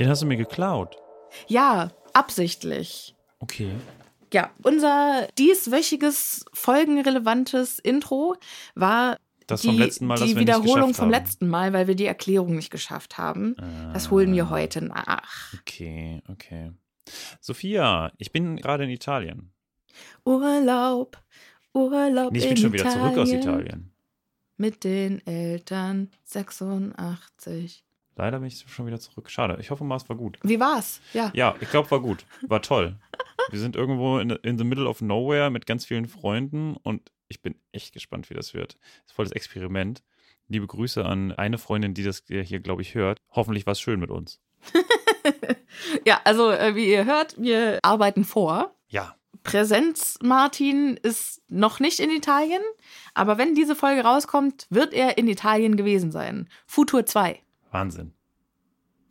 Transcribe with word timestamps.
Den 0.00 0.08
hast 0.08 0.22
du 0.22 0.26
mir 0.26 0.36
geklaut. 0.38 0.96
Ja, 1.46 1.90
absichtlich. 2.14 3.14
Okay. 3.38 3.70
Ja, 4.32 4.50
unser 4.62 5.28
dieswöchiges 5.38 6.44
folgenrelevantes 6.54 7.78
Intro 7.78 8.36
war 8.74 9.18
Das 9.46 9.60
die, 9.62 9.68
vom 9.68 9.78
letzten 9.78 10.06
Mal, 10.06 10.18
die 10.20 10.36
Wiederholung 10.36 10.94
vom 10.94 11.06
haben. 11.06 11.10
letzten 11.10 11.48
Mal, 11.48 11.72
weil 11.72 11.86
wir 11.86 11.94
die 11.96 12.06
Erklärung 12.06 12.56
nicht 12.56 12.70
geschafft 12.70 13.18
haben. 13.18 13.56
Das 13.92 14.10
holen 14.10 14.32
wir 14.32 14.48
heute 14.50 14.82
nach. 14.82 15.52
Okay, 15.60 16.22
okay. 16.28 16.72
Sophia, 17.40 18.12
ich 18.18 18.32
bin 18.32 18.56
gerade 18.56 18.84
in 18.84 18.90
Italien. 18.90 19.52
Urlaub, 20.24 21.18
Urlaub 21.74 22.32
Nee, 22.32 22.38
ich 22.38 22.44
in 22.44 22.50
bin 22.50 22.56
schon 22.58 22.72
wieder 22.72 22.88
zurück 22.88 23.18
aus 23.18 23.28
Italien. 23.30 23.40
Italien. 23.42 23.92
Mit 24.56 24.84
den 24.84 25.26
Eltern 25.26 26.10
86. 26.24 27.84
Leider 28.20 28.38
bin 28.40 28.48
ich 28.48 28.66
schon 28.68 28.86
wieder 28.86 29.00
zurück. 29.00 29.30
Schade. 29.30 29.56
Ich 29.60 29.70
hoffe 29.70 29.82
mal, 29.82 29.96
es 29.96 30.06
war 30.10 30.16
gut. 30.16 30.38
Wie 30.42 30.60
war's? 30.60 31.00
Ja. 31.14 31.30
Ja, 31.34 31.54
ich 31.58 31.70
glaube, 31.70 31.90
war 31.90 32.00
gut. 32.00 32.26
War 32.42 32.60
toll. 32.60 32.96
Wir 33.48 33.58
sind 33.58 33.76
irgendwo 33.76 34.18
in, 34.18 34.28
in 34.28 34.58
the 34.58 34.64
middle 34.64 34.86
of 34.86 35.00
nowhere 35.00 35.48
mit 35.48 35.64
ganz 35.64 35.86
vielen 35.86 36.06
Freunden 36.06 36.76
und 36.76 37.10
ich 37.28 37.40
bin 37.40 37.54
echt 37.72 37.94
gespannt, 37.94 38.28
wie 38.28 38.34
das 38.34 38.52
wird. 38.52 38.74
Das 38.74 39.06
ist 39.06 39.12
voll 39.12 39.24
das 39.24 39.32
Experiment. 39.32 40.02
Liebe 40.48 40.66
Grüße 40.66 41.02
an 41.02 41.32
eine 41.32 41.56
Freundin, 41.56 41.94
die 41.94 42.02
das 42.02 42.24
hier, 42.28 42.60
glaube 42.60 42.82
ich, 42.82 42.94
hört. 42.94 43.22
Hoffentlich 43.30 43.64
war 43.64 43.72
es 43.72 43.80
schön 43.80 44.00
mit 44.00 44.10
uns. 44.10 44.40
Ja, 46.06 46.20
also 46.24 46.50
äh, 46.50 46.74
wie 46.74 46.90
ihr 46.90 47.04
hört, 47.04 47.40
wir 47.40 47.78
arbeiten 47.82 48.24
vor. 48.24 48.76
Ja, 48.88 49.16
Präsenz 49.42 50.18
Martin 50.22 50.98
ist 51.02 51.42
noch 51.48 51.80
nicht 51.80 52.00
in 52.00 52.10
Italien, 52.10 52.60
aber 53.14 53.38
wenn 53.38 53.54
diese 53.54 53.74
Folge 53.74 54.02
rauskommt, 54.02 54.66
wird 54.68 54.92
er 54.92 55.16
in 55.16 55.28
Italien 55.28 55.76
gewesen 55.76 56.12
sein. 56.12 56.48
Futur 56.66 57.06
2. 57.06 57.40
Wahnsinn. 57.70 58.12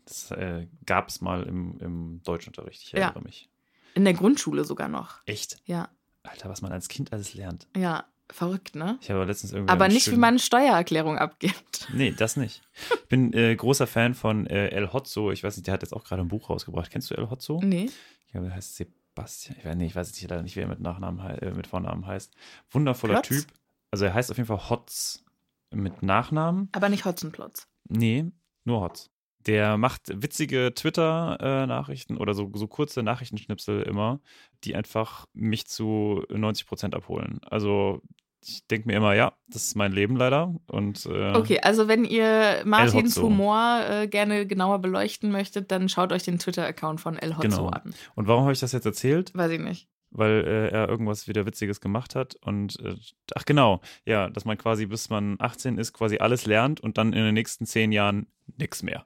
Das 0.06 0.31
äh, 0.31 0.68
gab 0.86 1.09
es 1.09 1.22
mal 1.22 1.44
im, 1.44 1.78
im 1.80 2.22
Deutschunterricht. 2.24 2.81
Ich 2.84 2.92
Ja. 2.94 3.00
erinnere 3.02 3.24
mich. 3.24 3.50
In 3.96 4.06
der 4.06 4.14
Grundschule 4.14 4.64
sogar 4.64 4.88
noch. 4.88 5.22
Echt? 5.25 5.62
Ja, 5.66 5.90
Alter, 6.24 6.50
was 6.50 6.62
man 6.62 6.72
als 6.72 6.88
Kind 6.88 7.14
alles 7.14 7.34
lernt. 7.34 7.68
ja, 7.75 8.06
verrückt, 8.31 8.75
ne? 8.75 8.97
Ich 9.02 9.09
habe 9.09 9.24
letztens 9.25 9.52
irgendwie. 9.53 9.72
Aber 9.72 9.88
nicht, 9.88 10.06
wie 10.08 10.12
schönen- 10.12 10.20
man 10.22 10.30
eine 10.30 10.40
Steuererklärung 10.40 11.18
abgibt. 11.18 11.88
Nee, 11.94 12.12
das 12.12 12.38
nicht. 12.38 12.62
Ich 12.94 13.08
bin 13.08 13.34
äh, 13.34 13.56
großer 13.56 13.88
Fan 13.88 14.14
von 14.14 14.46
äh, 14.46 14.68
El 14.68 14.94
Hotzo. 14.94 15.31
Ich 15.31 15.44
weiß 15.44 15.58
nicht, 15.58 15.66
der 15.66 15.74
hat 15.74 15.81
jetzt 15.81 15.94
auch 15.94 16.03
gerade 16.03 16.22
ein 16.22 16.28
Buch 16.28 16.50
rausgebracht. 16.52 16.91
Kennst 16.91 17.09
du 17.09 17.16
El 17.16 17.30
Hotzo? 17.31 17.59
Nee. 17.64 17.90
Ich 18.26 18.31
glaube, 18.31 18.47
er 18.47 18.53
heißt 18.56 18.76
Sebastian. 18.76 19.58
Ich 19.58 19.66
weiß, 19.66 19.76
nee, 19.76 19.86
ich 19.88 19.96
weiß 19.96 20.08
jetzt 20.09 20.22
leider 20.30 20.44
nicht, 20.44 20.56
wie 20.56 20.59
er 20.59 20.68
mit 20.68 20.80
Nachnamen 20.80 21.20
äh, 21.40 21.52
mit 21.52 21.66
Vornamen 21.66 22.06
heißt. 22.06 22.31
Wundervoller 22.70 23.22
Plotz? 23.22 23.28
Typ. 23.46 23.53
Also 23.90 24.06
er 24.06 24.14
heißt 24.14 24.30
auf 24.30 24.38
jeden 24.38 24.46
Fall 24.47 24.70
Hotz 24.70 25.24
mit 25.72 26.03
Nachnamen. 26.03 26.70
Aber 26.74 26.90
nicht 26.90 27.06
Hotzenplotz. 27.06 27.68
Nee, 27.88 28.26
nur 28.66 28.81
Hotz. 28.81 29.09
Der 29.47 29.78
macht 29.78 30.02
witzige 30.22 30.74
Twitter-Nachrichten 30.75 32.18
oder 32.18 32.34
so, 32.34 32.52
so 32.53 32.68
kurze 32.68 33.03
Nachrichtenschnipsel 33.03 33.81
immer, 33.84 34.20
die 34.64 34.75
einfach 34.75 35.25
mich 35.34 35.66
zu 35.68 36.24
90 36.30 36.68
Prozent 36.68 36.96
abholen. 36.96 37.40
Also 37.46 38.02
ich 38.42 38.66
denke 38.68 38.88
mir 38.88 38.96
immer, 38.96 39.16
ja, 39.16 39.34
das 39.47 39.64
ist 39.68 39.75
mein 39.75 39.92
Leben 39.92 40.16
leider. 40.16 40.56
Und 40.68 41.06
äh, 41.06 41.31
Okay, 41.36 41.59
also 41.62 41.88
wenn 41.88 42.06
ihr 42.06 42.62
Martins. 42.66 43.18
Humor 43.18 43.81
äh, 43.90 44.08
gerne 44.08 44.46
genauer 44.47 44.80
beleuchten 44.80 45.31
möchtet, 45.31 45.72
dann 45.72 45.90
schaut 45.90 46.12
euch 46.14 46.24
den 46.24 46.40
Twitter-Account 46.40 47.02
von 47.02 47.18
El 47.18 47.36
Hotzo 47.36 47.50
Genau. 47.50 47.68
an. 47.68 47.94
Und 48.16 48.28
warum 48.28 48.44
habe 48.44 48.53
ich 48.53 48.59
das 48.59 48.72
jetzt 48.72 48.86
erzählt? 48.86 49.31
Weiß 49.36 49.52
ich 49.52 49.59
nicht. 49.59 49.90
Weil 50.12 50.44
äh, 50.46 50.70
er 50.70 50.90
irgendwas 50.90 51.28
wieder 51.28 51.46
Witziges 51.46 51.81
gemacht 51.81 52.16
hat. 52.16 52.36
Und 52.36 52.80
äh, 52.80 52.96
ach 53.36 53.46
genau, 53.46 53.81
ja, 54.06 54.30
dass 54.30 54.46
man 54.46 54.58
quasi 54.58 54.86
bis 54.86 55.09
man 55.09 55.36
18 55.40 55.78
ist, 55.78 55.94
quasi 55.94 56.18
alles 56.18 56.46
lernt 56.46 56.80
und 56.80 56.97
dann 56.97 57.14
in 57.14 57.24
den 57.24 57.34
nächsten 57.34 57.66
zehn 57.66 57.92
Jahren 57.92 58.28
nichts 58.58 58.84
mehr. 58.84 59.06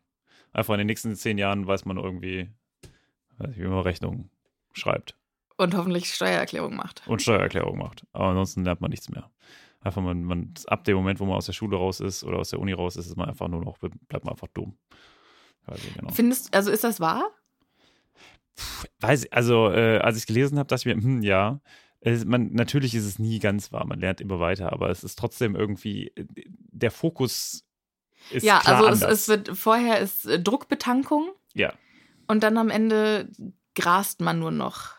Einfach 0.52 0.74
in 0.76 0.80
den 0.80 0.88
nächsten 0.88 1.16
zehn 1.16 1.38
Jahren 1.38 1.68
weiß 1.68 1.86
man 1.86 1.98
irgendwie, 1.98 2.50
weiß 3.38 3.50
nicht, 3.50 3.60
wie 3.60 3.68
man 3.68 3.80
Rechnungen 3.80 4.30
schreibt 4.74 5.18
Und 5.58 5.76
hoffentlich 5.76 6.14
Steuererklärung 6.14 6.76
macht. 6.76 7.08
und 7.08 7.22
Steuererklärung 7.22 7.78
macht. 7.78 8.06
Aber 8.14 8.28
ansonsten 8.30 8.64
lernt 8.64 8.82
man 8.82 8.92
nichts 8.92 9.10
mehr. 9.10 9.30
Einfach 9.82 10.02
man, 10.02 10.24
man 10.24 10.54
ab 10.68 10.86
dem 10.86 10.96
Moment, 10.96 11.20
wo 11.20 11.26
man 11.26 11.36
aus 11.36 11.46
der 11.46 11.54
Schule 11.54 11.76
raus 11.76 12.00
ist 12.00 12.24
oder 12.24 12.38
aus 12.38 12.52
der 12.52 12.60
Uni 12.60 12.72
raus 12.72 12.96
ist, 12.96 13.08
ist 13.08 13.18
man 13.18 13.28
einfach 13.28 13.50
nur 13.50 13.62
noch, 13.62 13.78
bleibt 13.80 14.24
man 14.24 14.34
einfach 14.34 14.48
dumm. 14.54 14.78
Ich 15.76 15.96
genau. 15.96 16.12
Findest 16.12 16.54
also 16.54 16.72
ist 16.72 16.84
das 16.84 17.00
wahr? 17.00 17.30
Weiß 19.00 19.26
ich, 19.26 19.34
also 19.34 19.72
äh, 19.72 19.98
als 20.00 20.18
ich 20.18 20.26
gelesen 20.26 20.58
habe, 20.60 20.68
dachte 20.68 20.90
ich 20.90 20.96
mir, 20.96 21.02
hm, 21.02 21.22
ja. 21.22 21.60
Es, 22.06 22.26
man, 22.26 22.52
natürlich 22.52 22.96
ist 22.96 23.06
es 23.06 23.18
nie 23.18 23.40
ganz 23.40 23.72
wahr, 23.72 23.86
man 23.86 24.00
lernt 24.00 24.20
immer 24.20 24.40
weiter, 24.42 24.74
aber 24.74 24.90
es 24.90 25.06
ist 25.06 25.18
trotzdem 25.18 25.56
irgendwie, 25.56 26.08
äh, 26.16 26.26
der 26.48 26.92
Fokus 26.92 27.66
ist 28.30 28.44
ja, 28.44 28.60
also 28.60 28.88
es, 28.88 29.02
es 29.02 29.28
wird 29.28 29.58
vorher 29.58 30.00
ist 30.00 30.26
äh, 30.26 30.40
Druckbetankung 30.40 31.32
ja, 31.54 31.74
und 32.28 32.44
dann 32.44 32.58
am 32.58 32.70
Ende 32.70 33.30
grast 33.76 34.22
man 34.22 34.40
nur 34.40 34.52
noch. 34.52 34.96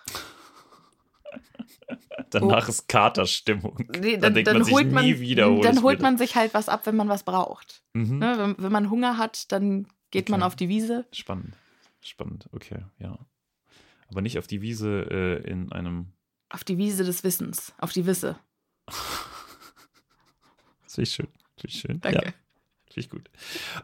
danach 2.30 2.68
ist 2.68 2.88
Katerstimmung. 2.88 3.76
Oh. 3.80 3.98
Nee, 4.00 4.16
dann, 4.16 4.34
denkt 4.34 4.52
man 4.52 4.64
sich 4.64 4.74
holt 4.74 4.90
man, 4.90 5.04
nie 5.04 5.20
wieder. 5.20 5.50
hol 5.50 5.60
dann 5.60 5.82
holt 5.82 5.98
wieder. 5.98 6.08
man 6.08 6.18
sich 6.18 6.36
halt 6.36 6.54
was 6.54 6.68
ab, 6.68 6.86
wenn 6.86 6.96
man 6.96 7.08
was 7.08 7.22
braucht. 7.22 7.82
Mhm. 7.92 8.18
Ne? 8.18 8.34
Wenn, 8.38 8.64
wenn 8.64 8.72
man 8.72 8.90
Hunger 8.90 9.18
hat, 9.18 9.52
dann 9.52 9.86
geht 10.10 10.28
man 10.28 10.40
Okay. 10.40 10.46
auf 10.46 10.56
die 10.56 10.68
Wiese. 10.68 11.06
Spannend, 11.12 11.54
spannend, 12.00 12.48
okay, 12.52 12.78
ja. 12.98 13.18
Aber 14.14 14.22
nicht 14.22 14.38
auf 14.38 14.46
die 14.46 14.62
Wiese 14.62 15.08
äh, 15.10 15.50
in 15.50 15.72
einem, 15.72 16.12
Auf 16.48 16.62
die 16.62 16.78
Wiese 16.78 17.02
des 17.02 17.24
Wissens. 17.24 17.74
Auf 17.78 17.90
die 17.90 18.06
Wisse. 18.06 18.38
das 18.86 18.94
finde 20.94 21.08
ich 21.08 21.14
schön, 21.14 21.26
finde 21.56 21.74
ich 21.74 21.80
schön. 21.80 22.00
Danke. 22.00 22.26
Ja, 22.26 22.32
Finde 22.92 23.00
ich 23.00 23.10
gut. 23.10 23.28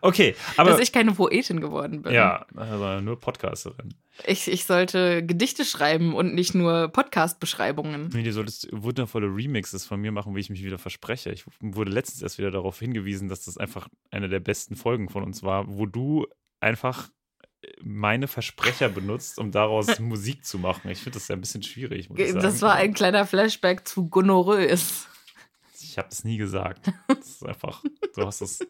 Okay, 0.03 0.37
aber. 0.57 0.71
Dass 0.71 0.79
ich 0.79 0.93
keine 0.93 1.11
Poetin 1.11 1.61
geworden 1.61 2.03
bin. 2.03 2.13
ja, 2.13 2.47
also 2.55 3.01
nur 3.01 3.19
Podcasterin. 3.19 3.93
Ich, 4.25 4.47
ich 4.47 4.67
sollte 4.67 5.27
Gedichte 5.27 5.65
schreiben 5.65 6.15
und 6.15 6.33
nicht 6.33 6.55
nur 6.55 6.87
Podcast-Beschreibungen. 6.87 8.11
Nee, 8.13 8.23
du 8.23 8.33
solltest 8.33 8.69
wundervolle 8.71 9.27
Remixes 9.27 9.85
von 9.85 10.01
mir 10.01 10.13
machen, 10.13 10.37
wie 10.37 10.41
ich 10.41 10.51
mich 10.51 10.63
wieder 10.63 10.79
verspreche. 10.79 11.33
Ich 11.33 11.45
wurde 11.59 11.91
letztens 11.91 12.23
erst 12.23 12.39
wieder 12.39 12.53
darauf 12.53 12.79
hingewiesen, 12.79 13.29
dass 13.29 13.47
das 13.47 13.59
einfach 13.59 13.89
eine 14.13 14.29
der 14.29 14.39
besten 14.39 14.77
Folgen 14.77 15.09
von 15.09 15.25
uns 15.25 15.43
war, 15.43 15.67
wo 15.67 15.87
du 15.87 16.29
einfach 16.61 17.11
meine 17.83 18.29
Versprecher 18.29 18.89
benutzt, 18.89 19.39
um 19.39 19.51
daraus 19.53 19.99
Musik 20.01 20.45
zu 20.45 20.59
machen. 20.59 20.91
Ich 20.91 20.99
finde 21.03 21.19
das 21.19 21.29
ja 21.29 21.37
ein 21.37 21.41
bisschen 21.41 21.63
schwierig. 21.63 22.09
Das 22.35 22.63
war 22.63 22.75
ein 22.75 22.95
kleiner 22.95 23.27
Flashback 23.27 23.87
zu 23.87 24.09
Gonorrhoeus. 24.09 25.07
Ich 25.83 25.99
habe 25.99 26.09
das 26.09 26.25
nie 26.25 26.37
gesagt. 26.37 26.91
Das 27.09 27.19
ist 27.29 27.45
einfach, 27.47 27.83
du 28.15 28.25
hast 28.27 28.41
das 28.41 28.61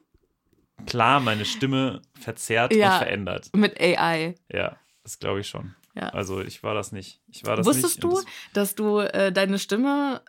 klar 0.86 1.20
meine 1.20 1.44
Stimme 1.44 2.00
verzerrt 2.18 2.74
Ja. 2.74 2.94
und 2.94 2.98
verändert. 2.98 3.50
Mit 3.54 3.78
AI. 3.80 4.34
Ja, 4.50 4.76
das 5.02 5.18
glaube 5.18 5.40
ich 5.40 5.48
schon. 5.48 5.74
Ja. 5.94 6.08
Also 6.10 6.40
ich 6.40 6.62
war 6.62 6.74
das 6.74 6.92
nicht. 6.92 7.20
Ich 7.28 7.44
war 7.44 7.56
das 7.56 7.66
Wusstest 7.66 8.02
nicht. 8.02 8.04
du, 8.04 8.22
dass 8.54 8.74
du 8.74 9.00
äh, 9.00 9.32
deine 9.32 9.58
Stimme 9.58 10.22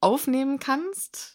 aufnehmen 0.00 0.58
kannst 0.58 1.33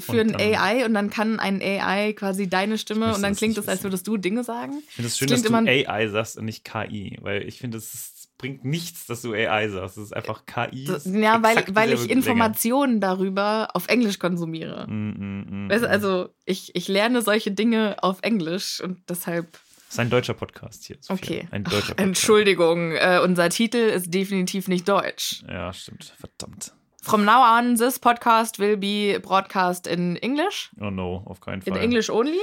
für 0.00 0.20
Und 0.20 0.40
ein 0.40 0.56
AI 0.56 0.84
und 0.84 0.94
dann 0.94 1.10
kann 1.10 1.38
ein 1.38 1.60
AI 1.62 2.12
quasi 2.12 2.48
deine 2.48 2.78
Stimme 2.78 3.14
und 3.14 3.22
dann 3.22 3.32
das 3.32 3.38
klingt 3.38 3.58
es, 3.58 3.68
als 3.68 3.82
würdest 3.82 4.06
du 4.06 4.16
Dinge 4.16 4.44
sagen? 4.44 4.82
Ich 4.88 4.94
finde 4.94 5.08
es 5.08 5.18
schön, 5.18 5.28
Das 5.28 5.42
dass 5.42 5.50
du 5.50 5.56
AI 5.56 6.08
sagst 6.08 6.36
und 6.36 6.44
nicht 6.44 6.64
KI, 6.64 7.18
weil 7.20 7.46
ich 7.46 7.58
finde, 7.58 7.78
es 7.78 8.20
bringt 8.40 8.64
nichts, 8.64 9.06
dass 9.06 9.20
du 9.20 9.34
AI 9.34 9.68
sagst. 9.68 9.98
Es 9.98 10.04
ist 10.04 10.16
einfach 10.16 10.46
KI. 10.46 10.86
Das, 10.86 11.04
ja, 11.04 11.42
weil, 11.42 11.62
weil 11.72 11.92
ich 11.92 12.08
Informationen 12.08 13.00
darüber 13.00 13.68
auf 13.74 13.86
Englisch 13.88 14.18
konsumiere. 14.18 14.86
Mm, 14.88 15.10
mm, 15.10 15.66
mm, 15.66 15.70
Weißt 15.70 15.82
mm. 15.82 15.88
also 15.88 16.30
ich, 16.46 16.74
ich 16.74 16.88
lerne 16.88 17.20
solche 17.20 17.50
Dinge 17.50 17.96
auf 18.02 18.18
Englisch 18.22 18.80
und 18.80 18.98
deshalb, 19.10 19.52
Das 19.52 19.90
ist 19.90 19.98
ein 20.00 20.08
deutscher 20.08 20.32
Podcast 20.32 20.84
hier. 20.84 20.96
Sophia. 21.00 21.36
okay. 21.36 21.48
Ein 21.50 21.64
Ach, 21.66 21.70
deutscher 21.70 21.88
Podcast. 21.88 22.00
Entschuldigung, 22.00 22.92
äh, 22.92 23.20
unser 23.22 23.50
Titel 23.50 23.76
ist 23.76 24.12
definitiv 24.12 24.68
nicht 24.68 24.88
deutsch. 24.88 25.42
Ja, 25.46 25.70
stimmt. 25.74 26.14
Verdammt. 26.18 26.72
From 27.02 27.24
now 27.24 27.40
on, 27.42 27.76
this 27.76 27.98
podcast 27.98 28.58
will 28.58 28.76
be 28.76 29.18
broadcast 29.18 29.86
in 29.86 30.16
English. 30.16 30.70
Oh 30.80 30.90
no, 30.90 31.22
auf 31.26 31.40
keinen 31.40 31.62
In 31.62 31.74
Fall. 31.74 31.82
English 31.82 32.10
only. 32.10 32.38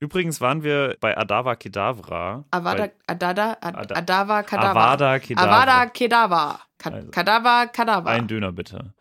Übrigens 0.00 0.40
waren 0.40 0.62
wir 0.62 0.96
bei 1.00 1.16
Adava 1.18 1.56
Kedavra. 1.56 2.44
Avada, 2.52 2.88
Adada, 3.06 3.56
Ad, 3.60 3.76
Ada- 3.76 3.96
Adava, 3.96 4.42
Kadava. 4.44 4.70
Avada 4.70 5.18
Kedavra. 5.18 5.62
Avada, 5.62 5.86
Kedava. 5.86 6.60
Ka 6.78 6.90
Also. 6.90 7.10
Kadava, 7.10 7.66
Kadava. 7.66 8.10
Ein 8.10 8.28
Döner 8.28 8.52
bitte. 8.52 8.94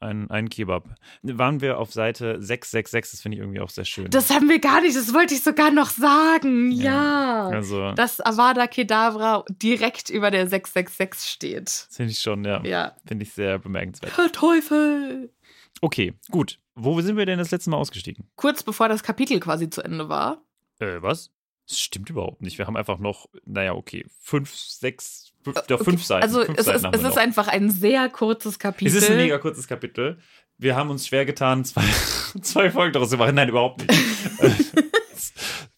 Ein, 0.00 0.30
ein 0.30 0.48
Kebab. 0.48 0.84
Waren 1.22 1.60
wir 1.60 1.78
auf 1.78 1.92
Seite 1.92 2.40
666, 2.40 3.10
das 3.10 3.20
finde 3.20 3.36
ich 3.36 3.40
irgendwie 3.42 3.60
auch 3.60 3.70
sehr 3.70 3.84
schön. 3.84 4.08
Das 4.10 4.30
haben 4.30 4.48
wir 4.48 4.60
gar 4.60 4.80
nicht, 4.80 4.96
das 4.96 5.12
wollte 5.12 5.34
ich 5.34 5.42
sogar 5.42 5.72
noch 5.72 5.90
sagen. 5.90 6.70
Ja. 6.70 7.48
also, 7.48 7.92
Dass 7.92 8.20
Avada 8.24 8.68
Kedavra 8.68 9.44
direkt 9.50 10.08
über 10.08 10.30
der 10.30 10.46
666 10.48 11.28
steht. 11.30 11.70
finde 11.90 12.12
ich 12.12 12.20
schon, 12.20 12.44
ja. 12.44 12.62
Ja. 12.64 12.96
Finde 13.06 13.24
ich 13.24 13.32
sehr 13.32 13.58
bemerkenswert. 13.58 14.16
Herr 14.16 14.30
Teufel. 14.30 15.32
Okay, 15.80 16.14
gut. 16.30 16.60
Wo 16.76 17.00
sind 17.00 17.16
wir 17.16 17.26
denn 17.26 17.38
das 17.40 17.50
letzte 17.50 17.70
Mal 17.70 17.76
ausgestiegen? 17.78 18.30
Kurz 18.36 18.62
bevor 18.62 18.88
das 18.88 19.02
Kapitel 19.02 19.40
quasi 19.40 19.68
zu 19.68 19.82
Ende 19.82 20.08
war. 20.08 20.42
Äh, 20.78 21.02
was? 21.02 21.32
Das 21.68 21.78
stimmt 21.78 22.08
überhaupt 22.08 22.40
nicht. 22.40 22.58
Wir 22.58 22.66
haben 22.66 22.76
einfach 22.76 22.98
noch, 22.98 23.28
naja, 23.44 23.74
okay, 23.74 24.06
fünf, 24.20 24.54
sechs, 24.54 25.32
fünf, 25.44 25.58
Okay, 25.58 25.84
fünf 25.84 26.04
Seiten. 26.04 26.22
Also 26.22 26.44
fünf 26.44 26.58
es, 26.58 26.66
Seiten 26.66 26.94
ist, 26.94 27.00
es 27.00 27.08
ist 27.10 27.18
einfach 27.18 27.48
ein 27.48 27.70
sehr 27.70 28.08
kurzes 28.08 28.58
Kapitel. 28.58 28.96
Es 28.96 29.02
ist 29.02 29.10
ein 29.10 29.18
mega 29.18 29.38
kurzes 29.38 29.68
Kapitel. 29.68 30.18
Wir 30.56 30.74
haben 30.76 30.90
uns 30.90 31.06
schwer 31.06 31.26
getan, 31.26 31.64
zwei, 31.64 31.84
zwei 32.42 32.70
Folgen 32.70 32.94
daraus 32.94 33.10
zu 33.10 33.18
machen. 33.18 33.34
Nein, 33.34 33.50
überhaupt 33.50 33.86
nicht. 33.86 33.92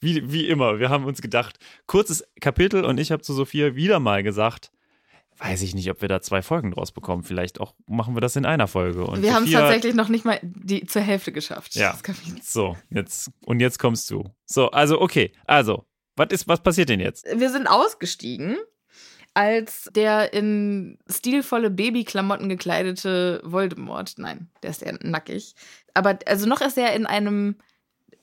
wie, 0.01 0.33
wie 0.33 0.49
immer, 0.49 0.79
wir 0.79 0.91
haben 0.91 1.05
uns 1.05 1.21
gedacht, 1.21 1.59
kurzes 1.87 2.25
Kapitel 2.41 2.85
und 2.85 2.99
ich 2.99 3.11
habe 3.11 3.23
zu 3.23 3.35
Sophia 3.35 3.75
wieder 3.75 4.01
mal 4.01 4.23
gesagt, 4.23 4.71
weiß 5.41 5.63
ich 5.63 5.75
nicht, 5.75 5.91
ob 5.91 6.03
wir 6.03 6.09
da 6.09 6.21
zwei 6.21 6.43
Folgen 6.43 6.71
draus 6.71 6.93
bekommen. 6.93 7.23
Vielleicht 7.23 7.61
auch 7.61 7.75
machen 7.87 8.15
wir 8.15 8.21
das 8.21 8.37
in 8.37 8.45
einer 8.45 8.69
Folge. 8.69 9.05
Und 9.05 9.23
wir 9.23 9.35
haben 9.35 9.45
es 9.45 9.53
tatsächlich 9.53 9.95
noch 9.95 10.09
nicht 10.09 10.25
mal 10.25 10.39
die, 10.43 10.87
zur 10.87 11.03
Hälfte 11.03 11.33
geschafft. 11.33 11.75
Ja. 11.75 11.97
So, 12.43 12.77
jetzt, 12.91 13.31
und 13.47 13.61
jetzt 13.61 13.79
kommst 13.79 14.11
du. 14.11 14.25
So, 14.45 14.71
also, 14.71 15.01
okay, 15.01 15.33
also, 15.47 15.87
was 16.17 16.29
ist, 16.31 16.49
was 16.49 16.63
passiert 16.63 16.91
denn 16.91 17.01
jetzt? 17.01 17.27
Wir 17.35 17.51
sind 17.51 17.67
ausgestiegen, 17.67 18.57
als 19.33 19.89
der 19.95 20.33
in 20.33 20.99
stilvolle 21.09 21.71
Babyklamotten 21.71 22.49
gekleidete 22.49 23.41
Voldemort, 23.45 24.15
nein, 24.19 24.51
der 24.63 24.71
ist 24.71 24.83
eher 24.83 24.99
nackig, 25.03 25.55
aber 25.95 26.19
also 26.27 26.47
noch 26.47 26.61
ist 26.61 26.77
er 26.77 26.95
in 26.95 27.07
einem 27.07 27.57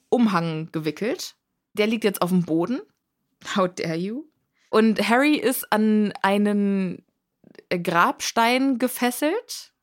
Umhang 0.10 0.70
gewickelt. 0.72 1.36
Der 1.74 1.88
liegt 1.88 2.04
jetzt 2.04 2.22
auf 2.22 2.30
dem 2.30 2.44
Boden. 2.44 2.82
How 3.56 3.68
dare 3.68 3.96
you? 3.96 4.26
Und 4.70 5.08
Harry 5.10 5.36
ist 5.36 5.72
an 5.72 6.14
einen 6.22 7.04
Grabstein 7.84 8.78
gefesselt 8.78 9.74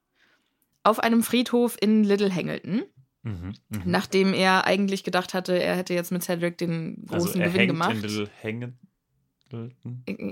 auf 0.82 0.98
einem 1.00 1.22
Friedhof 1.22 1.76
in 1.80 2.04
Little 2.04 2.34
Hangleton, 2.34 2.82
Mhm, 3.22 3.54
mhm. 3.70 3.82
nachdem 3.86 4.34
er 4.34 4.66
eigentlich 4.66 5.02
gedacht 5.02 5.32
hatte, 5.32 5.54
er 5.62 5.76
hätte 5.76 5.94
jetzt 5.94 6.12
mit 6.12 6.22
Cedric 6.22 6.58
den 6.58 7.06
großen 7.06 7.28
also, 7.28 7.38
er 7.40 7.46
Gewinn 7.46 7.58
hängt 7.60 7.70
gemacht. 7.70 7.94
in 7.94 8.00
Little 8.02 8.28
Hängen. 8.40 8.78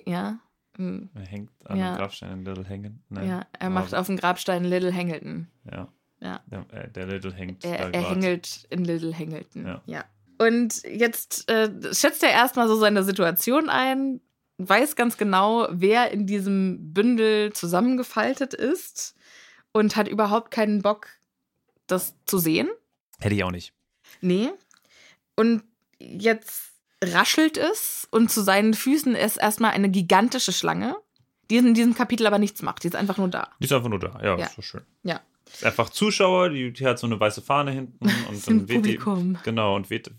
Ja. 0.06 0.38
hm. 0.76 1.10
Er 1.14 1.26
hängt 1.26 1.50
an 1.64 1.78
Ja. 1.78 1.88
einem 1.88 1.96
Grabstein 1.98 2.32
in 2.32 2.44
Little. 2.44 2.92
Nein. 3.08 3.28
Ja, 3.28 3.46
er 3.58 3.70
macht 3.70 3.94
auf 3.94 4.06
dem 4.06 4.16
Grabstein 4.16 4.64
Little 4.64 4.94
Hangleton. 4.94 5.48
Ja. 5.70 5.88
Ja. 6.20 6.40
Der, 6.50 6.66
äh, 6.72 6.90
der 6.90 7.06
Little 7.06 7.32
hängt. 7.32 7.64
Er, 7.64 7.92
er 7.94 8.10
hängelt 8.10 8.66
in 8.70 8.84
Little 8.84 9.16
Hangleton. 9.18 9.80
Ja. 9.86 10.04
Und 10.38 10.82
jetzt 10.84 11.48
äh, 11.50 11.70
schätzt 11.94 12.22
er 12.22 12.30
erstmal 12.30 12.68
so 12.68 12.76
seine 12.76 13.04
Situation 13.04 13.68
ein, 13.68 14.20
weiß 14.58 14.96
ganz 14.96 15.16
genau, 15.16 15.66
wer 15.70 16.10
in 16.10 16.26
diesem 16.26 16.92
Bündel 16.92 17.52
zusammengefaltet 17.52 18.54
ist 18.54 19.14
und 19.72 19.96
hat 19.96 20.08
überhaupt 20.08 20.50
keinen 20.50 20.82
Bock, 20.82 21.08
das 21.86 22.14
zu 22.26 22.38
sehen. 22.38 22.68
Hätte 23.20 23.34
ich 23.34 23.44
auch 23.44 23.50
nicht. 23.50 23.72
Nee. 24.20 24.50
Und 25.36 25.62
jetzt 25.98 26.72
raschelt 27.02 27.56
es 27.56 28.06
und 28.10 28.30
zu 28.30 28.42
seinen 28.42 28.74
Füßen 28.74 29.14
ist 29.16 29.36
erstmal 29.36 29.72
eine 29.72 29.88
gigantische 29.88 30.52
Schlange, 30.52 30.96
die 31.50 31.56
in 31.56 31.74
diesem 31.74 31.94
Kapitel 31.94 32.26
aber 32.26 32.38
nichts 32.38 32.62
macht. 32.62 32.84
Die 32.84 32.88
ist 32.88 32.96
einfach 32.96 33.16
nur 33.18 33.28
da. 33.28 33.48
Die 33.60 33.64
ist 33.64 33.72
einfach 33.72 33.88
nur 33.88 33.98
da. 33.98 34.18
Ja, 34.22 34.38
Ja. 34.38 34.46
ist 34.46 34.54
so 34.54 34.62
schön. 34.62 34.82
Ja. 35.02 35.20
Ist 35.52 35.64
einfach 35.64 35.90
Zuschauer, 35.90 36.50
die, 36.50 36.72
die 36.72 36.86
hat 36.86 36.98
so 36.98 37.06
eine 37.06 37.18
weiße 37.18 37.42
Fahne 37.42 37.72
hinten 37.72 37.98
und 38.28 38.46
dann 38.46 38.60
weht 38.68 38.76
die. 38.86 38.96
Publikum. 38.98 39.38
Genau, 39.42 39.74
und 39.76 39.90
weht, 39.90 40.10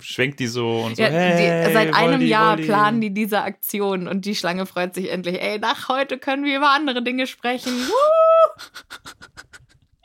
schwenkt 0.00 0.40
die 0.40 0.46
so 0.46 0.80
und 0.80 0.96
so. 0.96 1.02
Ja, 1.02 1.08
hey, 1.08 1.66
die, 1.66 1.72
seit 1.72 1.94
einem 1.94 2.12
Voldi, 2.12 2.26
Jahr 2.26 2.56
planen 2.56 3.00
die 3.00 3.12
diese 3.12 3.42
Aktion 3.42 4.08
und 4.08 4.24
die 4.24 4.34
Schlange 4.34 4.66
freut 4.66 4.94
sich 4.94 5.10
endlich. 5.10 5.40
Ey, 5.40 5.58
nach 5.58 5.88
heute 5.88 6.18
können 6.18 6.44
wir 6.44 6.56
über 6.56 6.70
andere 6.70 7.02
Dinge 7.02 7.26
sprechen. 7.26 7.72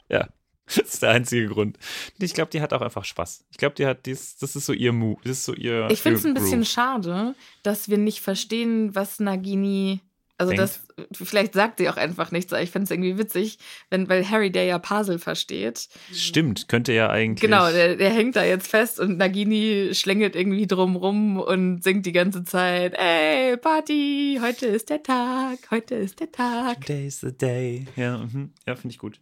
Ja, 0.10 0.28
das 0.66 0.94
ist 0.94 1.04
der 1.04 1.12
einzige 1.12 1.48
Grund. 1.48 1.78
Ich 2.20 2.34
glaube, 2.34 2.52
die 2.52 2.62
hat 2.62 2.74
auch 2.74 2.82
einfach 2.82 3.06
Spaß. 3.06 3.46
Ich 3.52 3.58
glaube, 3.58 3.76
die 3.76 3.86
hat 3.86 4.06
dies, 4.06 4.38
das 4.38 4.56
ist 4.56 4.66
so 4.66 4.74
ihr 4.74 4.94
Move, 4.94 5.20
das 5.24 5.40
ist 5.40 5.46
so 5.46 5.54
ihr. 5.54 5.88
Ich 5.92 6.02
finde 6.02 6.20
es 6.20 6.26
ein 6.26 6.34
bisschen 6.34 6.66
schade, 6.66 7.36
dass 7.64 7.90
wir 7.90 7.98
nicht 7.98 8.22
verstehen, 8.22 8.96
was 8.96 9.20
Nagini. 9.20 10.02
Also 10.44 10.56
Denkt. 10.56 10.62
das, 10.62 11.18
vielleicht 11.28 11.54
sagt 11.54 11.80
sie 11.80 11.88
auch 11.88 11.96
einfach 11.96 12.32
nichts, 12.32 12.52
aber 12.52 12.62
ich 12.62 12.70
finde 12.70 12.84
es 12.86 12.92
irgendwie 12.92 13.18
witzig, 13.18 13.60
wenn, 13.90 14.10
weil 14.10 14.30
Harry, 14.30 14.52
der 14.52 14.66
ja 14.66 14.78
Puzzle 14.78 15.20
versteht. 15.20 15.88
Stimmt, 16.12 16.68
könnte 16.68 16.92
ja 16.92 17.10
eigentlich. 17.10 17.40
Genau, 17.40 17.72
der, 17.72 17.96
der 17.96 18.10
hängt 18.10 18.36
da 18.36 18.44
jetzt 18.44 18.68
fest 18.68 19.00
und 19.00 19.18
Nagini 19.18 19.92
schlängelt 19.94 20.36
irgendwie 20.36 20.68
drum 20.68 20.98
rum 20.98 21.40
und 21.40 21.82
singt 21.82 22.06
die 22.06 22.12
ganze 22.12 22.44
Zeit, 22.44 22.94
ey, 22.98 23.56
Party, 23.56 24.40
heute 24.42 24.66
ist 24.66 24.90
der 24.90 25.02
Tag, 25.02 25.60
heute 25.72 25.96
ist 25.96 26.20
der 26.20 26.32
Tag. 26.32 26.82
Today's 26.82 27.22
the 27.22 27.32
day. 27.32 27.86
Ja, 27.96 28.18
mhm. 28.18 28.52
ja 28.68 28.76
finde 28.76 28.94
ich 28.94 28.98
gut. 28.98 29.20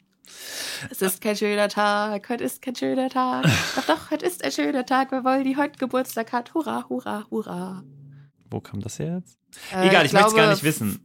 Es 0.90 1.02
ist 1.02 1.22
kein 1.22 1.36
schöner 1.36 1.70
Tag, 1.70 2.30
heute 2.30 2.44
ist 2.44 2.64
kein 2.64 2.76
schöner 2.76 3.10
Tag. 3.10 3.44
Doch, 3.76 3.86
doch, 3.86 4.12
heute 4.12 4.26
ist 4.26 4.44
ein 4.44 4.52
schöner 4.52 4.86
Tag, 4.86 5.12
weil 5.12 5.24
Voldy 5.24 5.54
heute 5.54 5.78
Geburtstag 5.78 6.32
hat. 6.32 6.54
Hurra, 6.56 6.88
hurra, 6.90 7.28
hurra. 7.30 7.84
Wo 8.50 8.60
kam 8.60 8.82
das 8.82 8.98
her 8.98 9.22
jetzt? 9.24 9.41
Äh, 9.74 9.88
Egal, 9.90 10.06
ich, 10.06 10.14
möchte 10.14 10.28
es 10.30 10.36
gar 10.36 10.50
nicht 10.50 10.64
wissen. 10.64 11.00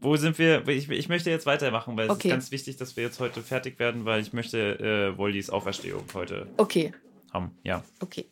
Wo 0.00 0.16
sind 0.16 0.38
wir? 0.38 0.66
Ich, 0.68 0.88
ich 0.90 1.08
möchte 1.08 1.30
jetzt 1.30 1.46
weitermachen, 1.46 1.96
weil 1.96 2.06
es 2.06 2.12
Okay. 2.12 2.28
ist 2.28 2.32
ganz 2.32 2.50
wichtig, 2.50 2.76
dass 2.76 2.96
wir 2.96 3.04
jetzt 3.04 3.18
heute 3.18 3.42
fertig 3.42 3.78
werden, 3.78 4.04
weil 4.04 4.20
ich 4.20 4.32
möchte 4.32 4.78
äh, 5.14 5.18
Woldis 5.18 5.50
Auferstehung 5.50 6.04
heute 6.14 6.46
Okay, 6.58 6.92
haben. 7.32 7.56
Ja. 7.64 7.82
okay. 8.00 8.26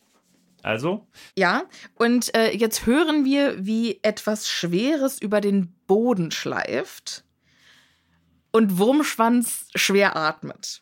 Also, 0.61 1.05
Ja, 1.37 1.65
und 1.95 2.33
äh, 2.35 2.51
jetzt 2.55 2.85
hören 2.87 3.23
wir, 3.25 3.63
wie 3.65 3.99
etwas 4.01 4.49
Schweres 4.49 5.21
über 5.21 5.39
den 5.41 5.75
Boden 5.85 6.31
schleift 6.31 7.23
und 8.51 8.77
Wurmschwanz 8.79 9.67
schwer 9.75 10.15
atmet. 10.15 10.81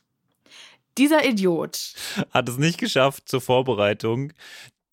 Dieser 0.97 1.25
Idiot. 1.25 1.95
hat 2.29 2.47
es 2.47 2.57
nicht 2.57 2.77
geschafft 2.77 3.27
zur 3.27 3.41
Vorbereitung, 3.41 4.31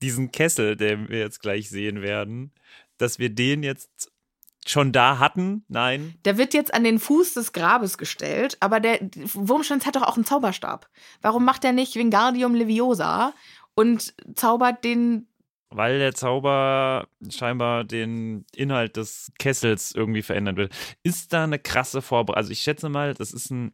diesen 0.03 0.33
Kessel, 0.33 0.77
den 0.77 1.09
wir 1.09 1.19
jetzt 1.19 1.41
gleich 1.41 1.69
sehen 1.69 2.01
werden, 2.03 2.53
dass 3.01 3.19
wir 3.19 3.31
den 3.31 3.63
jetzt 3.63 4.11
schon 4.67 4.93
da 4.93 5.19
hatten. 5.19 5.65
Nein. 5.69 6.15
Der 6.25 6.37
wird 6.39 6.55
jetzt 6.55 6.75
an 6.75 6.85
den 6.85 6.99
Fuß 6.99 7.35
des 7.35 7.53
Grabes 7.53 7.99
gestellt, 7.99 8.57
aber 8.61 8.81
der 8.81 9.01
Wurmschwanz 9.33 9.87
hat 9.87 9.97
doch 9.97 10.03
auch 10.03 10.17
einen 10.17 10.27
Zauberstab. 10.27 10.89
Warum 11.23 11.45
macht 11.45 11.65
er 11.65 11.73
nicht 11.73 11.97
Wingardium 11.97 12.55
Leviosa 12.55 13.33
und 13.75 14.15
zaubert 14.35 14.85
den. 14.85 15.27
Weil 15.71 15.99
der 15.99 16.15
Zauber 16.15 17.09
scheinbar 17.31 17.85
den 17.85 18.45
Inhalt 18.55 18.97
des 18.97 19.33
Kessels 19.39 19.93
irgendwie 19.95 20.23
verändern 20.23 20.57
will. 20.57 20.69
Ist 21.05 21.33
da 21.33 21.45
eine 21.45 21.59
krasse 21.61 22.03
Vorbereitung? 22.03 22.39
Also 22.39 22.51
ich 22.51 22.61
schätze 22.61 22.89
mal, 22.89 23.15
das 23.15 23.33
ist 23.33 23.51
ein 23.51 23.73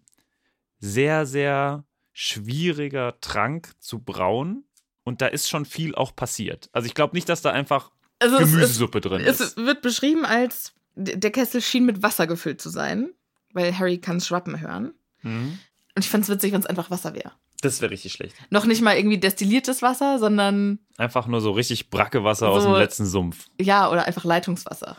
sehr, 0.78 1.25
sehr 1.25 1.85
schwieriger 2.12 3.18
Trank 3.21 3.73
zu 3.80 3.99
brauen. 3.99 4.64
Und 5.04 5.23
da 5.23 5.26
ist 5.26 5.49
schon 5.49 5.64
viel 5.64 5.95
auch 5.95 6.14
passiert. 6.14 6.68
Also 6.73 6.87
ich 6.87 6.95
glaube 6.95 7.16
nicht, 7.16 7.28
dass 7.28 7.40
da 7.40 7.50
einfach 7.52 7.92
Also 8.19 8.37
es, 8.37 8.51
Gemüsesuppe 8.51 9.01
drin 9.01 9.21
es, 9.25 9.41
ist. 9.41 9.57
es 9.59 9.65
wird 9.65 9.83
beschrieben 9.83 10.25
als 10.25 10.73
der 10.95 11.31
Kessel 11.31 11.61
schien 11.61 11.85
mit 11.85 12.03
Wasser 12.03 12.27
gefüllt 12.27 12.61
zu 12.63 12.71
sein, 12.71 13.11
weil 13.53 13.77
Harry 13.79 13.99
kann 13.99 14.21
Schwappen 14.21 14.61
hören. 14.61 14.95
Mhm. 15.23 15.59
Und 15.95 16.05
ich 16.05 16.09
fände 16.11 16.25
es 16.25 16.29
witzig, 16.31 16.53
wenn 16.53 16.61
es 16.61 16.67
einfach 16.67 16.91
Wasser 16.91 17.15
wäre. 17.15 17.33
Das 17.63 17.81
wäre 17.81 17.91
richtig 17.91 18.13
schlecht. 18.13 18.35
Noch 18.51 18.65
nicht 18.67 18.81
mal 18.83 18.97
irgendwie 18.97 19.19
destilliertes 19.19 19.83
Wasser, 19.83 20.19
sondern 20.19 20.79
Einfach 20.99 21.27
nur 21.27 21.41
so 21.41 21.51
richtig 21.53 21.91
Brackewasser 21.91 22.49
aus 22.49 22.63
So- 22.63 22.73
dem 22.73 22.79
letzten 22.79 23.07
Sumpf. 23.07 23.47
ja, 23.61 23.91
oder 23.91 24.07
einfach 24.07 24.25
Leitungswasser. 24.25 24.97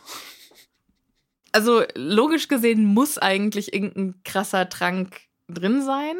Also 1.52 1.82
logisch 1.94 2.48
gesehen 2.48 2.84
muss 2.84 3.18
eigentlich 3.18 3.72
irgendein 3.72 4.20
krasser 4.24 4.68
Trank 4.68 5.20
drin 5.48 5.82
sein, 5.84 6.16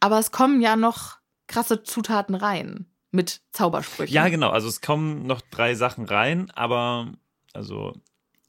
aber 0.00 0.18
es 0.18 0.30
kommen 0.32 0.60
ja 0.60 0.76
noch 0.76 1.18
krasse 1.46 1.82
Zutaten 1.82 2.34
rein 2.34 2.86
mit 3.12 3.40
Zaubersprüchen. 3.52 4.12
Ja, 4.12 4.28
genau. 4.28 4.50
Also 4.50 4.68
es 4.68 4.80
kommen 4.80 5.26
noch 5.26 5.40
drei 5.40 5.74
Sachen 5.74 6.04
rein, 6.06 6.50
aber 6.50 7.12
also. 7.52 7.92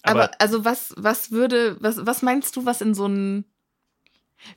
Aber, 0.02 0.24
Aber, 0.24 0.42
also 0.42 0.66
was, 0.66 0.94
was 0.98 1.32
würde, 1.32 1.78
was, 1.80 2.06
was 2.06 2.22
meinst 2.24 2.56
du, 2.56 2.66
was 2.66 2.82
in 2.82 2.94
so 2.94 3.06
ein. 3.08 3.46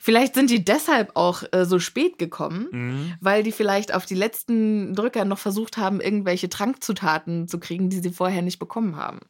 Vielleicht 0.00 0.34
sind 0.34 0.50
die 0.50 0.64
deshalb 0.64 1.12
auch 1.14 1.44
äh, 1.52 1.64
so 1.64 1.78
spät 1.78 2.18
gekommen, 2.18 2.66
Mhm. 2.72 3.14
weil 3.20 3.44
die 3.44 3.52
vielleicht 3.52 3.94
auf 3.94 4.04
die 4.04 4.16
letzten 4.16 4.94
Drücker 4.96 5.24
noch 5.24 5.38
versucht 5.38 5.76
haben, 5.76 6.00
irgendwelche 6.00 6.48
Trankzutaten 6.48 7.46
zu 7.46 7.60
kriegen, 7.60 7.88
die 7.88 8.00
sie 8.00 8.10
vorher 8.10 8.42
nicht 8.42 8.58
bekommen 8.58 8.96
haben. 8.96 9.20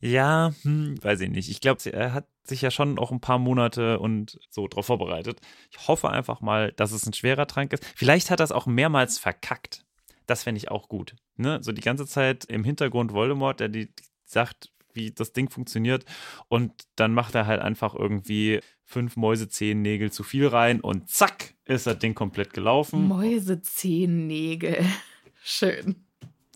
Ja, 0.00 0.52
hm, 0.62 0.96
weiß 1.02 1.20
ich 1.20 1.30
nicht. 1.30 1.48
Ich 1.48 1.60
glaube, 1.60 1.88
er 1.92 2.12
hat 2.12 2.26
sich 2.42 2.62
ja 2.62 2.70
schon 2.72 2.98
auch 2.98 3.12
ein 3.12 3.20
paar 3.20 3.38
Monate 3.38 4.00
und 4.00 4.40
so 4.48 4.66
drauf 4.66 4.86
vorbereitet. 4.86 5.40
Ich 5.70 5.86
hoffe 5.86 6.08
einfach 6.10 6.40
mal, 6.40 6.72
dass 6.72 6.90
es 6.90 7.06
ein 7.06 7.12
schwerer 7.12 7.46
Trank 7.46 7.72
ist. 7.72 7.84
Vielleicht 7.94 8.30
hat 8.30 8.40
er 8.40 8.44
es 8.44 8.52
auch 8.52 8.66
mehrmals 8.66 9.18
verkackt. 9.18 9.84
Das 10.30 10.44
fände 10.44 10.58
ich 10.58 10.70
auch 10.70 10.88
gut. 10.88 11.16
Ne? 11.36 11.58
So 11.60 11.72
die 11.72 11.80
ganze 11.80 12.06
Zeit 12.06 12.44
im 12.44 12.62
Hintergrund 12.62 13.12
Voldemort, 13.12 13.58
der 13.58 13.68
die 13.68 13.92
sagt, 14.24 14.70
wie 14.92 15.10
das 15.10 15.32
Ding 15.32 15.50
funktioniert. 15.50 16.04
Und 16.46 16.72
dann 16.94 17.12
macht 17.14 17.34
er 17.34 17.48
halt 17.48 17.60
einfach 17.60 17.96
irgendwie 17.96 18.60
fünf 18.84 19.16
Mäusezehennägel 19.16 20.12
zu 20.12 20.22
viel 20.22 20.46
rein 20.46 20.80
und 20.80 21.08
zack, 21.08 21.54
ist 21.64 21.88
das 21.88 21.98
Ding 21.98 22.14
komplett 22.14 22.52
gelaufen. 22.52 23.08
Mäusezehennägel. 23.08 24.84
Schön. 25.42 25.96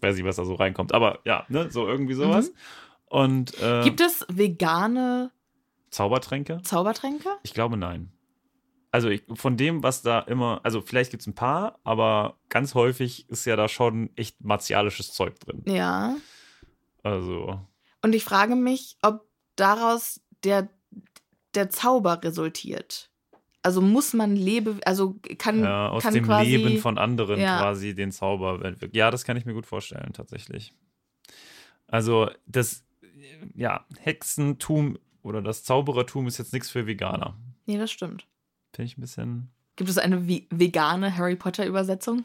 Weiß 0.00 0.14
nicht, 0.14 0.24
was 0.24 0.36
da 0.36 0.44
so 0.44 0.54
reinkommt. 0.54 0.94
Aber 0.94 1.18
ja, 1.24 1.44
ne, 1.48 1.68
so 1.68 1.88
irgendwie 1.88 2.14
sowas. 2.14 2.52
Und 3.06 3.60
äh, 3.60 3.82
Gibt 3.82 4.00
es 4.00 4.24
vegane 4.28 5.32
Zaubertränke? 5.90 6.60
Zaubertränke? 6.62 7.28
Ich 7.42 7.54
glaube 7.54 7.76
nein. 7.76 8.12
Also 8.94 9.08
ich, 9.08 9.24
von 9.34 9.56
dem, 9.56 9.82
was 9.82 10.02
da 10.02 10.20
immer, 10.20 10.60
also 10.62 10.80
vielleicht 10.80 11.10
gibt 11.10 11.22
es 11.22 11.26
ein 11.26 11.34
paar, 11.34 11.80
aber 11.82 12.38
ganz 12.48 12.76
häufig 12.76 13.28
ist 13.28 13.44
ja 13.44 13.56
da 13.56 13.66
schon 13.66 14.10
echt 14.14 14.40
martialisches 14.40 15.12
Zeug 15.12 15.40
drin. 15.40 15.64
Ja. 15.66 16.14
Also, 17.02 17.60
Und 18.02 18.14
ich 18.14 18.22
frage 18.22 18.54
mich, 18.54 18.96
ob 19.02 19.26
daraus 19.56 20.20
der, 20.44 20.68
der 21.56 21.70
Zauber 21.70 22.22
resultiert. 22.22 23.10
Also 23.62 23.80
muss 23.80 24.12
man 24.12 24.36
lebe, 24.36 24.78
also 24.84 25.18
kann, 25.38 25.64
ja, 25.64 25.88
aus 25.88 26.04
kann 26.04 26.14
dem 26.14 26.26
quasi, 26.26 26.54
Leben 26.54 26.78
von 26.78 26.96
anderen 26.96 27.40
Ja. 27.40 27.58
quasi 27.58 27.96
den 27.96 28.12
Zauber. 28.12 28.76
Ja, 28.92 29.10
das 29.10 29.24
kann 29.24 29.36
ich 29.36 29.44
mir 29.44 29.54
gut 29.54 29.66
vorstellen, 29.66 30.12
tatsächlich. 30.12 30.72
Also, 31.88 32.30
das, 32.46 32.84
ja, 33.56 33.86
Hexentum 33.98 35.00
oder 35.22 35.42
das 35.42 35.64
Zauberertum 35.64 36.28
ist 36.28 36.38
jetzt 36.38 36.52
nichts 36.52 36.70
für 36.70 36.86
Veganer. 36.86 37.36
Nee, 37.66 37.76
das 37.76 37.90
stimmt. 37.90 38.28
Finde 38.74 38.86
ich 38.86 38.98
ein 38.98 39.00
bisschen. 39.00 39.50
Gibt 39.76 39.90
es 39.90 39.98
eine 39.98 40.26
vegane 40.28 41.16
Harry 41.16 41.36
Potter 41.36 41.66
Übersetzung? 41.66 42.24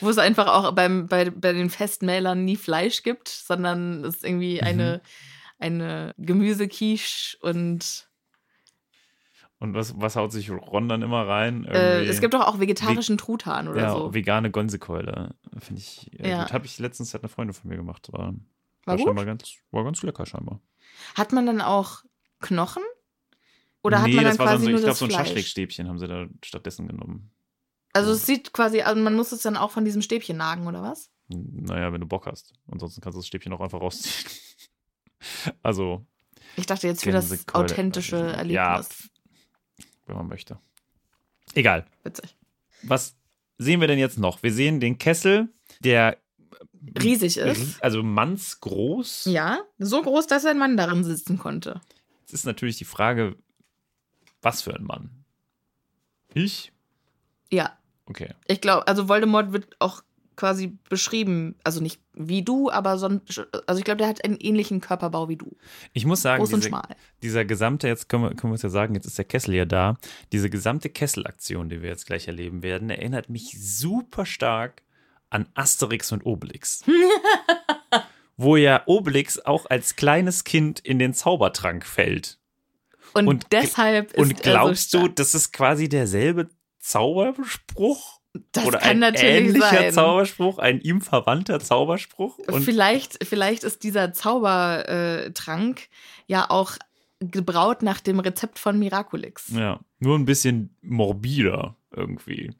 Wo 0.00 0.08
es 0.10 0.18
einfach 0.18 0.48
auch 0.48 0.72
beim, 0.72 1.06
bei, 1.06 1.30
bei 1.30 1.52
den 1.52 1.70
Festmählern 1.70 2.44
nie 2.44 2.56
Fleisch 2.56 3.02
gibt, 3.02 3.28
sondern 3.28 4.04
es 4.04 4.22
irgendwie 4.24 4.56
Mhm. 4.56 4.66
eine, 4.66 5.00
eine 5.58 6.14
Gemüsequiche 6.18 7.36
und 7.40 8.08
Und 9.58 9.74
was, 9.74 9.94
was 10.00 10.16
haut 10.16 10.32
sich 10.32 10.50
Ron 10.50 10.88
dann 10.88 11.02
immer 11.02 11.26
rein? 11.28 11.64
äh, 11.66 12.02
es 12.04 12.20
gibt 12.20 12.34
doch 12.34 12.46
auch 12.46 12.58
vegetarischen 12.58 13.16
Truthahn 13.18 13.68
oder 13.68 13.80
ja, 13.82 13.92
so. 13.92 14.12
vegane 14.12 14.50
Gonsekeule. 14.50 15.34
Finde 15.58 15.80
ich 15.82 16.10
äh, 16.18 16.30
Ja. 16.30 16.50
Habe 16.50 16.66
ich 16.66 16.78
letztens 16.78 17.14
hat 17.14 17.22
eine 17.22 17.28
Freundin 17.28 17.54
von 17.54 17.68
mir 17.70 17.76
gemacht. 17.76 18.08
War, 18.12 18.20
War 18.22 18.34
war 18.86 18.96
gut? 18.96 19.06
scheinbar 19.06 19.24
ganz, 19.26 19.54
war 19.70 19.84
ganz 19.84 20.02
lecker 20.02 20.26
scheinbar. 20.26 20.60
Hat 21.14 21.32
man 21.32 21.46
dann 21.46 21.60
auch 21.60 22.02
Knochen? 22.40 22.82
Oder 23.82 24.02
hat 24.02 24.08
nee, 24.08 24.14
man 24.16 24.24
dann 24.24 24.32
das 24.32 24.38
war 24.38 24.46
quasi 24.46 24.66
dann 24.66 24.72
so, 24.72 24.78
ich 24.78 24.84
glaube, 24.84 24.98
so 24.98 25.04
ein? 25.06 25.10
Schaschlikstäbchen 25.10 25.88
haben 25.88 25.98
sie 25.98 26.06
da 26.06 26.26
stattdessen 26.44 26.86
genommen. 26.86 27.30
Also 27.92 28.12
es 28.12 28.26
sieht 28.26 28.52
quasi, 28.52 28.82
also 28.82 29.00
man 29.02 29.14
muss 29.14 29.32
es 29.32 29.42
dann 29.42 29.56
auch 29.56 29.70
von 29.70 29.84
diesem 29.84 30.02
Stäbchen 30.02 30.36
nagen, 30.36 30.66
oder 30.66 30.82
was? 30.82 31.10
Naja, 31.28 31.92
wenn 31.92 32.00
du 32.00 32.06
Bock 32.06 32.26
hast. 32.26 32.52
Ansonsten 32.70 33.00
kannst 33.00 33.16
du 33.16 33.20
das 33.20 33.26
Stäbchen 33.26 33.52
auch 33.52 33.60
einfach 33.60 33.80
rausziehen. 33.80 34.30
also, 35.62 36.04
Ich 36.56 36.66
dachte 36.66 36.86
jetzt 36.86 37.04
für 37.04 37.12
das 37.12 37.46
authentische. 37.52 38.16
Erlebnis. 38.16 38.54
Ja, 38.54 38.84
wenn 40.06 40.16
man 40.16 40.28
möchte. 40.28 40.58
Egal. 41.54 41.86
Witzig. 42.04 42.36
Was 42.82 43.16
sehen 43.58 43.80
wir 43.80 43.88
denn 43.88 43.98
jetzt 43.98 44.18
noch? 44.18 44.42
Wir 44.42 44.52
sehen 44.52 44.80
den 44.80 44.98
Kessel, 44.98 45.48
der 45.80 46.18
Riesig 47.00 47.36
ist. 47.36 47.82
also 47.82 48.02
mannsgroß. 48.02 49.26
Ja, 49.26 49.60
so 49.78 50.02
groß, 50.02 50.26
dass 50.26 50.44
ein 50.46 50.58
Mann 50.58 50.76
darin 50.76 51.04
sitzen 51.04 51.38
konnte. 51.38 51.80
Jetzt 52.22 52.32
ist 52.32 52.46
natürlich 52.46 52.78
die 52.78 52.84
Frage, 52.84 53.36
was 54.42 54.62
für 54.62 54.74
ein 54.74 54.84
Mann? 54.84 55.10
Ich? 56.34 56.72
Ja, 57.50 57.76
Okay. 58.08 58.34
ich 58.48 58.60
glaube, 58.60 58.88
also 58.88 59.08
Voldemort 59.08 59.52
wird 59.52 59.76
auch 59.78 60.02
quasi 60.34 60.78
beschrieben, 60.88 61.54
also 61.64 61.80
nicht 61.80 62.00
wie 62.14 62.42
du, 62.42 62.70
aber 62.70 62.98
sonst, 62.98 63.46
also 63.66 63.78
ich 63.78 63.84
glaube, 63.84 63.98
der 63.98 64.08
hat 64.08 64.24
einen 64.24 64.38
ähnlichen 64.38 64.80
Körperbau 64.80 65.28
wie 65.28 65.36
du. 65.36 65.54
Ich 65.92 66.06
muss 66.06 66.22
sagen, 66.22 66.40
Groß 66.40 66.54
und 66.54 66.60
diese, 66.60 66.68
schmal. 66.70 66.96
dieser 67.22 67.44
gesamte, 67.44 67.86
jetzt 67.86 68.08
können 68.08 68.24
wir, 68.24 68.34
können 68.34 68.52
wir 68.52 68.56
es 68.56 68.62
ja 68.62 68.68
sagen, 68.70 68.94
jetzt 68.94 69.06
ist 69.06 69.18
der 69.18 69.26
Kessel 69.26 69.54
ja 69.54 69.64
da. 69.64 69.96
Diese 70.32 70.50
gesamte 70.50 70.88
Kesselaktion, 70.88 71.68
die 71.68 71.82
wir 71.82 71.90
jetzt 71.90 72.06
gleich 72.06 72.26
erleben 72.26 72.62
werden, 72.62 72.90
erinnert 72.90 73.28
mich 73.28 73.54
super 73.60 74.24
stark 74.26 74.82
an 75.28 75.46
Asterix 75.54 76.10
und 76.10 76.24
Obelix. 76.26 76.82
wo 78.36 78.56
ja 78.56 78.82
Obelix 78.86 79.38
auch 79.38 79.66
als 79.66 79.94
kleines 79.94 80.44
Kind 80.44 80.80
in 80.80 80.98
den 80.98 81.12
Zaubertrank 81.14 81.84
fällt. 81.84 82.39
Und, 83.14 83.28
Und- 83.28 83.46
deshalb 83.52 84.12
ist 84.12 84.18
Und 84.18 84.30
er 84.32 84.36
so 84.36 84.42
glaubst 84.42 84.94
du, 84.94 85.08
das 85.08 85.34
ist 85.34 85.52
quasi 85.52 85.88
derselbe 85.88 86.48
Zauberspruch? 86.78 88.20
das 88.52 88.64
Oder 88.64 88.78
kann 88.78 88.90
ein 88.90 88.98
natürlich 89.00 89.48
ähnlicher 89.48 89.70
sein. 89.70 89.92
Zauberspruch, 89.92 90.58
ein 90.58 90.80
ihm 90.80 91.00
verwandter 91.00 91.58
Zauberspruch? 91.58 92.38
Und 92.46 92.62
vielleicht, 92.62 93.24
vielleicht 93.26 93.64
ist 93.64 93.82
dieser 93.82 94.12
Zaubertrank 94.12 95.88
ja 96.28 96.48
auch 96.48 96.76
gebraut 97.18 97.82
nach 97.82 98.00
dem 98.00 98.20
Rezept 98.20 98.58
von 98.58 98.78
Miraculix. 98.78 99.48
ja, 99.52 99.80
nur 99.98 100.16
ein 100.16 100.24
bisschen 100.26 100.74
morbider 100.80 101.76
irgendwie. 101.94 102.54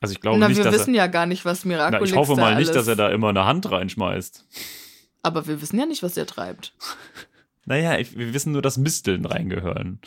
Also 0.00 0.12
ich 0.12 0.20
glaube 0.20 0.38
Na, 0.38 0.48
nicht, 0.48 0.56
wir 0.56 0.64
dass 0.64 0.72
wissen 0.74 0.94
er, 0.94 0.98
ja 1.04 1.06
gar 1.08 1.26
nicht, 1.26 1.44
was 1.44 1.64
Miraculix 1.64 2.08
ich 2.10 2.16
hoffe 2.16 2.36
mal 2.36 2.54
nicht, 2.54 2.74
dass 2.74 2.86
er 2.86 2.96
da 2.96 3.10
immer 3.10 3.28
eine 3.30 3.44
Hand 3.44 3.70
reinschmeißt. 3.70 4.46
Aber 5.22 5.46
wir 5.46 5.60
wissen 5.60 5.78
ja 5.78 5.84
nicht, 5.84 6.02
was 6.02 6.16
er 6.16 6.26
treibt. 6.26 6.72
Naja, 7.70 7.98
ich, 7.98 8.18
wir 8.18 8.34
wissen 8.34 8.50
nur, 8.50 8.62
dass 8.62 8.78
Misteln 8.78 9.24
reingehören. 9.24 10.00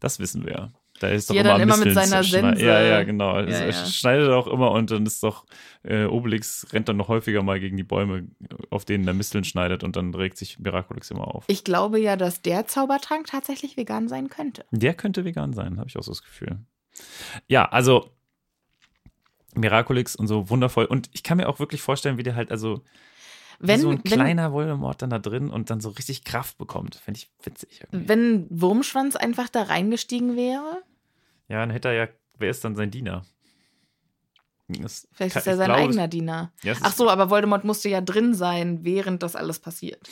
Das 0.00 0.18
wissen 0.18 0.44
wir. 0.44 0.74
Da 1.00 1.08
ist 1.08 1.30
doch 1.30 1.34
Ja, 1.34 1.40
immer 1.40 1.50
dann 1.52 1.60
immer 1.62 1.76
mit 1.78 1.94
seiner. 1.94 2.22
Sense. 2.22 2.62
Ja, 2.62 2.82
ja, 2.82 3.04
genau. 3.04 3.38
Ja, 3.40 3.46
er 3.46 3.70
ja. 3.70 3.86
schneidet 3.86 4.28
auch 4.28 4.46
immer 4.46 4.70
und 4.72 4.90
dann 4.90 5.06
ist 5.06 5.22
doch 5.22 5.46
äh, 5.82 6.04
Obelix 6.04 6.66
rennt 6.74 6.90
dann 6.90 6.98
noch 6.98 7.08
häufiger 7.08 7.42
mal 7.42 7.58
gegen 7.58 7.78
die 7.78 7.84
Bäume, 7.84 8.28
auf 8.68 8.84
denen 8.84 9.06
der 9.06 9.14
Misteln 9.14 9.44
schneidet 9.44 9.82
und 9.82 9.96
dann 9.96 10.12
regt 10.14 10.36
sich 10.36 10.58
Miraculix 10.58 11.10
immer 11.10 11.26
auf. 11.34 11.44
Ich 11.46 11.64
glaube 11.64 11.98
ja, 11.98 12.16
dass 12.16 12.42
der 12.42 12.66
Zaubertrank 12.66 13.28
tatsächlich 13.28 13.78
vegan 13.78 14.08
sein 14.08 14.28
könnte. 14.28 14.66
Der 14.70 14.92
könnte 14.92 15.24
vegan 15.24 15.54
sein, 15.54 15.78
habe 15.78 15.88
ich 15.88 15.96
auch 15.96 16.02
so 16.02 16.12
das 16.12 16.22
Gefühl. 16.22 16.58
Ja, 17.48 17.64
also 17.64 18.10
Miraculix 19.54 20.16
und 20.16 20.26
so 20.26 20.50
wundervoll. 20.50 20.84
Und 20.84 21.08
ich 21.14 21.22
kann 21.22 21.38
mir 21.38 21.48
auch 21.48 21.60
wirklich 21.60 21.80
vorstellen, 21.80 22.18
wie 22.18 22.24
der 22.24 22.34
halt, 22.34 22.50
also 22.50 22.82
Wenn, 23.58 23.80
so 23.80 23.90
ein 23.90 24.00
wenn, 24.04 24.12
kleiner 24.12 24.52
Voldemort 24.52 25.00
dann 25.02 25.10
da 25.10 25.18
drin 25.18 25.50
und 25.50 25.70
dann 25.70 25.80
so 25.80 25.90
richtig 25.90 26.24
Kraft 26.24 26.58
bekommt. 26.58 26.96
Finde 26.96 27.18
ich 27.18 27.30
witzig. 27.42 27.80
Irgendwie. 27.82 28.08
wenn 28.08 28.46
Wurmschwanz 28.50 29.16
einfach 29.16 29.48
da 29.48 29.62
reingestiegen 29.62 30.36
wäre, 30.36 30.82
Ja, 31.48 31.60
dann 31.60 31.70
hätte 31.70 31.88
er 31.88 31.94
ja, 31.94 32.08
wer 32.38 32.50
ist 32.50 32.64
dann 32.64 32.76
sein 32.76 32.90
Diener? 32.90 33.24
Das 34.68 35.06
vielleicht 35.12 35.34
kann- 35.34 35.40
ist 35.42 35.46
er 35.46 35.56
sein 35.56 35.66
glaube, 35.66 35.82
eigener 35.82 36.08
Diener. 36.08 36.52
Ja, 36.62 36.74
Ach 36.82 36.92
so, 36.92 37.08
aber 37.08 37.30
Voldemort 37.30 37.64
musste 37.64 37.88
ja 37.88 38.00
drin 38.00 38.34
sein, 38.34 38.84
während 38.84 39.22
das 39.22 39.36
alles 39.36 39.58
passiert. 39.60 40.08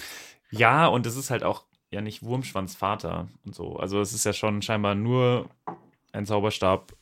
Ja, 0.50 0.86
und 0.86 1.06
es 1.06 1.16
ist 1.16 1.30
halt 1.30 1.42
auch 1.42 1.64
ja 1.90 2.00
nicht 2.00 2.22
Wurmschwanz 2.22 2.74
Vater 2.76 3.28
und 3.44 3.54
so. 3.54 3.76
Also 3.76 4.00
es 4.00 4.12
ist 4.12 4.24
ja 4.24 4.32
schon 4.32 4.62
scheinbar 4.62 4.94
nur 4.94 5.48
ein 6.12 6.24
Zauberstab. 6.26 6.92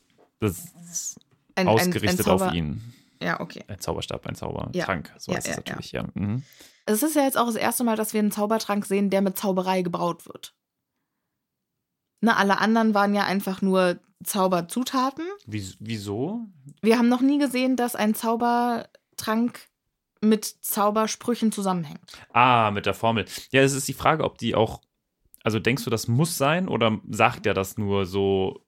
Das 0.41 0.65
ist, 0.91 1.21
Ein, 1.55 1.69
ausgerichtet 1.69 2.27
ein, 2.27 2.33
ein 2.33 2.41
auf 2.49 2.55
ihn. 2.55 2.95
Ja, 3.23 3.41
okay. 3.41 3.65
Ein 3.69 3.81
Zauberstab, 3.81 4.27
ein 4.27 4.35
Zaubertrank. 4.35 5.13
So 5.19 5.33
Ja, 5.33 5.37
heißt 5.39 5.47
ja, 5.47 5.53
es 5.53 5.57
ja. 5.57 5.63
natürlich, 5.65 5.93
ja. 5.93 6.05
Mhm. 6.15 6.43
Es 6.87 7.03
ist 7.03 7.15
ja 7.15 7.23
jetzt 7.23 7.39
auch 7.39 7.47
das 7.47 7.57
erste 7.57 7.85
Mal, 7.85 7.97
dass 7.97 8.13
wir 8.13 8.21
einen 8.21 8.33
Zaubertrank 8.33 8.87
sehen, 8.87 9.11
der 9.11 9.23
mit 9.23 9.39
Zauberei 9.39 9.83
gebraut 9.83 10.27
wird. 10.27 10.55
Ne, 12.21 12.37
alle 12.37 12.59
anderen 12.59 12.95
waren 12.95 13.15
ja 13.15 13.25
einfach 13.25 13.63
nur 13.63 13.99
Zauberzutaten. 14.25 15.25
Wie, 15.47 15.75
wieso? 15.81 16.47
Wir 16.81 16.99
haben 16.99 17.09
noch 17.09 17.21
nie 17.21 17.39
gesehen, 17.39 17.77
dass 17.77 17.97
ein 17.97 18.15
Zaubertrank 18.15 19.69
mit 20.21 20.45
Zaubersprüchen 20.45 21.51
zusammenhängt. 21.51 22.13
Ah, 22.33 22.71
mit 22.71 22.87
der 22.87 22.95
Formel. 22.95 23.25
Ja, 23.51 23.63
es 23.63 23.75
ist 23.75 23.89
die 23.89 23.93
Frage, 23.93 24.25
ob 24.25 24.39
die 24.39 24.55
auch. 24.55 24.81
Also 25.43 25.59
denkst 25.59 25.83
du, 25.83 25.91
das 25.91 26.07
muss 26.07 26.39
sein 26.39 26.69
oder 26.69 27.01
sagt 27.11 27.47
er 27.47 27.55
das 27.55 27.77
nur 27.77 28.07
so? 28.07 28.65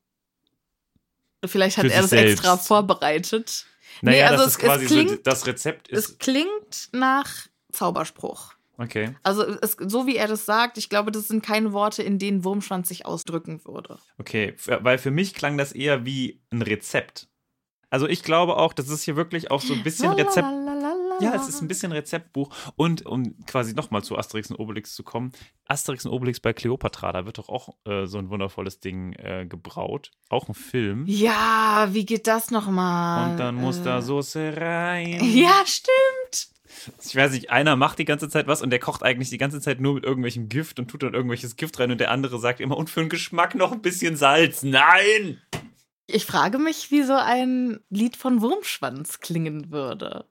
Vielleicht 1.47 1.79
hat 1.79 1.85
er 1.85 2.03
das 2.03 2.11
extra 2.11 2.53
selbst. 2.55 2.67
vorbereitet. 2.67 3.67
Naja, 4.03 4.17
nee, 4.17 4.23
also 4.31 4.45
das 4.45 4.47
es, 4.47 4.53
ist 4.57 4.59
quasi 4.63 4.85
es 4.85 4.91
so, 4.91 4.95
klingt, 4.97 5.27
das 5.27 5.47
Rezept 5.47 5.89
ist. 5.89 6.09
es 6.11 6.19
klingt 6.19 6.89
nach 6.93 7.31
Zauberspruch. 7.73 8.55
Okay, 8.77 9.15
Also 9.23 9.45
es, 9.45 9.77
so 9.79 10.09
wie 10.09 10.17
er 10.17 10.27
das 10.27 10.47
sagt, 10.47 10.79
ich 10.79 10.89
glaube, 10.89 11.13
das 11.13 11.29
sind 11.29 11.47
keine 11.47 11.73
Worte, 11.73 12.03
in 12.03 12.19
denen 12.19 12.43
Wurmschwanz 12.43 12.89
sich 12.89 13.07
ausdrücken 13.07 13.65
würde. 13.65 13.99
okay. 14.19 14.57
Weil 14.67 14.99
für 14.99 15.13
mich 15.13 15.35
klang 15.35 15.57
das 15.57 15.71
eher 15.71 16.05
wie 16.05 16.41
ein 16.51 16.61
Rezept. 16.61 17.29
Also 17.89 18.09
ich 18.09 18.25
glaube 18.25 18.57
auch, 18.57 18.73
das 18.73 18.89
ist 18.89 19.05
hier 19.05 19.15
wirklich 19.15 19.53
auch 19.53 19.61
so 19.61 19.75
ein 19.75 19.85
bisschen 19.85 20.11
Rezept. 20.15 20.49
Ja, 21.21 21.35
es 21.35 21.49
ist 21.49 21.61
ein 21.61 21.69
bisschen 21.69 21.93
Rezeptbuch. 21.93 22.55
Und 22.77 23.07
um 23.07 23.37
quasi 23.47 23.75
nochmal 23.75 24.03
zu 24.03 24.17
Asterix 24.17 24.51
und 24.51 24.57
Obelix 24.59 24.95
zu 24.95 25.03
kommen, 25.03 25.33
Asterix 25.67 26.05
und 26.07 26.13
Obelix 26.13 26.41
bei 26.41 26.53
Cleopatra, 26.53 27.13
da 27.13 27.27
wird 27.27 27.39
doch 27.39 27.49
auch 27.49 27.77
äh, 27.85 28.07
so 28.07 28.19
ein 28.19 28.31
wundervolles 28.31 28.81
Ding 28.81 29.13
äh, 29.15 29.47
gebraut. 29.47 30.11
Auch 30.29 30.49
ein 30.49 30.55
Film. 30.55 31.05
Ja, 31.07 31.89
wie 31.93 32.05
geht 32.05 32.27
das 32.27 32.51
nochmal? 32.51 33.33
Und 33.33 33.39
dann 33.39 33.55
muss 33.55 33.79
äh, 33.79 33.85
da 33.85 34.03
Soße 34.03 34.55
rein. 34.57 35.21
Ja, 35.35 35.63
stimmt. 35.67 36.49
Ich 37.05 37.15
weiß 37.15 37.33
nicht, 37.33 37.51
einer 37.51 37.77
macht 37.77 37.99
die 37.99 38.05
ganze 38.05 38.29
Zeit 38.29 38.47
was 38.47 38.63
und 38.63 38.71
der 38.71 38.79
kocht 38.79 39.03
eigentlich 39.03 39.31
die 39.31 39.39
ganze 39.39 39.61
Zeit 39.61 39.81
nur 39.81 39.95
mit 39.95 40.05
irgendwelchem 40.05 40.49
Gift 40.49 40.79
und 40.79 40.89
tut 40.89 41.03
dann 41.03 41.15
irgendwelches 41.15 41.57
Gift 41.57 41.79
rein 41.79 41.91
und 41.91 41.99
der 41.99 42.11
andere 42.11 42.39
sagt 42.39 42.61
immer, 42.61 42.77
und 42.77 42.91
für 42.91 43.01
den 43.01 43.09
Geschmack 43.09 43.55
noch 43.55 43.73
ein 43.73 43.83
bisschen 43.83 44.17
Salz. 44.17 44.63
Nein! 44.63 45.41
Ich 46.07 46.27
frage 46.27 46.59
mich, 46.59 46.91
wie 46.91 47.03
so 47.03 47.15
ein 47.15 47.81
Lied 47.89 48.17
von 48.17 48.43
Wurmschwanz 48.43 49.21
klingen 49.21 49.71
würde. 49.71 50.27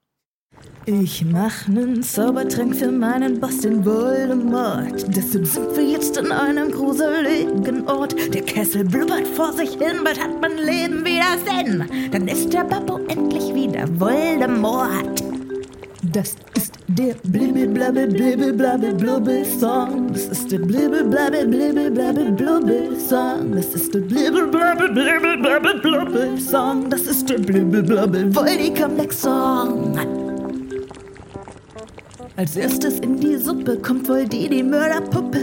Ich 0.86 1.24
mach 1.24 1.70
nen 1.70 2.04
Zaubertrank 2.04 2.76
für 2.76 2.92
meinen 2.92 3.40
Boss, 3.40 3.60
den 3.60 3.86
Voldemort. 3.86 5.06
Deshalb 5.16 5.48
sind 5.48 5.78
wir 5.78 5.84
jetzt 5.84 6.18
an 6.18 6.30
einem 6.30 6.72
gruseligen 6.72 7.88
Ort. 7.88 8.16
Der 8.34 8.42
Kessel 8.42 8.84
blubbert 8.84 9.26
vor 9.28 9.54
sich 9.54 9.72
hin, 9.72 10.04
bald 10.04 10.22
hat 10.22 10.42
mein 10.42 10.58
Leben 10.58 11.06
wieder 11.06 11.38
Sinn. 11.46 11.86
Dann 12.12 12.28
ist 12.28 12.52
der 12.52 12.66
Babbo 12.66 13.00
endlich 13.08 13.56
wieder 13.56 13.88
Voldemort. 13.98 15.24
Das 16.12 16.36
ist 16.54 16.74
der 16.90 17.16
Blibbe 17.24 17.66
Blabbe 17.66 18.06
Blibbe 18.06 18.52
Blabbe 18.52 18.94
Blubbe 18.94 19.46
Song. 19.46 20.12
Das 20.12 20.26
ist 20.26 20.52
der 20.52 20.60
Blibbe 20.60 21.06
Blabbe 21.06 21.46
Blibbe 21.46 21.90
Blabbe 21.92 22.30
Blubbe 22.32 23.00
Song. 23.00 23.54
Das 23.56 23.68
ist 23.68 23.94
der 23.94 24.02
Blibbe 24.02 24.48
Blabbe 24.48 24.90
Blibbe 24.90 25.38
Blabbe 25.42 25.80
Blubbe 25.82 26.38
Song. 26.38 26.90
Das 26.90 27.04
ist 27.04 27.30
der 27.30 27.38
Blibbe 27.38 27.82
Blabbe 27.82 28.30
Voldi 28.36 28.74
Comeback 28.74 29.14
Song. 29.14 29.98
Als 32.36 32.56
erstes 32.56 33.00
in 33.00 33.20
die 33.20 33.38
Suppe 33.38 33.78
kommt 33.78 34.10
wohl 34.10 34.26
die, 34.26 34.50
die 34.50 34.64
Mörderpuppe. 34.64 35.40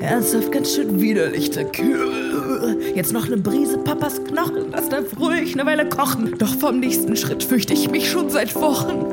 Ernsthaft 0.00 0.52
ganz 0.52 0.74
schön 0.74 1.00
widerlich, 1.00 1.50
der 1.50 1.64
Kühl. 1.64 2.78
Jetzt 2.94 3.14
noch 3.14 3.24
eine 3.26 3.38
Brise 3.38 3.78
Papas 3.78 4.22
Knochen, 4.24 4.70
das 4.70 4.90
darf 4.90 5.18
ruhig 5.18 5.54
eine 5.54 5.64
Weile 5.64 5.88
kochen. 5.88 6.34
Doch 6.38 6.54
vom 6.56 6.80
nächsten 6.80 7.16
Schritt 7.16 7.42
fürchte 7.42 7.72
ich 7.72 7.90
mich 7.90 8.10
schon 8.10 8.28
seit 8.28 8.54
Wochen. 8.56 9.06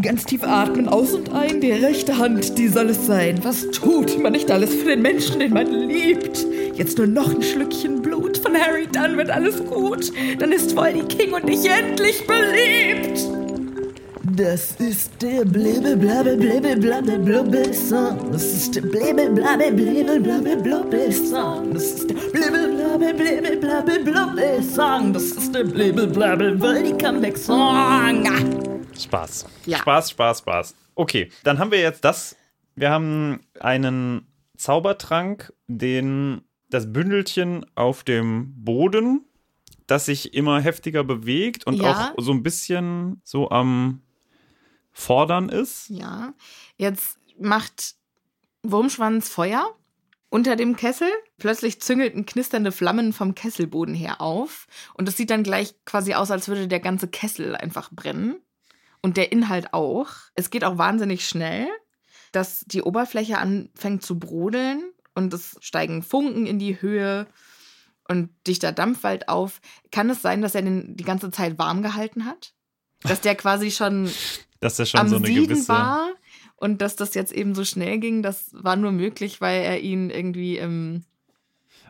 Ganz 0.00 0.24
tief 0.24 0.42
atmen, 0.42 0.88
aus 0.88 1.12
und 1.12 1.30
ein, 1.30 1.60
die 1.60 1.72
rechte 1.72 2.16
Hand, 2.16 2.56
die 2.56 2.68
soll 2.68 2.88
es 2.88 3.06
sein. 3.06 3.40
Was 3.42 3.70
tut 3.72 4.22
man 4.22 4.32
nicht 4.32 4.50
alles 4.50 4.74
für 4.74 4.88
den 4.88 5.02
Menschen, 5.02 5.40
den 5.40 5.52
man 5.52 5.66
liebt? 5.66 6.46
Jetzt 6.74 6.96
nur 6.96 7.06
noch 7.06 7.34
ein 7.34 7.42
Schlückchen 7.42 8.00
Blut 8.00 8.38
von 8.38 8.54
Harry, 8.54 8.86
dann 8.90 9.18
wird 9.18 9.28
alles 9.28 9.62
gut. 9.66 10.10
Dann 10.38 10.52
ist 10.52 10.74
Voldy 10.74 11.02
King 11.02 11.34
und 11.34 11.48
ich 11.50 11.68
endlich 11.68 12.26
beliebt. 12.26 13.45
Das 14.36 14.72
ist 14.72 15.22
der 15.22 15.44
blibbe 15.44 15.96
blabbe 15.96 16.36
blibbe 16.36 16.76
blabbe 16.76 17.18
blubbe 17.18 17.72
Song. 17.72 18.32
Das 18.32 18.44
ist 18.44 18.74
der 18.74 18.82
blibbe 18.82 19.30
blabbe 19.30 19.72
blibbe 19.72 20.20
blabbe 20.20 20.56
blubbe 20.56 21.12
Song. 21.12 21.72
Das 21.72 21.84
ist 21.84 22.10
der 22.10 22.14
blibbe 22.16 22.68
blabbe 22.76 23.14
blibbe 23.14 23.56
blabbe 23.56 23.98
blubbe 24.00 24.62
Song. 24.62 25.12
Das 25.12 25.22
ist 25.22 25.54
der 25.54 25.64
blibbe 25.64 26.06
blabbe 26.06 26.60
Voldy 26.60 26.92
Comeback 26.98 27.38
Song. 27.38 28.26
Spaß. 28.98 29.46
Ja. 29.66 29.78
Spaß, 29.78 30.10
Spaß, 30.10 30.38
Spaß. 30.40 30.74
Okay, 30.94 31.30
dann 31.44 31.58
haben 31.58 31.70
wir 31.70 31.80
jetzt 31.80 32.04
das. 32.04 32.36
Wir 32.74 32.90
haben 32.90 33.40
einen 33.60 34.26
Zaubertrank, 34.56 35.52
den 35.66 36.42
das 36.68 36.92
Bündelchen 36.92 37.64
auf 37.74 38.02
dem 38.04 38.52
Boden, 38.56 39.24
das 39.86 40.06
sich 40.06 40.34
immer 40.34 40.60
heftiger 40.60 41.04
bewegt 41.04 41.66
und 41.66 41.74
Ja. 41.76 42.12
auch 42.16 42.22
so 42.22 42.32
ein 42.32 42.42
bisschen 42.42 43.20
so 43.24 43.50
am 43.50 44.02
Fordern 44.98 45.50
ist. 45.50 45.90
Ja. 45.90 46.32
Jetzt 46.78 47.18
macht 47.38 47.96
Wurmschwanz 48.62 49.28
Feuer 49.28 49.76
unter 50.30 50.56
dem 50.56 50.74
Kessel. 50.74 51.08
Plötzlich 51.36 51.82
züngelten 51.82 52.24
knisternde 52.24 52.72
Flammen 52.72 53.12
vom 53.12 53.34
Kesselboden 53.34 53.94
her 53.94 54.22
auf. 54.22 54.66
Und 54.94 55.06
es 55.06 55.18
sieht 55.18 55.28
dann 55.28 55.42
gleich 55.42 55.74
quasi 55.84 56.14
aus, 56.14 56.30
als 56.30 56.48
würde 56.48 56.66
der 56.66 56.80
ganze 56.80 57.08
Kessel 57.08 57.54
einfach 57.54 57.90
brennen. 57.92 58.36
Und 59.02 59.18
der 59.18 59.32
Inhalt 59.32 59.74
auch. 59.74 60.08
Es 60.34 60.48
geht 60.48 60.64
auch 60.64 60.78
wahnsinnig 60.78 61.28
schnell, 61.28 61.68
dass 62.32 62.60
die 62.60 62.80
Oberfläche 62.80 63.36
anfängt 63.36 64.02
zu 64.02 64.18
brodeln 64.18 64.82
und 65.14 65.32
es 65.34 65.58
steigen 65.60 66.02
Funken 66.02 66.46
in 66.46 66.58
die 66.58 66.80
Höhe 66.80 67.26
und 68.08 68.30
dichter 68.46 68.72
Dampfwald 68.72 69.28
auf. 69.28 69.60
Kann 69.92 70.08
es 70.08 70.22
sein, 70.22 70.40
dass 70.40 70.54
er 70.54 70.62
den 70.62 70.96
die 70.96 71.04
ganze 71.04 71.30
Zeit 71.30 71.58
warm 71.58 71.82
gehalten 71.82 72.24
hat? 72.24 72.54
Dass 73.02 73.20
der 73.20 73.34
quasi 73.34 73.70
schon 73.70 74.10
Dass 74.60 74.78
er 74.78 74.86
schon 74.86 75.00
am 75.00 75.08
so 75.08 75.16
eine 75.16 75.26
Siegen 75.26 75.44
gewisse. 75.48 75.68
war 75.68 76.08
und 76.56 76.80
dass 76.80 76.96
das 76.96 77.14
jetzt 77.14 77.32
eben 77.32 77.54
so 77.54 77.64
schnell 77.64 77.98
ging, 77.98 78.22
das 78.22 78.48
war 78.52 78.76
nur 78.76 78.92
möglich, 78.92 79.40
weil 79.40 79.62
er 79.62 79.80
ihn 79.80 80.10
irgendwie 80.10 80.56
im, 80.58 81.04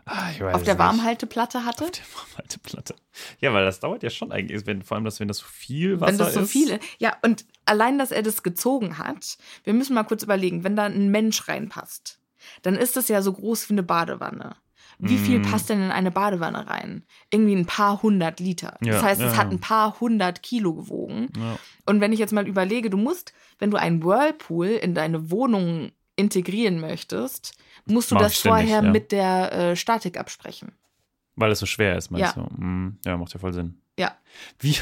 Ah, 0.09 0.31
ich 0.33 0.41
weiß 0.41 0.55
auf 0.55 0.63
der 0.63 0.75
nicht. 0.75 0.79
Warmhalteplatte 0.85 1.65
hatte. 1.65 1.85
Auf 1.85 1.91
der 1.91 2.05
Warmhalteplatte. 2.15 2.95
Ja, 3.41 3.53
weil 3.53 3.65
das 3.65 3.81
dauert 3.81 4.05
ja 4.05 4.11
schon 4.11 4.31
eigentlich, 4.31 4.65
wenn, 4.65 4.83
vor 4.83 4.95
allem, 4.97 5.05
dass 5.05 5.19
wenn 5.19 5.27
das 5.27 5.39
so 5.39 5.47
viel 5.47 6.01
Wasser 6.01 6.13
wenn 6.13 6.19
das 6.19 6.35
so 6.35 6.41
ist. 6.43 6.51
viele. 6.51 6.79
Ja, 6.99 7.17
und 7.23 7.45
allein, 7.65 7.99
dass 7.99 8.13
er 8.13 8.23
das 8.23 8.45
gezogen 8.45 8.99
hat, 8.99 9.37
wir 9.65 9.73
müssen 9.75 9.95
mal 9.95 10.05
kurz 10.05 10.23
überlegen, 10.23 10.63
wenn 10.63 10.77
da 10.77 10.85
ein 10.85 11.11
Mensch 11.11 11.49
reinpasst, 11.49 12.21
dann 12.63 12.77
ist 12.77 12.97
das 12.97 13.09
ja 13.09 13.21
so 13.21 13.33
groß 13.33 13.69
wie 13.69 13.75
eine 13.75 13.83
Badewanne. 13.83 14.55
Wie 14.99 15.19
viel 15.19 15.41
Mm. 15.41 15.43
passt 15.43 15.69
denn 15.69 15.83
in 15.83 15.91
eine 15.91 16.11
Badewanne 16.11 16.67
rein? 16.69 17.05
Irgendwie 17.31 17.55
ein 17.55 17.67
paar 17.67 18.03
hundert 18.03 18.41
Liter. 18.41 18.77
Ja, 18.83 18.93
das 18.95 19.03
heißt, 19.03 19.21
es 19.21 19.33
ja, 19.33 19.39
hat 19.39 19.49
ja. 19.49 19.53
ein 19.53 19.61
paar 19.61 20.01
hundert 20.01 20.43
Kilo 20.43 20.73
gewogen. 20.75 21.29
Ja. 21.37 21.59
Und 21.85 22.01
wenn 22.01 22.13
ich 22.13 22.19
jetzt 22.19 22.33
mal 22.33 22.47
überlege, 22.49 22.89
du 22.89 22.97
musst, 22.97 23.33
wenn 23.59 23.71
du 23.71 23.77
einen 23.77 24.03
Whirlpool 24.03 24.69
in 24.69 24.95
deine 24.95 25.31
Wohnung 25.31 25.93
integrieren 26.17 26.81
möchtest, 26.81 27.53
musst 27.85 28.11
du 28.11 28.15
das 28.15 28.39
vorher 28.39 28.81
mit 28.83 29.13
der 29.13 29.53
äh, 29.53 29.77
Statik 29.77 30.19
absprechen. 30.19 30.73
Weil 31.35 31.53
es 31.53 31.59
so 31.59 31.67
schwer 31.67 31.97
ist, 31.99 32.11
meinst 32.11 32.35
Ja. 32.37 32.43
du? 32.43 32.63
Mm, 32.65 32.99
ja, 33.05 33.17
macht 33.19 33.35
ja 33.35 33.39
voll 33.39 33.53
Sinn. 33.53 33.79
Ja, 33.99 34.17
Wie, 34.59 34.77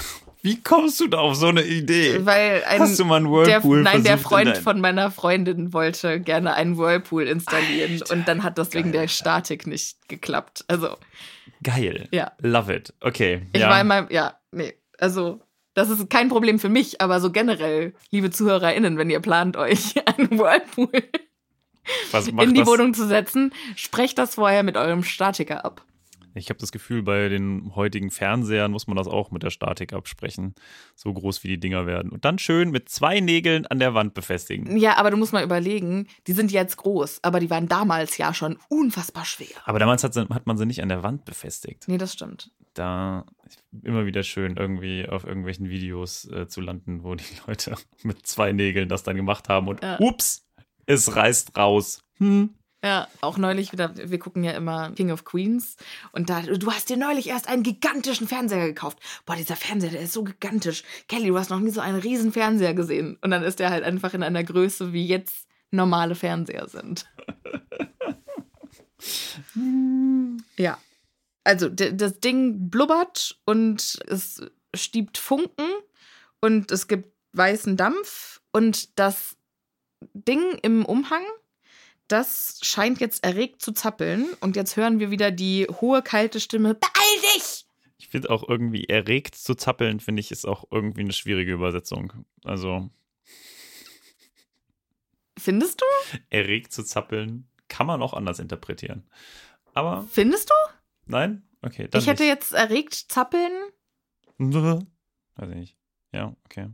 wie 0.44 0.62
kommst 0.62 1.00
du 1.00 1.08
da 1.08 1.18
auf 1.18 1.36
so 1.36 1.46
eine 1.46 1.64
Idee? 1.64 2.24
weil 2.26 2.62
ein, 2.68 2.80
Hast 2.80 2.98
du 2.98 3.04
mal 3.06 3.16
einen 3.16 3.24
der, 3.24 3.32
Whirlpool 3.32 3.82
nein, 3.82 4.04
der 4.04 4.18
versucht 4.18 4.40
in 4.40 4.46
Freund 4.46 4.58
von 4.58 4.80
meiner 4.80 5.10
Freundin 5.10 5.72
wollte 5.72 6.20
gerne 6.20 6.52
einen 6.52 6.76
Whirlpool 6.76 7.26
installieren 7.26 8.02
und 8.10 8.28
dann 8.28 8.42
hat 8.42 8.58
das 8.58 8.74
wegen 8.74 8.92
der 8.92 9.08
Statik 9.08 9.66
nicht 9.66 10.06
geklappt. 10.08 10.64
Also, 10.68 10.96
Geil. 11.62 12.08
Ja. 12.12 12.32
Love 12.42 12.74
it. 12.74 12.92
Okay. 13.00 13.46
ich 13.54 13.60
ja. 13.62 13.70
war 13.70 13.80
immer, 13.80 14.12
ja, 14.12 14.38
nee, 14.52 14.74
also 14.98 15.40
das 15.72 15.88
ist 15.88 16.10
kein 16.10 16.28
Problem 16.28 16.58
für 16.58 16.68
mich, 16.68 17.00
aber 17.00 17.20
so 17.20 17.32
generell, 17.32 17.94
liebe 18.10 18.30
ZuhörerInnen, 18.30 18.98
wenn 18.98 19.08
ihr 19.08 19.20
plant, 19.20 19.56
euch 19.56 19.94
einen 20.06 20.38
Whirlpool 20.38 20.90
in 22.40 22.54
die 22.54 22.60
das? 22.60 22.66
Wohnung 22.66 22.94
zu 22.94 23.06
setzen, 23.06 23.52
sprecht 23.76 24.18
das 24.18 24.34
vorher 24.34 24.62
mit 24.62 24.76
eurem 24.76 25.04
Statiker 25.04 25.64
ab. 25.64 25.84
Ich 26.34 26.48
habe 26.50 26.58
das 26.58 26.72
Gefühl, 26.72 27.02
bei 27.02 27.28
den 27.28 27.74
heutigen 27.74 28.10
Fernsehern 28.10 28.70
muss 28.72 28.86
man 28.86 28.96
das 28.96 29.06
auch 29.06 29.30
mit 29.30 29.42
der 29.42 29.50
Statik 29.50 29.92
absprechen. 29.92 30.54
So 30.94 31.12
groß 31.12 31.44
wie 31.44 31.48
die 31.48 31.60
Dinger 31.60 31.86
werden. 31.86 32.10
Und 32.10 32.24
dann 32.24 32.38
schön 32.38 32.70
mit 32.70 32.88
zwei 32.88 33.20
Nägeln 33.20 33.66
an 33.66 33.78
der 33.78 33.94
Wand 33.94 34.14
befestigen. 34.14 34.76
Ja, 34.76 34.96
aber 34.96 35.10
du 35.10 35.16
musst 35.16 35.32
mal 35.32 35.44
überlegen, 35.44 36.08
die 36.26 36.32
sind 36.32 36.50
jetzt 36.52 36.76
groß, 36.76 37.20
aber 37.22 37.40
die 37.40 37.50
waren 37.50 37.68
damals 37.68 38.16
ja 38.18 38.34
schon 38.34 38.58
unfassbar 38.68 39.24
schwer. 39.24 39.46
Aber 39.64 39.78
damals 39.78 40.02
hat, 40.04 40.16
hat 40.16 40.46
man 40.46 40.56
sie 40.58 40.66
nicht 40.66 40.82
an 40.82 40.88
der 40.88 41.02
Wand 41.02 41.24
befestigt. 41.24 41.84
Nee, 41.86 41.98
das 41.98 42.12
stimmt. 42.12 42.50
Da 42.74 43.24
immer 43.82 44.04
wieder 44.04 44.24
schön, 44.24 44.56
irgendwie 44.56 45.08
auf 45.08 45.24
irgendwelchen 45.24 45.68
Videos 45.68 46.28
äh, 46.30 46.48
zu 46.48 46.60
landen, 46.60 47.04
wo 47.04 47.14
die 47.14 47.24
Leute 47.46 47.76
mit 48.02 48.26
zwei 48.26 48.50
Nägeln 48.52 48.88
das 48.88 49.04
dann 49.04 49.14
gemacht 49.16 49.48
haben 49.48 49.68
und 49.68 49.82
Ja. 49.82 49.98
ups, 50.00 50.46
es 50.86 51.14
reißt 51.14 51.56
raus. 51.56 52.02
Hm. 52.18 52.50
Ja, 52.84 53.08
auch 53.22 53.38
neulich 53.38 53.72
wieder, 53.72 53.92
wir 53.96 54.18
gucken 54.18 54.44
ja 54.44 54.52
immer 54.52 54.90
King 54.90 55.10
of 55.10 55.24
Queens 55.24 55.78
und 56.12 56.28
da, 56.28 56.42
du 56.42 56.70
hast 56.70 56.90
dir 56.90 56.98
neulich 56.98 57.30
erst 57.30 57.48
einen 57.48 57.62
gigantischen 57.62 58.28
Fernseher 58.28 58.66
gekauft. 58.66 58.98
Boah, 59.24 59.36
dieser 59.36 59.56
Fernseher, 59.56 59.92
der 59.92 60.02
ist 60.02 60.12
so 60.12 60.22
gigantisch. 60.22 60.84
Kelly, 61.08 61.28
du 61.28 61.38
hast 61.38 61.48
noch 61.48 61.60
nie 61.60 61.70
so 61.70 61.80
einen 61.80 61.98
riesen 61.98 62.30
Fernseher 62.30 62.74
gesehen. 62.74 63.16
Und 63.22 63.30
dann 63.30 63.42
ist 63.42 63.58
der 63.58 63.70
halt 63.70 63.84
einfach 63.84 64.12
in 64.12 64.22
einer 64.22 64.44
Größe, 64.44 64.92
wie 64.92 65.06
jetzt 65.06 65.48
normale 65.70 66.14
Fernseher 66.14 66.68
sind. 66.68 67.06
ja. 70.58 70.76
Also, 71.42 71.70
das 71.70 72.20
Ding 72.20 72.68
blubbert 72.68 73.40
und 73.46 73.98
es 74.06 74.42
stiebt 74.74 75.16
Funken 75.16 75.70
und 76.42 76.70
es 76.70 76.86
gibt 76.86 77.14
weißen 77.32 77.78
Dampf 77.78 78.42
und 78.52 78.98
das 78.98 79.38
Ding 80.12 80.58
im 80.60 80.84
Umhang, 80.84 81.24
das 82.14 82.60
scheint 82.62 83.00
jetzt 83.00 83.24
erregt 83.24 83.60
zu 83.60 83.72
zappeln 83.72 84.32
und 84.38 84.54
jetzt 84.54 84.76
hören 84.76 85.00
wir 85.00 85.10
wieder 85.10 85.32
die 85.32 85.66
hohe, 85.80 86.00
kalte 86.00 86.38
Stimme, 86.38 86.74
beeil 86.74 87.34
dich! 87.34 87.66
Ich 87.98 88.06
finde 88.06 88.30
auch 88.30 88.48
irgendwie 88.48 88.84
erregt 88.84 89.34
zu 89.34 89.56
zappeln, 89.56 89.98
finde 89.98 90.20
ich, 90.20 90.30
ist 90.30 90.46
auch 90.46 90.64
irgendwie 90.70 91.00
eine 91.00 91.12
schwierige 91.12 91.52
Übersetzung. 91.52 92.24
Also. 92.44 92.88
Findest 95.36 95.80
du? 95.80 95.86
Erregt 96.30 96.72
zu 96.72 96.84
zappeln 96.84 97.48
kann 97.66 97.88
man 97.88 98.00
auch 98.00 98.14
anders 98.14 98.38
interpretieren. 98.38 99.10
Aber. 99.72 100.06
Findest 100.08 100.50
du? 100.50 100.54
Nein? 101.06 101.42
Okay. 101.62 101.88
ich 101.92 102.06
hätte 102.06 102.22
nicht. 102.22 102.32
jetzt 102.32 102.52
erregt 102.52 102.94
zappeln. 102.94 103.52
Weiß 104.38 105.48
ich 105.48 105.56
nicht. 105.56 105.76
Ja, 106.12 106.36
okay. 106.44 106.68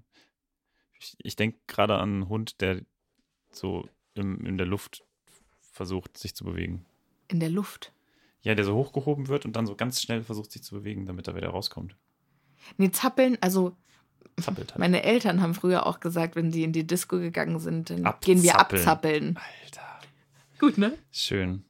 Ich, 0.98 1.16
ich 1.18 1.37
denke 1.37 1.61
gerade 1.66 1.94
an 1.94 2.11
einen 2.11 2.29
Hund, 2.29 2.61
der 2.61 2.83
so 3.50 3.88
im, 4.12 4.44
in 4.44 4.59
der 4.59 4.66
Luft 4.66 5.03
versucht, 5.70 6.18
sich 6.18 6.35
zu 6.35 6.44
bewegen. 6.44 6.85
In 7.28 7.40
der 7.40 7.50
Luft? 7.50 7.92
Ja, 8.42 8.54
der 8.54 8.64
so 8.64 8.74
hochgehoben 8.74 9.28
wird 9.28 9.44
und 9.44 9.54
dann 9.56 9.66
so 9.66 9.76
ganz 9.76 10.00
schnell 10.00 10.22
versucht, 10.22 10.50
sich 10.52 10.62
zu 10.62 10.74
bewegen, 10.74 11.06
damit 11.06 11.28
er 11.28 11.37
wieder 11.37 11.50
rauskommt. 11.50 11.96
Nee, 12.78 12.90
zappeln, 12.90 13.38
also 13.40 13.76
Zappelt 14.40 14.72
halt. 14.72 14.78
meine 14.78 15.02
Eltern 15.02 15.40
haben 15.42 15.54
früher 15.54 15.87
auch 15.87 16.00
gesagt, 16.00 16.37
wenn 16.37 16.52
sie 16.52 16.64
in 16.64 16.72
die 16.72 16.87
Disco 16.87 17.18
gegangen 17.18 17.59
sind, 17.59 17.90
dann 17.90 18.06
abzappeln. 18.06 18.35
gehen 18.37 18.42
wir 18.42 18.59
abzappeln. 18.59 19.38
Alter. 19.64 20.00
Gut, 20.59 20.78
ne? 20.78 20.96
Schön. 21.11 21.64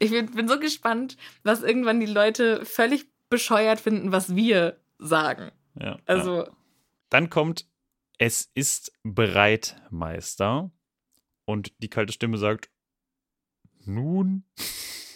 Ich 0.00 0.10
bin, 0.10 0.30
bin 0.32 0.48
so 0.48 0.58
gespannt, 0.58 1.16
was 1.44 1.62
irgendwann 1.62 2.00
die 2.00 2.06
Leute 2.06 2.64
völlig 2.64 3.06
bescheuert 3.28 3.80
finden, 3.80 4.12
was 4.12 4.34
wir 4.34 4.80
sagen. 4.98 5.52
Ja. 5.78 5.98
Also. 6.06 6.44
Ja. 6.44 6.50
Dann 7.10 7.30
kommt 7.30 7.66
Es 8.18 8.50
ist 8.54 8.92
bereit, 9.02 9.76
Meister. 9.90 10.70
Und 11.44 11.72
die 11.78 11.88
kalte 11.88 12.12
Stimme 12.12 12.38
sagt, 12.38 12.70
nun. 13.86 14.44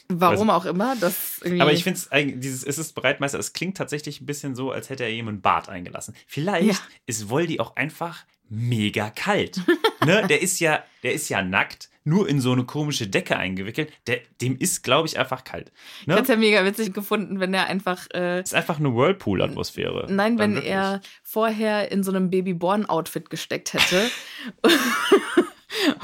Warum 0.08 0.50
auch 0.50 0.66
immer, 0.66 0.94
das 0.96 1.40
Aber 1.44 1.72
ich 1.72 1.82
finde 1.82 1.98
es 1.98 2.40
dieses 2.40 2.62
Es 2.62 2.78
ist 2.78 2.94
bereit, 2.94 3.18
Meister, 3.18 3.38
es 3.38 3.52
klingt 3.52 3.76
tatsächlich 3.76 4.20
ein 4.20 4.26
bisschen 4.26 4.54
so, 4.54 4.70
als 4.70 4.88
hätte 4.88 5.04
er 5.04 5.10
ihm 5.10 5.28
einen 5.28 5.40
Bart 5.40 5.68
eingelassen. 5.68 6.14
Vielleicht 6.26 6.68
ja. 6.68 6.78
ist 7.06 7.28
Voldy 7.28 7.58
auch 7.58 7.74
einfach 7.76 8.24
mega 8.48 9.10
kalt. 9.10 9.60
ne? 10.06 10.24
Der 10.28 10.42
ist 10.42 10.60
ja, 10.60 10.84
der 11.02 11.12
ist 11.12 11.28
ja 11.28 11.42
nackt, 11.42 11.90
nur 12.04 12.28
in 12.28 12.40
so 12.40 12.52
eine 12.52 12.64
komische 12.64 13.08
Decke 13.08 13.36
eingewickelt. 13.36 13.92
Der, 14.06 14.20
dem 14.40 14.56
ist, 14.56 14.84
glaube 14.84 15.08
ich, 15.08 15.18
einfach 15.18 15.42
kalt. 15.42 15.72
Ne? 16.06 16.14
Ich 16.14 16.20
hätte 16.20 16.22
es 16.22 16.28
ja 16.28 16.36
mega 16.36 16.64
witzig 16.64 16.94
gefunden, 16.94 17.40
wenn 17.40 17.52
er 17.52 17.66
einfach. 17.66 18.06
Äh, 18.14 18.42
ist 18.42 18.54
einfach 18.54 18.78
eine 18.78 18.94
Whirlpool-Atmosphäre. 18.94 20.06
Nein, 20.08 20.38
wenn 20.38 20.54
wirklich. 20.54 20.72
er 20.72 21.00
vorher 21.24 21.90
in 21.90 22.04
so 22.04 22.12
einem 22.12 22.30
Babyborn-Outfit 22.30 23.28
gesteckt 23.28 23.72
hätte. 23.72 24.08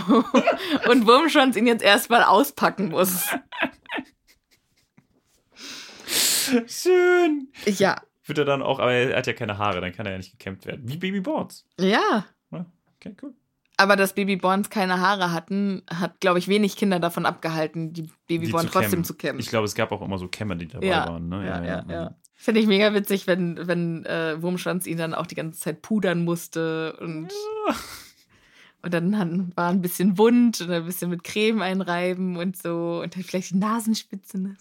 und 0.88 1.06
Wurmschwanz 1.06 1.56
ihn 1.56 1.66
jetzt 1.66 1.82
erstmal 1.82 2.22
auspacken 2.22 2.88
muss. 2.88 3.28
Schön. 6.66 7.48
Ja. 7.66 8.00
Wird 8.24 8.38
er 8.38 8.44
dann 8.44 8.62
auch, 8.62 8.78
aber 8.78 8.92
er 8.92 9.16
hat 9.16 9.26
ja 9.26 9.32
keine 9.32 9.58
Haare, 9.58 9.80
dann 9.80 9.92
kann 9.92 10.06
er 10.06 10.12
ja 10.12 10.18
nicht 10.18 10.32
gekämmt 10.32 10.66
werden. 10.66 10.82
Wie 10.88 10.96
Babyborns. 10.96 11.66
Ja. 11.78 12.26
Okay, 13.04 13.16
cool. 13.22 13.35
Aber 13.76 13.96
dass 13.96 14.14
Babyborns 14.14 14.70
keine 14.70 15.00
Haare 15.00 15.32
hatten, 15.32 15.82
hat, 15.90 16.20
glaube 16.20 16.38
ich, 16.38 16.46
wenig 16.46 16.76
Kinder 16.76 17.00
davon 17.00 17.26
abgehalten, 17.26 17.92
die 17.92 18.08
Babyborn 18.28 18.66
trotzdem 18.66 18.90
kämmen. 18.90 19.04
zu 19.04 19.14
kämmen. 19.14 19.40
Ich 19.40 19.48
glaube, 19.48 19.64
es 19.64 19.74
gab 19.74 19.90
auch 19.90 20.02
immer 20.02 20.18
so 20.18 20.28
Kämmer, 20.28 20.54
die 20.54 20.68
dabei 20.68 20.87
ja. 20.87 21.08
waren. 21.08 21.28
Ne? 21.28 21.46
Ja, 21.46 21.64
ja, 21.64 21.66
ja. 21.66 21.85
ja. 21.88 22.14
Finde 22.35 22.61
ich 22.61 22.66
mega 22.66 22.94
witzig, 22.94 23.26
wenn, 23.26 23.66
wenn 23.66 24.04
äh, 24.04 24.40
Wurmschwanz 24.40 24.87
ihn 24.87 24.98
dann 24.98 25.14
auch 25.14 25.26
die 25.26 25.35
ganze 25.35 25.58
Zeit 25.58 25.82
pudern 25.82 26.24
musste 26.24 26.96
und. 27.00 27.32
Und 28.82 28.92
dann 28.92 29.52
war 29.56 29.70
ein 29.70 29.80
bisschen 29.80 30.18
wund 30.18 30.60
und 30.60 30.70
ein 30.70 30.84
bisschen 30.84 31.10
mit 31.10 31.22
Creme 31.22 31.62
einreiben 31.62 32.36
und 32.36 32.60
so. 32.60 33.00
Und 33.02 33.14
dann 33.14 33.22
vielleicht 33.22 33.50
die 33.50 33.58
Nasenspitze. 33.58 34.38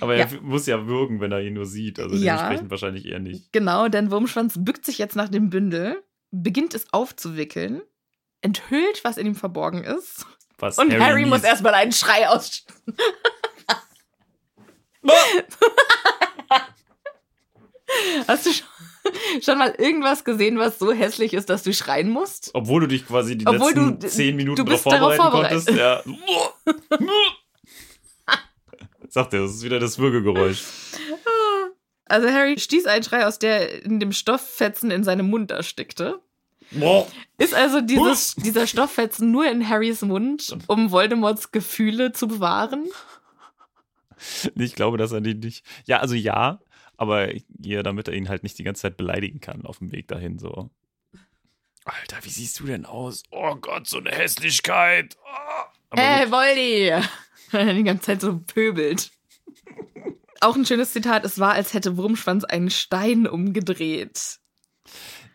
Aber 0.00 0.16
er 0.16 0.30
ja. 0.30 0.40
muss 0.40 0.66
ja 0.66 0.86
würgen, 0.86 1.20
wenn 1.20 1.32
er 1.32 1.42
ihn 1.42 1.54
nur 1.54 1.66
sieht. 1.66 1.98
Also 1.98 2.16
ja. 2.16 2.36
dementsprechend 2.36 2.70
wahrscheinlich 2.70 3.06
eher 3.06 3.18
nicht. 3.18 3.52
Genau, 3.52 3.88
denn 3.88 4.10
Wurmschwanz 4.10 4.54
bückt 4.58 4.86
sich 4.86 4.98
jetzt 4.98 5.16
nach 5.16 5.28
dem 5.28 5.50
Bündel, 5.50 6.02
beginnt 6.30 6.74
es 6.74 6.92
aufzuwickeln, 6.92 7.82
enthüllt, 8.40 9.04
was 9.04 9.18
in 9.18 9.26
ihm 9.26 9.34
verborgen 9.34 9.84
ist. 9.84 10.24
Was 10.58 10.78
und 10.78 10.92
Harry, 10.92 11.00
Harry 11.00 11.26
muss 11.26 11.42
erstmal 11.42 11.74
einen 11.74 11.92
Schrei 11.92 12.28
aus. 12.28 12.64
Hast 18.28 18.46
du 18.46 18.52
schon, 18.52 18.66
schon, 19.42 19.58
mal 19.58 19.74
irgendwas 19.78 20.24
gesehen, 20.24 20.58
was 20.58 20.78
so 20.78 20.92
hässlich 20.92 21.34
ist, 21.34 21.50
dass 21.50 21.62
du 21.62 21.72
schreien 21.72 22.10
musst? 22.10 22.50
Obwohl 22.54 22.82
du 22.82 22.88
dich 22.88 23.06
quasi 23.06 23.36
die 23.36 23.46
Obwohl 23.46 23.72
letzten 23.72 23.98
du, 23.98 24.08
zehn 24.08 24.36
Minuten 24.36 24.64
darauf 24.64 24.82
vorbereiten, 24.82 25.22
vorbereitet. 25.22 25.66
konntest. 25.66 25.78
Ja. 25.78 26.02
Sagt 29.08 29.34
er, 29.34 29.40
das 29.40 29.56
ist 29.56 29.62
wieder 29.64 29.80
das 29.80 29.98
Würgegeräusch. 29.98 30.62
Also 32.06 32.28
Harry 32.28 32.58
stieß 32.58 32.86
einen 32.86 33.04
Schrei 33.04 33.26
aus, 33.26 33.38
der 33.38 33.84
in 33.84 34.00
dem 34.00 34.12
Stofffetzen 34.12 34.90
in 34.90 35.04
seinem 35.04 35.30
Mund 35.30 35.50
erstickte. 35.50 36.20
Boah. 36.72 37.06
Ist 37.38 37.54
also 37.54 37.80
dieses, 37.80 38.34
dieser 38.36 38.66
Stofffetzen 38.66 39.30
nur 39.30 39.48
in 39.48 39.68
Harrys 39.68 40.02
Mund, 40.02 40.56
um 40.68 40.90
Voldemorts 40.90 41.52
Gefühle 41.52 42.12
zu 42.12 42.28
bewahren? 42.28 42.88
Ich 44.54 44.74
glaube, 44.74 44.98
dass 44.98 45.12
er 45.12 45.20
die 45.20 45.34
nicht. 45.34 45.64
Ja, 45.86 45.98
also 45.98 46.14
ja, 46.14 46.60
aber 47.00 47.30
ja, 47.58 47.82
damit 47.82 48.08
er 48.08 48.14
ihn 48.14 48.28
halt 48.28 48.42
nicht 48.42 48.58
die 48.58 48.62
ganze 48.62 48.82
Zeit 48.82 48.98
beleidigen 48.98 49.40
kann 49.40 49.64
auf 49.64 49.78
dem 49.78 49.90
Weg 49.90 50.06
dahin 50.08 50.38
so. 50.38 50.68
Alter, 51.86 52.18
wie 52.22 52.28
siehst 52.28 52.60
du 52.60 52.66
denn 52.66 52.84
aus? 52.84 53.22
Oh 53.30 53.54
Gott, 53.56 53.86
so 53.86 53.98
eine 53.98 54.10
Hässlichkeit. 54.10 55.16
Oh. 55.24 55.96
Hey, 55.96 56.30
Voldy! 56.30 57.02
die 57.74 57.84
ganze 57.84 58.02
Zeit 58.02 58.20
so 58.20 58.38
pöbelt. 58.38 59.12
Auch 60.42 60.56
ein 60.56 60.66
schönes 60.66 60.92
Zitat, 60.92 61.24
es 61.24 61.38
war, 61.38 61.52
als 61.52 61.72
hätte 61.72 61.96
Wurmschwanz 61.96 62.44
einen 62.44 62.70
Stein 62.70 63.26
umgedreht. 63.26 64.38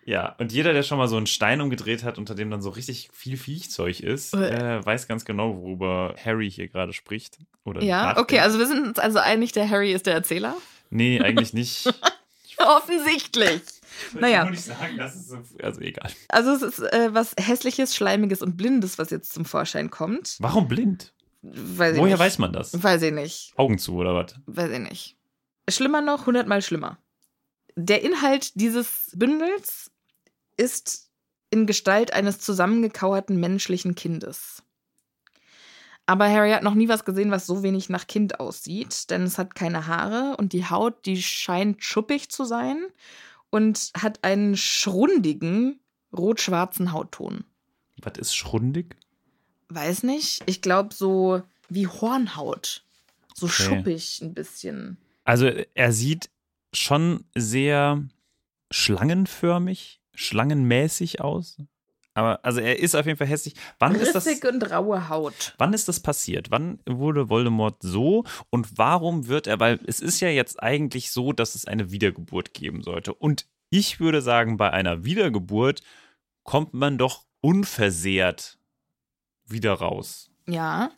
Ja, 0.05 0.35
und 0.37 0.51
jeder, 0.51 0.71
der 0.71 0.83
schon 0.83 0.99
mal 0.99 1.07
so 1.07 1.17
einen 1.17 1.25
Stein 1.25 1.61
umgedreht 1.61 2.03
hat, 2.03 2.19
unter 2.19 2.35
dem 2.35 2.51
dann 2.51 2.61
so 2.61 2.69
richtig 2.69 3.09
viel 3.11 3.37
Viechzeug 3.37 4.01
ist, 4.01 4.35
äh, 4.35 4.85
weiß 4.85 5.07
ganz 5.07 5.25
genau, 5.25 5.57
worüber 5.57 6.13
Harry 6.23 6.51
hier 6.51 6.67
gerade 6.67 6.93
spricht. 6.93 7.39
Oder 7.63 7.81
ja, 7.81 8.19
okay, 8.19 8.39
also 8.39 8.59
wir 8.59 8.67
sind 8.67 8.85
uns 8.85 8.99
also 8.99 9.17
einig, 9.17 9.51
der 9.51 9.67
Harry 9.67 9.93
ist 9.93 10.05
der 10.05 10.13
Erzähler. 10.13 10.55
Nee, 10.95 11.19
eigentlich 11.21 11.53
nicht. 11.53 11.87
Offensichtlich. 12.57 13.61
Ich 14.13 14.19
naja. 14.19 14.43
Nur 14.43 14.51
nicht 14.51 14.63
sagen, 14.63 14.97
das 14.97 15.15
ist 15.15 15.27
so, 15.27 15.37
also 15.61 15.81
egal. 15.81 16.11
Also 16.29 16.51
es 16.51 16.61
ist 16.61 16.79
äh, 16.79 17.13
was 17.13 17.33
Hässliches, 17.37 17.95
Schleimiges 17.95 18.41
und 18.41 18.55
Blindes, 18.57 18.97
was 18.97 19.09
jetzt 19.09 19.33
zum 19.33 19.45
Vorschein 19.45 19.89
kommt. 19.89 20.37
Warum 20.39 20.67
blind? 20.67 21.13
Weiß 21.41 21.97
Woher 21.97 22.13
nicht. 22.15 22.19
weiß 22.19 22.39
man 22.39 22.53
das? 22.53 22.81
Weiß 22.81 23.01
ich 23.03 23.13
nicht. 23.13 23.53
Augen 23.57 23.77
zu 23.77 23.95
oder 23.95 24.15
was? 24.15 24.35
Weiß 24.45 24.71
ich 24.71 24.79
nicht. 24.79 25.17
Schlimmer 25.69 26.01
noch, 26.01 26.25
hundertmal 26.25 26.61
schlimmer. 26.61 26.97
Der 27.75 28.03
Inhalt 28.03 28.55
dieses 28.55 29.11
Bündels 29.15 29.91
ist 30.57 31.09
in 31.49 31.65
Gestalt 31.67 32.13
eines 32.13 32.39
zusammengekauerten 32.39 33.39
menschlichen 33.39 33.95
Kindes. 33.95 34.63
Aber 36.07 36.29
Harry 36.29 36.51
hat 36.51 36.63
noch 36.63 36.75
nie 36.75 36.87
was 36.87 37.03
gesehen, 37.03 37.31
was 37.31 37.47
so 37.47 37.63
wenig 37.63 37.89
nach 37.89 38.05
Kind 38.07 38.39
aussieht, 38.39 39.09
denn 39.09 39.23
es 39.23 39.37
hat 39.37 39.55
keine 39.55 39.87
Haare 39.87 40.37
und 40.37 40.53
die 40.53 40.69
Haut, 40.69 41.05
die 41.05 41.21
scheint 41.21 41.83
schuppig 41.83 42.29
zu 42.29 42.45
sein 42.45 42.85
und 43.49 43.91
hat 43.97 44.23
einen 44.23 44.55
schrundigen 44.55 45.79
rot-schwarzen 46.15 46.91
Hautton. 46.91 47.43
Was 48.01 48.17
ist 48.19 48.35
schrundig? 48.35 48.97
Weiß 49.69 50.03
nicht. 50.03 50.43
Ich 50.45 50.61
glaube 50.61 50.93
so 50.93 51.41
wie 51.69 51.87
Hornhaut. 51.87 52.83
So 53.33 53.47
okay. 53.47 53.63
schuppig 53.63 54.21
ein 54.21 54.33
bisschen. 54.33 54.97
Also 55.23 55.47
er 55.47 55.91
sieht 55.91 56.29
schon 56.71 57.25
sehr 57.35 58.03
schlangenförmig, 58.71 60.01
schlangenmäßig 60.13 61.21
aus. 61.21 61.57
Aber 62.15 62.39
also 62.43 62.61
er 62.61 62.79
ist 62.79 62.95
auf 62.95 63.05
jeden 63.05 63.17
Fall 63.17 63.27
hässlich. 63.27 63.55
Wann 63.77 63.91
Rissig 63.91 64.15
ist 64.15 64.43
das? 64.43 64.53
und 64.53 64.71
raue 64.71 65.09
Haut. 65.09 65.53
Wann 65.57 65.73
ist 65.73 65.89
das 65.89 65.99
passiert? 65.99 66.49
Wann 66.49 66.79
wurde 66.87 67.29
Voldemort 67.29 67.75
so 67.81 68.23
und 68.49 68.77
warum 68.77 69.27
wird 69.27 69.47
er? 69.47 69.59
Weil 69.59 69.81
es 69.85 69.99
ist 69.99 70.21
ja 70.21 70.29
jetzt 70.29 70.63
eigentlich 70.63 71.11
so, 71.11 71.33
dass 71.33 71.55
es 71.55 71.65
eine 71.65 71.91
Wiedergeburt 71.91 72.53
geben 72.53 72.83
sollte. 72.83 73.13
Und 73.13 73.45
ich 73.69 73.99
würde 73.99 74.21
sagen, 74.21 74.55
bei 74.55 74.71
einer 74.71 75.03
Wiedergeburt 75.03 75.81
kommt 76.43 76.73
man 76.73 76.97
doch 76.97 77.25
unversehrt 77.41 78.57
wieder 79.45 79.73
raus. 79.73 80.31
Ja. 80.47 80.91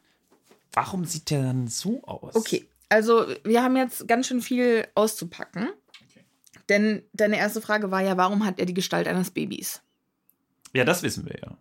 Warum 0.74 1.04
sieht 1.04 1.32
der 1.32 1.42
dann 1.42 1.68
so 1.68 2.04
aus? 2.04 2.36
Okay, 2.36 2.68
also 2.90 3.26
wir 3.44 3.64
haben 3.64 3.76
jetzt 3.76 4.08
ganz 4.08 4.28
schön 4.28 4.42
viel 4.42 4.88
auszupacken. 4.94 5.70
Denn 6.70 7.02
deine 7.14 7.38
erste 7.38 7.62
Frage 7.62 7.90
war 7.90 8.02
ja, 8.02 8.18
warum 8.18 8.46
hat 8.46 8.60
er 8.60 8.66
die 8.66 8.74
Gestalt 8.74 9.08
eines 9.08 9.32
Babys? 9.32 9.82
Ja, 10.74 10.84
das 10.84 11.04
wissen 11.04 11.26
wir 11.26 11.40
ja. 11.42 11.58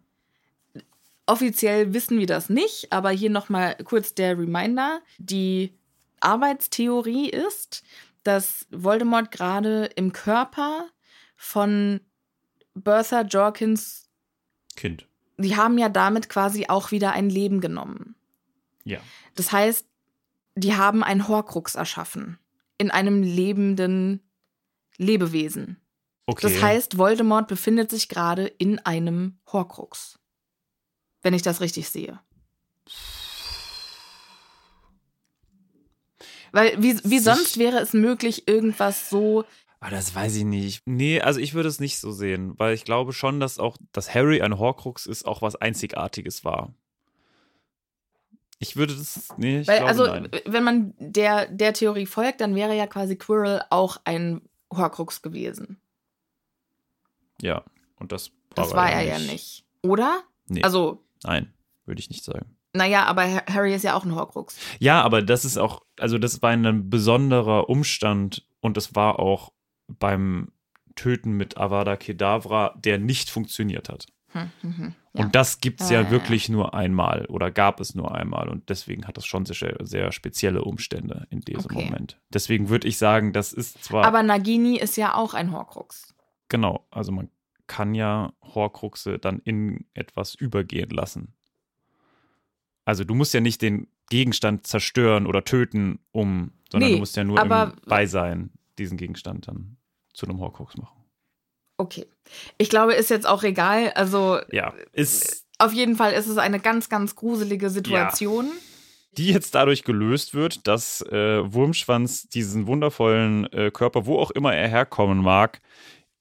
Offiziell 1.27 1.93
wissen 1.93 2.19
wir 2.19 2.27
das 2.27 2.49
nicht, 2.49 2.93
aber 2.93 3.11
hier 3.11 3.31
nochmal 3.31 3.77
kurz 3.83 4.15
der 4.15 4.39
Reminder. 4.39 5.01
Die 5.19 5.77
Arbeitstheorie 6.21 7.31
ist, 7.31 7.83
dass 8.23 8.67
Voldemort 8.71 9.31
gerade 9.31 9.87
im 9.97 10.13
Körper 10.13 10.89
von 11.37 12.01
Bertha 12.75 13.23
Jorkins, 13.23 14.09
Kind. 14.77 15.07
die 15.39 15.57
haben 15.57 15.79
ja 15.79 15.89
damit 15.89 16.29
quasi 16.29 16.67
auch 16.69 16.91
wieder 16.91 17.13
ein 17.13 17.31
Leben 17.31 17.61
genommen. 17.61 18.15
Ja. 18.85 19.01
Das 19.35 19.53
heißt, 19.53 19.87
die 20.55 20.75
haben 20.75 21.03
ein 21.03 21.29
Horcrux 21.29 21.75
erschaffen 21.75 22.39
in 22.79 22.91
einem 22.91 23.23
lebenden 23.23 24.21
Lebewesen. 24.97 25.81
Okay. 26.27 26.41
Das 26.43 26.61
heißt, 26.61 26.99
Voldemort 26.99 27.47
befindet 27.47 27.91
sich 27.91 28.09
gerade 28.09 28.47
in 28.47 28.81
einem 28.81 29.39
Horcrux. 29.53 30.19
Wenn 31.23 31.35
ich 31.35 31.43
das 31.43 31.61
richtig 31.61 31.89
sehe. 31.89 32.21
Weil 36.53 36.83
wie, 36.83 36.99
wie 37.05 37.19
sonst 37.19 37.59
wäre 37.59 37.79
es 37.79 37.93
möglich, 37.93 38.49
irgendwas 38.49 39.11
so. 39.11 39.45
Ah, 39.81 39.91
das 39.91 40.15
weiß 40.15 40.37
ich 40.37 40.45
nicht. 40.45 40.83
Nee, 40.87 41.21
also 41.21 41.39
ich 41.39 41.55
würde 41.55 41.69
es 41.69 41.81
nicht 41.81 41.99
so 41.99 42.11
sehen, 42.13 42.55
weil 42.59 42.75
ich 42.75 42.85
glaube 42.85 43.13
schon, 43.13 43.41
dass 43.41 43.59
auch, 43.59 43.77
dass 43.93 44.15
Harry 44.15 44.41
ein 44.41 44.59
Horcrux 44.59 45.07
ist, 45.07 45.27
auch 45.27 45.43
was 45.43 45.57
Einzigartiges 45.57 46.45
war. 46.45 46.73
Ich 48.59 48.77
würde 48.77 48.97
das, 48.97 49.29
nee, 49.37 49.61
ich 49.61 49.69
Weil, 49.69 49.79
glaube 49.79 49.89
also, 49.91 50.07
nein. 50.07 50.31
wenn 50.47 50.65
man 50.65 50.95
der, 50.99 51.47
der 51.47 51.75
Theorie 51.75 52.07
folgt, 52.07 52.41
dann 52.41 52.55
wäre 52.55 52.75
ja 52.75 52.87
quasi 52.87 53.17
Quirrell 53.17 53.63
auch 53.71 53.99
ein 54.05 54.41
Horcrux 54.73 55.21
gewesen. 55.21 55.79
Ja, 57.41 57.63
und 57.99 58.13
das 58.13 58.31
war, 58.55 58.65
Das 58.65 58.75
war 58.75 58.91
er 58.91 59.03
ja 59.03 59.19
nicht. 59.19 59.65
Oder? 59.83 60.23
Nee, 60.49 60.63
Also, 60.63 61.05
nein, 61.25 61.53
würde 61.85 62.01
ich 62.01 62.09
nicht 62.11 62.25
sagen. 62.25 62.57
naja, 62.73 63.05
aber 63.05 63.23
Ha- 63.25 63.45
Harry 63.53 63.75
ist 63.75 63.83
ja 63.85 63.95
auch 63.95 64.05
ein 64.05 64.15
Horcrux. 64.15 64.57
Ja, 64.79 65.03
aber 65.03 65.23
das 65.23 65.45
ist 65.45 65.57
auch, 65.59 65.83
also 65.99 66.19
das 66.19 66.43
war 66.43 66.51
ein 66.51 66.91
besonderer 66.91 67.69
Umstand 67.69 68.47
und 68.61 68.77
das 68.77 68.95
war 68.95 69.19
auch 69.19 69.53
beim 69.89 70.53
Töten 70.95 71.33
mit 71.33 71.57
Avada 71.59 71.97
Kedavra, 71.97 72.75
der 72.79 72.99
nicht 72.99 73.29
funktioniert 73.31 73.89
hat. 73.89 74.07
Hm, 74.33 74.51
hm, 74.63 74.77
hm. 74.79 74.95
Ja. 75.15 75.25
Und 75.25 75.35
das 75.35 75.61
gibt 75.61 75.81
es 75.81 75.89
Ja, 75.91 75.97
ja, 75.97 76.01
ja, 76.03 76.07
ja. 76.07 76.11
wirklich 76.13 76.49
nur 76.49 76.75
einmal 76.75 77.25
oder 77.27 77.51
gab 77.51 77.81
es 77.81 77.95
nur 77.95 78.15
einmal 78.15 78.49
und 78.49 78.69
deswegen 78.69 79.07
hat 79.07 79.17
das 79.17 79.25
schon 79.27 79.47
sehr, 79.47 79.77
sehr 79.83 80.13
spezielle 80.13 80.63
Umstände 80.63 81.27
in 81.31 81.41
diesem 81.41 81.71
Okay. 81.71 81.85
Moment. 81.85 82.19
Deswegen 82.33 82.69
würde 82.69 82.87
ich 82.89 82.99
sagen, 82.99 83.33
das 83.33 83.53
ist 83.53 83.83
zwar 83.85 84.05
Aber 84.05 84.23
Nagini 84.23 84.77
ist 84.79 84.97
ja 84.97 85.15
auch 85.15 85.33
ein 85.35 85.53
Horcrux. 85.53 86.15
Genau, 86.49 86.87
also 86.91 87.13
man 87.13 87.29
kann 87.67 87.95
ja 87.95 88.33
Horcruxe 88.43 89.19
dann 89.19 89.41
in 89.45 89.87
etwas 89.95 90.35
übergehen 90.35 90.91
lassen. 90.91 91.35
Also 92.85 93.05
du 93.05 93.15
musst 93.15 93.35
ja 93.35 93.41
nicht 93.41 93.63
den 93.63 93.89
Gegenstand 94.09 94.67
zerstören 94.67 95.27
oder 95.27 95.45
töten, 95.45 95.99
um, 96.13 96.53
sondern 96.71 96.91
Nee, 96.91 96.95
du 96.95 97.01
musst 97.01 97.17
ja 97.17 97.25
nur 97.25 97.41
aber- 97.41 97.73
im 97.75 97.89
Beisein 97.89 98.51
diesen 98.79 98.97
Gegenstand 98.97 99.49
dann 99.49 99.77
zu 100.13 100.27
einem 100.27 100.39
Horcrux 100.39 100.77
machen. 100.77 101.03
Okay. 101.79 102.07
Ich 102.59 102.71
glaube, 102.71 102.95
ist 102.95 103.11
jetzt 103.11 103.27
auch 103.27 103.43
egal. 103.43 103.91
Also, 103.95 104.39
Ja, 104.51 104.73
ist 104.93 105.45
auf 105.59 105.73
jeden 105.73 105.97
Fall 105.97 106.13
ist 106.13 106.27
es 106.27 106.39
eine 106.39 106.61
ganz, 106.61 106.89
ganz 106.89 107.17
gruselige 107.17 107.71
Situation. 107.71 108.51
die 109.13 109.29
jetzt 109.29 109.55
dadurch 109.55 109.83
gelöst 109.85 110.35
wird, 110.35 110.67
dass 110.67 111.01
äh, 111.01 111.41
Wurmschwanz 111.53 112.29
diesen 112.29 112.67
wundervollen 112.67 113.51
äh, 113.53 113.71
Körper, 113.71 114.05
wo 114.05 114.19
auch 114.19 114.31
immer 114.31 114.55
er 114.55 114.69
herkommen 114.69 115.19
mag, 115.23 115.63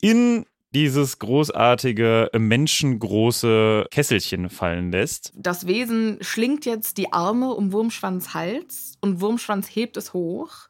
in 0.02 0.46
dieses 0.74 1.20
großartige, 1.20 2.30
menschengroße 2.38 3.88
Kesselchen 3.92 4.50
fallen 4.50 4.92
lässt. 4.92 5.32
Das 5.34 5.68
Wesen 5.68 6.18
schlingt 6.20 6.66
jetzt 6.66 6.98
die 6.98 7.14
Arme 7.14 7.54
um 7.54 7.72
Wurmschwanz 7.72 8.34
Hals 8.34 8.98
und 9.00 9.22
Wurmschwanz 9.22 9.68
hebt 9.68 9.96
es 9.96 10.14
hoch. 10.14 10.68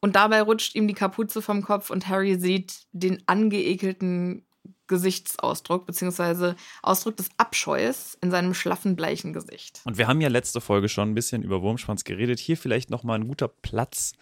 Und 0.00 0.16
dabei 0.16 0.42
rutscht 0.42 0.74
ihm 0.74 0.86
die 0.86 0.94
Kapuze 0.94 1.40
vom 1.40 1.62
Kopf 1.62 1.88
und 1.88 2.08
Harry 2.08 2.38
sieht 2.38 2.86
den 2.92 3.22
angeekelten 3.26 4.44
Gesichtsausdruck, 4.92 5.86
beziehungsweise 5.86 6.54
Ausdruck 6.82 7.16
des 7.16 7.30
Abscheus 7.38 8.18
in 8.20 8.30
seinem 8.30 8.52
schlaffen, 8.52 8.96
bleichen 8.96 9.32
Gesicht. 9.32 9.80
Und 9.84 9.96
wir 9.96 10.06
haben 10.06 10.20
ja 10.20 10.28
letzte 10.28 10.60
Folge 10.60 10.90
schon 10.90 11.10
ein 11.10 11.14
bisschen 11.14 11.42
über 11.42 11.62
Wurmschwanz 11.62 12.04
geredet. 12.04 12.38
Hier 12.38 12.58
vielleicht 12.58 12.90
nochmal 12.90 13.18
ein 13.18 13.28
guter 13.28 13.48
Platz, 13.48 14.12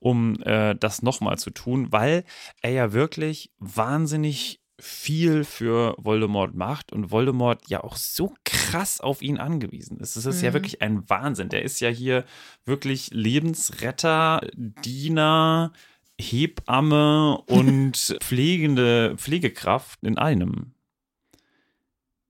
um 0.00 0.40
äh, 0.42 0.74
das 0.76 1.02
nochmal 1.02 1.38
zu 1.38 1.50
tun, 1.50 1.90
weil 1.92 2.24
er 2.62 2.70
ja 2.70 2.92
wirklich 2.92 3.50
wahnsinnig 3.58 4.60
viel 4.80 5.42
für 5.42 5.96
Voldemort 5.98 6.54
macht 6.54 6.92
und 6.92 7.10
Voldemort 7.10 7.68
ja 7.68 7.82
auch 7.82 7.96
so 7.96 8.32
krass 8.44 9.00
auf 9.00 9.22
ihn 9.22 9.36
angewiesen 9.38 9.98
ist. 9.98 10.14
Es 10.14 10.24
ist 10.24 10.40
ja 10.40 10.50
Mhm. 10.50 10.54
wirklich 10.54 10.82
ein 10.82 11.10
Wahnsinn. 11.10 11.48
Der 11.48 11.62
ist 11.62 11.80
ja 11.80 11.88
hier 11.88 12.24
wirklich 12.64 13.10
Lebensretter, 13.12 14.40
Diener, 14.54 15.72
Hebamme 16.20 17.38
und 17.48 18.16
pflegende 18.20 19.16
Pflegekraft 19.16 19.98
in 20.04 20.16
einem. 20.16 20.74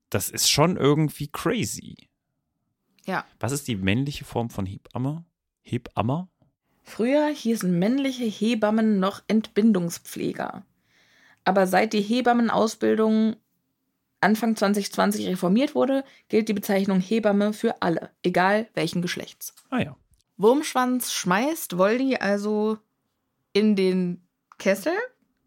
Das 0.09 0.31
ist 0.31 0.49
schon 0.49 0.75
irgendwie 0.75 1.27
crazy. 1.27 1.95
Ja. 3.05 3.25
Was 3.39 3.51
ist 3.51 3.67
die 3.67 3.75
männliche 3.75 4.25
Form 4.25 4.49
von 4.49 4.65
Hebamme? 4.65 5.23
Hebammer? 5.61 6.29
Früher 6.89 7.27
hießen 7.27 7.77
männliche 7.77 8.25
Hebammen 8.25 8.99
noch 8.99 9.21
Entbindungspfleger. 9.27 10.63
Aber 11.45 11.67
seit 11.67 11.93
die 11.93 12.01
Hebammenausbildung 12.01 13.35
Anfang 14.21 14.55
2020 14.55 15.27
reformiert 15.27 15.75
wurde, 15.75 16.03
gilt 16.27 16.49
die 16.49 16.53
Bezeichnung 16.53 16.99
Hebamme 16.99 17.53
für 17.53 17.81
alle, 17.81 18.09
egal 18.23 18.67
welchen 18.73 19.01
Geschlechts. 19.01 19.53
Ah 19.69 19.79
ja. 19.79 19.95
Wurmschwanz 20.37 21.11
schmeißt 21.13 21.77
Voldy 21.77 22.17
also 22.17 22.77
in 23.53 23.75
den 23.75 24.21
Kessel. 24.57 24.93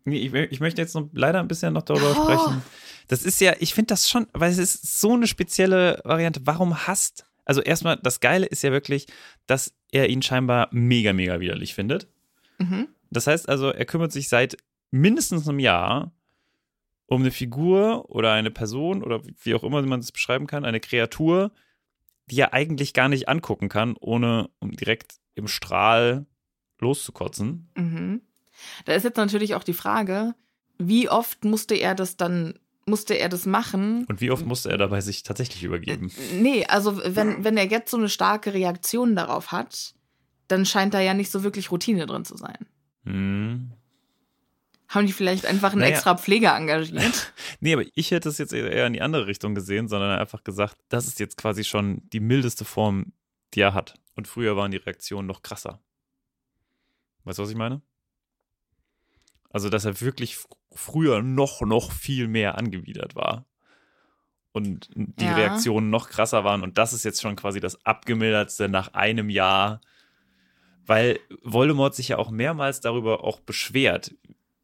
Nee, 0.04 0.18
Ich, 0.26 0.32
ich 0.34 0.60
möchte 0.60 0.80
jetzt 0.80 0.94
noch 0.94 1.08
leider 1.12 1.40
ein 1.40 1.48
bisschen 1.48 1.74
noch 1.74 1.82
darüber 1.82 2.12
Oh. 2.16 2.22
sprechen. 2.22 2.62
Das 3.08 3.24
ist 3.24 3.40
ja, 3.40 3.54
ich 3.58 3.74
finde 3.74 3.88
das 3.88 4.08
schon, 4.08 4.26
weil 4.32 4.50
es 4.50 4.58
ist 4.58 5.00
so 5.00 5.12
eine 5.14 5.26
spezielle 5.26 6.00
Variante. 6.04 6.40
Warum 6.44 6.86
hasst? 6.86 7.26
Also 7.44 7.60
erstmal, 7.60 7.96
das 7.96 8.20
Geile 8.20 8.46
ist 8.46 8.62
ja 8.62 8.72
wirklich, 8.72 9.06
dass 9.46 9.74
er 9.90 10.08
ihn 10.08 10.22
scheinbar 10.22 10.68
mega, 10.70 11.12
mega 11.12 11.40
widerlich 11.40 11.74
findet. 11.74 12.08
Mhm. 12.58 12.88
Das 13.10 13.26
heißt 13.26 13.48
also, 13.48 13.70
er 13.70 13.84
kümmert 13.84 14.12
sich 14.12 14.28
seit 14.28 14.56
mindestens 14.90 15.48
einem 15.48 15.58
Jahr 15.58 16.12
um 17.06 17.22
eine 17.22 17.30
Figur 17.30 18.10
oder 18.10 18.32
eine 18.32 18.50
Person 18.50 19.02
oder 19.02 19.20
wie 19.42 19.54
auch 19.54 19.64
immer 19.64 19.82
man 19.82 20.00
es 20.00 20.12
beschreiben 20.12 20.46
kann, 20.46 20.64
eine 20.64 20.80
Kreatur, 20.80 21.52
die 22.30 22.40
er 22.40 22.54
eigentlich 22.54 22.94
gar 22.94 23.08
nicht 23.08 23.28
angucken 23.28 23.68
kann, 23.68 23.96
ohne 24.00 24.48
um 24.60 24.72
direkt 24.72 25.16
im 25.34 25.48
Strahl 25.48 26.26
loszukotzen. 26.78 27.70
Mhm. 27.76 28.22
Da 28.84 28.94
ist 28.94 29.04
jetzt 29.04 29.16
natürlich 29.16 29.54
auch 29.54 29.64
die 29.64 29.72
Frage, 29.72 30.34
wie 30.78 31.08
oft 31.08 31.44
musste 31.44 31.74
er 31.74 31.94
das 31.94 32.16
dann, 32.16 32.58
musste 32.86 33.14
er 33.14 33.28
das 33.28 33.46
machen? 33.46 34.04
Und 34.08 34.20
wie 34.20 34.30
oft 34.30 34.44
musste 34.44 34.70
er 34.70 34.78
dabei 34.78 35.00
sich 35.00 35.22
tatsächlich 35.22 35.62
übergeben? 35.64 36.10
Nee, 36.34 36.64
also 36.66 37.00
wenn, 37.04 37.44
wenn 37.44 37.56
er 37.56 37.66
jetzt 37.66 37.90
so 37.90 37.96
eine 37.96 38.08
starke 38.08 38.54
Reaktion 38.54 39.14
darauf 39.16 39.52
hat, 39.52 39.94
dann 40.48 40.66
scheint 40.66 40.94
da 40.94 41.00
ja 41.00 41.14
nicht 41.14 41.30
so 41.30 41.44
wirklich 41.44 41.70
Routine 41.70 42.06
drin 42.06 42.24
zu 42.24 42.36
sein. 42.36 42.58
Hm. 43.04 43.72
Haben 44.88 45.06
die 45.06 45.12
vielleicht 45.12 45.46
einfach 45.46 45.72
einen 45.72 45.80
Naja. 45.80 45.94
extra 45.94 46.16
Pfleger 46.16 46.54
engagiert? 46.54 47.32
Nee, 47.60 47.74
aber 47.74 47.84
ich 47.94 48.10
hätte 48.10 48.28
es 48.28 48.38
jetzt 48.38 48.52
eher 48.52 48.86
in 48.86 48.92
die 48.92 49.00
andere 49.02 49.26
Richtung 49.28 49.54
gesehen, 49.54 49.86
sondern 49.88 50.18
einfach 50.18 50.42
gesagt, 50.42 50.76
das 50.88 51.06
ist 51.06 51.20
jetzt 51.20 51.36
quasi 51.36 51.62
schon 51.62 52.02
die 52.12 52.18
mildeste 52.18 52.64
Form, 52.64 53.12
die 53.54 53.60
er 53.60 53.72
hat. 53.72 53.94
Und 54.16 54.26
früher 54.26 54.56
waren 54.56 54.72
die 54.72 54.78
Reaktionen 54.78 55.28
noch 55.28 55.42
krasser. 55.42 55.80
Weißt 57.24 57.38
du, 57.38 57.44
was 57.44 57.50
ich 57.50 57.56
meine? 57.56 57.80
Also, 59.52 59.68
dass 59.68 59.84
er 59.84 60.00
wirklich 60.00 60.34
fr- 60.36 60.56
früher 60.72 61.22
noch, 61.22 61.60
noch 61.60 61.92
viel 61.92 62.26
mehr 62.28 62.56
angewidert 62.58 63.14
war. 63.14 63.44
Und 64.52 64.88
die 64.94 65.24
Ja. 65.24 65.34
Reaktionen 65.34 65.90
noch 65.90 66.08
krasser 66.10 66.44
waren. 66.44 66.62
Und 66.62 66.76
das 66.78 66.92
ist 66.92 67.04
jetzt 67.04 67.22
schon 67.22 67.36
quasi 67.36 67.60
das 67.60 67.84
Abgemildertste 67.86 68.68
nach 68.68 68.92
einem 68.94 69.30
Jahr. 69.30 69.80
Weil 70.84 71.20
Voldemort 71.42 71.94
sich 71.94 72.08
ja 72.08 72.18
auch 72.18 72.30
mehrmals 72.30 72.80
darüber 72.80 73.24
auch 73.24 73.40
beschwert 73.40 74.14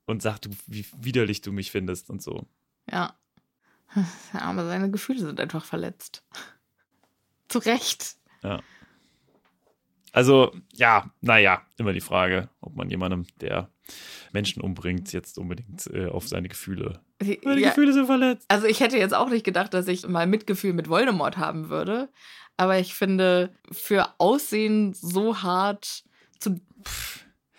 und 0.07 0.21
sagt, 0.21 0.49
wie 0.67 0.85
widerlich 0.97 1.41
du 1.43 1.53
mich 1.53 1.71
findest 1.71 2.11
und 2.11 2.23
so. 2.23 2.47
ja. 2.91 3.15
ja. 3.95 4.05
Aber 4.33 4.67
seine 4.67 4.91
Gefühle 4.91 5.21
sind 5.21 5.41
einfach 5.41 5.65
verletzt. 5.65 6.23
Zu 7.49 7.59
Recht. 7.61 8.17
Also, 10.13 10.55
ja, 10.75 11.11
naja, 11.21 11.63
immer 11.77 11.93
die 11.93 12.01
Frage, 12.01 12.49
ob 12.61 12.75
man 12.77 12.89
jemandem, 12.91 13.27
der 13.41 13.71
Menschen 14.33 14.63
umbringt, 14.63 15.13
jetzt 15.13 15.39
unbedingt 15.39 15.87
äh, 15.89 16.07
auf 16.07 16.29
seine 16.29 16.49
Gefühle. 16.49 17.01
Meine 17.45 17.61
Ja, 17.61 17.69
Gefühle 17.71 17.93
sind 17.93 18.07
verletzt. 18.07 18.45
also 18.49 18.67
ich 18.67 18.81
hätte 18.81 18.97
jetzt 18.99 19.15
auch 19.15 19.29
nicht 19.31 19.45
gedacht, 19.45 19.75
dass 19.75 19.89
ich 19.89 20.07
mal 20.07 20.27
Mitgefühl 20.27 20.73
mit 20.73 20.89
Voldemort 20.89 21.37
haben 21.39 21.69
würde. 21.69 22.09
Aber 22.57 22.79
ich 22.79 22.95
finde, 22.95 23.55
für 23.71 24.15
Aussehen 24.19 24.93
so 24.93 25.43
hart 25.43 26.05
zu, 26.39 26.61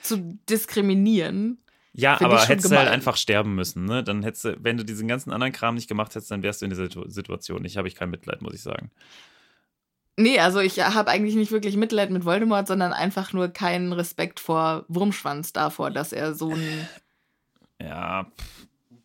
zu 0.01 0.37
diskriminieren. 0.49 1.63
Ja, 1.93 2.21
aber 2.21 2.45
hättest 2.45 2.71
du 2.71 2.77
halt 2.77 2.87
einfach 2.87 3.17
sterben 3.17 3.55
müssen, 3.55 3.85
ne? 3.85 4.03
Dann 4.03 4.23
hättest 4.23 4.45
du, 4.45 4.57
wenn 4.63 4.77
du 4.77 4.85
diesen 4.85 5.07
ganzen 5.07 5.31
anderen 5.31 5.51
Kram 5.51 5.75
nicht 5.75 5.87
gemacht 5.89 6.13
hättest, 6.15 6.31
dann 6.31 6.43
wärst 6.43 6.61
du 6.61 6.65
in 6.65 6.69
dieser 6.69 6.83
Situ- 6.85 7.09
Situation. 7.09 7.65
Ich 7.65 7.77
habe 7.77 7.87
ich 7.87 7.95
kein 7.95 8.09
Mitleid, 8.09 8.41
muss 8.41 8.53
ich 8.53 8.61
sagen. 8.61 8.91
Nee, 10.19 10.39
also 10.39 10.59
ich 10.59 10.79
habe 10.79 11.09
eigentlich 11.09 11.35
nicht 11.35 11.51
wirklich 11.51 11.77
Mitleid 11.77 12.11
mit 12.11 12.25
Voldemort, 12.25 12.67
sondern 12.67 12.91
einfach 12.91 13.31
nur 13.31 13.47
keinen 13.47 13.93
Respekt 13.93 14.41
vor 14.41 14.83
Wurmschwanz 14.89 15.53
davor, 15.53 15.91
dass 15.91 16.13
er 16.13 16.33
so 16.33 16.51
ein. 16.51 16.87
Ja, 17.81 18.27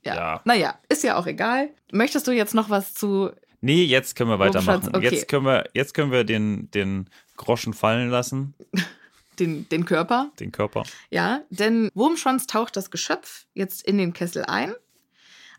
Ja. 0.04 0.14
Ja. 0.16 0.40
Naja, 0.44 0.76
ist 0.88 1.04
ja 1.04 1.16
auch 1.16 1.28
egal. 1.28 1.70
Möchtest 1.92 2.26
du 2.26 2.32
jetzt 2.32 2.54
noch 2.54 2.70
was 2.70 2.92
zu. 2.92 3.30
Nee, 3.60 3.84
jetzt 3.84 4.16
können 4.16 4.30
wir 4.30 4.40
weitermachen. 4.40 4.88
Okay. 4.92 5.10
Jetzt 5.10 5.28
können 5.28 5.46
wir, 5.46 5.70
jetzt 5.74 5.94
können 5.94 6.10
wir 6.10 6.24
den, 6.24 6.72
den 6.72 7.08
Groschen 7.36 7.72
fallen 7.72 8.10
lassen, 8.10 8.54
Den, 9.38 9.68
den 9.68 9.84
Körper? 9.84 10.32
den 10.40 10.50
Körper. 10.50 10.82
Ja, 11.10 11.42
denn 11.50 11.88
Wurmschwanz 11.94 12.48
taucht 12.48 12.76
das 12.76 12.90
Geschöpf 12.90 13.46
jetzt 13.54 13.86
in 13.86 13.98
den 13.98 14.12
Kessel 14.12 14.44
ein. 14.44 14.74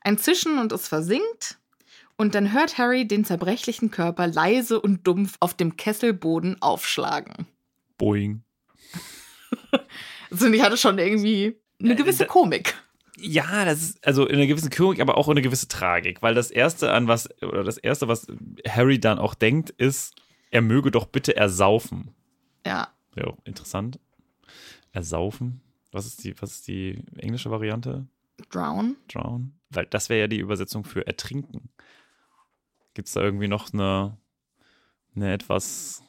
Ein 0.01 0.17
Zischen 0.17 0.59
und 0.59 0.73
es 0.73 0.89
versinkt. 0.89 1.57
Und 2.17 2.33
dann 2.35 2.53
hört 2.53 2.77
Harry 2.77 3.07
den 3.07 3.25
zerbrechlichen 3.25 3.91
Körper 3.91 4.27
leise 4.27 4.79
und 4.79 5.05
dumpf 5.05 5.35
auf 5.41 5.53
dem 5.53 5.75
Kesselboden 5.75 6.61
aufschlagen. 6.61 7.45
Boing. 7.97 8.43
Also, 10.31 10.47
ich 10.47 10.61
hatte 10.61 10.77
schon 10.77 10.97
irgendwie 10.97 11.55
eine 11.81 11.95
gewisse 11.95 12.23
da- 12.23 12.29
Komik. 12.29 12.75
Ja, 13.17 13.63
das 13.63 13.81
ist 13.81 14.05
also 14.05 14.25
in 14.25 14.35
einer 14.35 14.47
gewissen 14.47 14.69
Komik, 14.69 14.99
aber 14.99 15.17
auch 15.17 15.27
in 15.29 15.33
einer 15.33 15.41
gewissen 15.41 15.69
Tragik, 15.69 16.21
weil 16.21 16.33
das 16.35 16.51
erste 16.51 16.91
an 16.91 17.07
was 17.07 17.29
oder 17.41 17.63
das 17.63 17.77
erste, 17.77 18.09
was 18.09 18.27
Harry 18.67 18.99
dann 18.99 19.19
auch 19.19 19.35
denkt, 19.35 19.69
ist, 19.69 20.13
er 20.51 20.61
möge 20.61 20.91
doch 20.91 21.05
bitte 21.05 21.33
ersaufen. 21.35 22.13
Ja. 22.65 22.89
Ja, 23.15 23.33
interessant. 23.45 23.99
Ersaufen. 24.91 25.61
Was 25.93 26.05
ist 26.05 26.25
die, 26.25 26.39
was 26.41 26.51
ist 26.55 26.67
die 26.67 27.03
englische 27.17 27.49
Variante? 27.51 28.05
Drown. 28.49 28.97
Drown? 29.07 29.53
Weil 29.69 29.85
das 29.85 30.09
wäre 30.09 30.19
ja 30.21 30.27
die 30.27 30.39
Übersetzung 30.39 30.83
für 30.83 31.07
ertrinken. 31.07 31.69
Gibt 32.95 33.07
es 33.09 33.13
da 33.13 33.21
irgendwie 33.21 33.47
noch 33.47 33.71
eine, 33.71 34.17
eine 35.15 35.31
etwas 35.33 36.01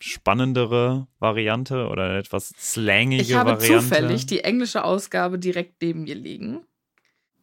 spannendere 0.00 1.06
Variante 1.18 1.88
oder 1.88 2.04
eine 2.10 2.18
etwas 2.18 2.50
slangige 2.58 3.22
Ich 3.22 3.34
habe 3.34 3.52
Variante? 3.52 3.80
zufällig 3.80 4.26
die 4.26 4.40
englische 4.44 4.84
Ausgabe 4.84 5.38
direkt 5.38 5.80
neben 5.80 6.02
mir 6.04 6.14
liegen. 6.14 6.64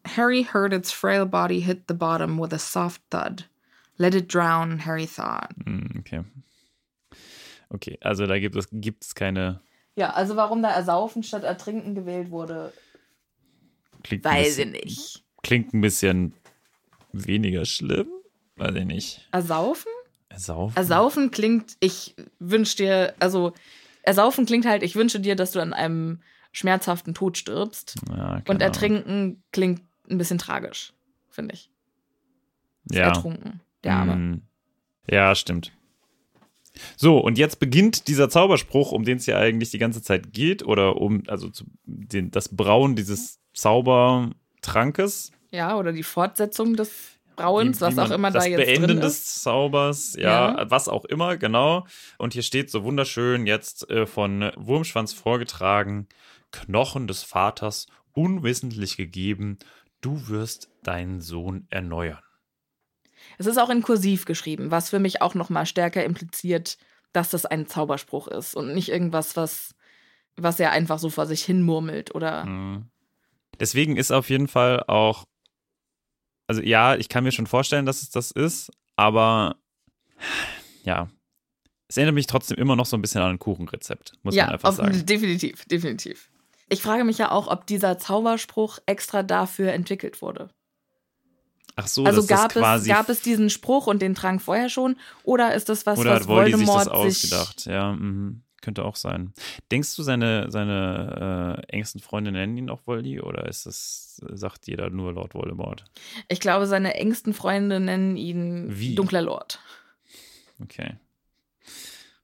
Harry 0.06 0.44
heard 0.44 0.72
its 0.72 0.92
frail 0.92 1.26
body 1.26 1.60
hit 1.60 1.84
the 1.88 1.94
bottom 1.94 2.38
with 2.40 2.52
a 2.52 2.58
soft 2.58 3.02
thud. 3.10 3.48
Let 3.96 4.14
it 4.14 4.32
drown, 4.32 4.84
Harry 4.86 5.06
thought. 5.06 5.50
Hm, 5.64 5.88
Okay. 5.98 6.22
Okay, 7.68 7.98
also 8.00 8.26
da 8.28 8.38
gibt 8.38 8.54
es 8.54 8.68
gibt's 8.70 9.14
keine. 9.16 9.60
Ja, 9.96 10.10
also 10.10 10.36
warum 10.36 10.62
da 10.62 10.70
Ersaufen 10.70 11.24
statt 11.24 11.42
Ertrinken 11.42 11.96
gewählt 11.96 12.30
wurde, 12.30 12.72
Klingt 14.04 14.24
weiß 14.24 14.58
ich 14.58 14.66
bisschen, 14.66 14.70
nicht. 14.72 15.24
Klingt 15.42 15.74
ein 15.74 15.80
bisschen 15.80 16.32
weniger 17.12 17.64
schlimm. 17.64 18.06
Weiß 18.56 18.74
ich 18.74 18.84
nicht. 18.84 19.28
Ersaufen? 19.32 19.92
Ersaufen? 20.28 20.76
Ersaufen 20.76 21.30
klingt, 21.30 21.76
ich 21.80 22.14
wünsche 22.38 22.76
dir, 22.76 23.14
also 23.20 23.52
Ersaufen 24.02 24.46
klingt 24.46 24.66
halt, 24.66 24.82
ich 24.82 24.96
wünsche 24.96 25.20
dir, 25.20 25.36
dass 25.36 25.52
du 25.52 25.60
an 25.60 25.72
einem 25.72 26.20
schmerzhaften 26.52 27.14
Tod 27.14 27.36
stirbst. 27.36 27.96
Ja, 28.08 28.42
Und. 28.48 28.62
Ertrinken 28.62 29.42
klingt 29.52 29.82
ein 30.10 30.18
bisschen 30.18 30.38
tragisch, 30.38 30.92
finde 31.28 31.54
ich. 31.54 31.70
Ist 32.86 32.96
Ja. 32.96 33.08
Ertrunken, 33.08 33.60
der 33.84 33.94
Arme. 33.94 34.12
Hm. 34.12 34.42
Ja, 35.10 35.34
stimmt. 35.34 35.72
So, 36.96 37.18
und 37.18 37.38
jetzt 37.38 37.58
beginnt 37.58 38.08
dieser 38.08 38.28
Zauberspruch, 38.28 38.92
um 38.92 39.04
den 39.04 39.16
es 39.18 39.26
ja 39.26 39.38
eigentlich 39.38 39.70
die 39.70 39.78
ganze 39.78 40.02
Zeit 40.02 40.32
geht, 40.32 40.62
oder 40.64 40.96
um, 40.96 41.22
also 41.26 41.48
zu, 41.48 41.64
den, 41.84 42.30
das 42.30 42.54
Brauen 42.54 42.96
dieses 42.96 43.40
Zaubertrankes. 43.54 45.32
Ja, 45.50 45.76
oder 45.76 45.92
die 45.92 46.02
Fortsetzung 46.02 46.76
des 46.76 47.15
Brauens, 47.36 47.80
Wie- 47.80 47.84
wie 47.86 47.96
was 47.96 48.10
auch 48.10 48.14
immer 48.14 48.30
da 48.30 48.44
jetzt 48.44 48.56
Beenden 48.64 48.86
drin 48.88 49.00
des 49.00 49.18
ist. 49.18 49.42
Zaubers, 49.42 50.14
ja, 50.16 50.56
Ja. 50.58 50.70
was 50.70 50.88
auch 50.88 51.04
immer, 51.04 51.36
genau. 51.36 51.86
Und 52.18 52.32
hier 52.32 52.42
steht 52.42 52.70
so 52.70 52.82
wunderschön 52.84 53.46
jetzt 53.46 53.88
äh, 53.90 54.06
von 54.06 54.50
Wurmschwanz 54.56 55.12
vorgetragen: 55.12 56.08
Knochen 56.52 57.06
des 57.06 57.22
Vaters 57.22 57.86
unwissentlich 58.12 58.96
gegeben, 58.96 59.58
du 60.00 60.28
wirst 60.28 60.70
deinen 60.82 61.20
Sohn 61.20 61.66
erneuern. 61.70 62.18
Es 63.38 63.46
ist 63.46 63.58
auch 63.58 63.70
in 63.70 63.82
Kursiv 63.82 64.24
geschrieben, 64.24 64.70
was 64.70 64.90
für 64.90 64.98
mich 64.98 65.20
auch 65.20 65.34
noch 65.34 65.50
mal 65.50 65.66
stärker 65.66 66.04
impliziert, 66.04 66.78
dass 67.12 67.30
das 67.30 67.44
ein 67.46 67.66
Zauberspruch 67.66 68.28
ist 68.28 68.54
und 68.54 68.74
nicht 68.74 68.88
irgendwas, 68.90 69.36
was, 69.36 69.74
was 70.36 70.60
er 70.60 70.70
einfach 70.72 70.98
so 70.98 71.10
vor 71.10 71.26
sich 71.26 71.44
hin 71.44 71.62
murmelt 71.62 72.14
oder. 72.14 72.44
Mhm. 72.44 72.86
Deswegen 73.58 73.96
ist 73.96 74.12
auf 74.12 74.28
jeden 74.30 74.48
Fall 74.48 74.84
auch, 74.86 75.24
also 76.46 76.62
ja, 76.62 76.96
ich 76.96 77.08
kann 77.08 77.24
mir 77.24 77.32
schon 77.32 77.46
vorstellen, 77.46 77.86
dass 77.86 78.02
es 78.02 78.10
das 78.10 78.30
ist, 78.30 78.70
aber 78.96 79.56
ja, 80.84 81.08
es 81.88 81.96
erinnert 81.96 82.14
mich 82.14 82.26
trotzdem 82.26 82.58
immer 82.58 82.76
noch 82.76 82.86
so 82.86 82.96
ein 82.96 83.02
bisschen 83.02 83.22
an 83.22 83.32
ein 83.32 83.38
Kuchenrezept, 83.38 84.14
muss 84.22 84.34
ja, 84.34 84.44
man 84.44 84.54
einfach 84.54 84.68
auf- 84.70 84.76
sagen. 84.76 85.06
definitiv, 85.06 85.64
definitiv. 85.66 86.30
Ich 86.68 86.82
frage 86.82 87.04
mich 87.04 87.18
ja 87.18 87.30
auch, 87.30 87.46
ob 87.46 87.66
dieser 87.66 87.98
Zauberspruch 87.98 88.78
extra 88.86 89.22
dafür 89.22 89.72
entwickelt 89.72 90.20
wurde. 90.20 90.50
Ach 91.76 91.86
so, 91.86 92.04
also 92.04 92.26
gab 92.26 92.56
es, 92.56 92.86
gab 92.86 93.08
es 93.10 93.20
diesen 93.20 93.50
Spruch 93.50 93.86
und 93.86 94.00
den 94.00 94.14
Trank 94.14 94.40
vorher 94.40 94.70
schon 94.70 94.96
oder 95.22 95.54
ist 95.54 95.68
das 95.68 95.84
was, 95.84 95.98
Oder 95.98 96.12
was 96.12 96.20
hat 96.20 96.28
Voldy 96.28 96.56
sich 96.56 96.66
Voldemort 96.66 96.86
das 96.86 96.92
ausgedacht? 96.92 97.66
Ja, 97.66 97.92
mhm. 97.92 98.42
Könnte 98.62 98.84
auch 98.84 98.96
sein. 98.96 99.32
Denkst 99.70 99.94
du, 99.96 100.02
seine, 100.02 100.50
seine 100.50 101.62
äh, 101.68 101.72
engsten 101.72 102.00
Freunde 102.00 102.32
nennen 102.32 102.56
ihn 102.56 102.70
auch 102.70 102.86
Voldy 102.86 103.20
oder 103.20 103.46
ist 103.46 103.66
das, 103.66 104.22
sagt 104.32 104.66
jeder 104.66 104.90
nur 104.90 105.12
Lord 105.12 105.34
Voldemort? 105.34 105.84
Ich 106.28 106.40
glaube, 106.40 106.66
seine 106.66 106.94
engsten 106.94 107.34
Freunde 107.34 107.80
nennen 107.80 108.16
ihn 108.16 108.66
Wie? 108.68 108.94
Dunkler 108.94 109.22
Lord. 109.22 109.60
Okay. 110.62 110.96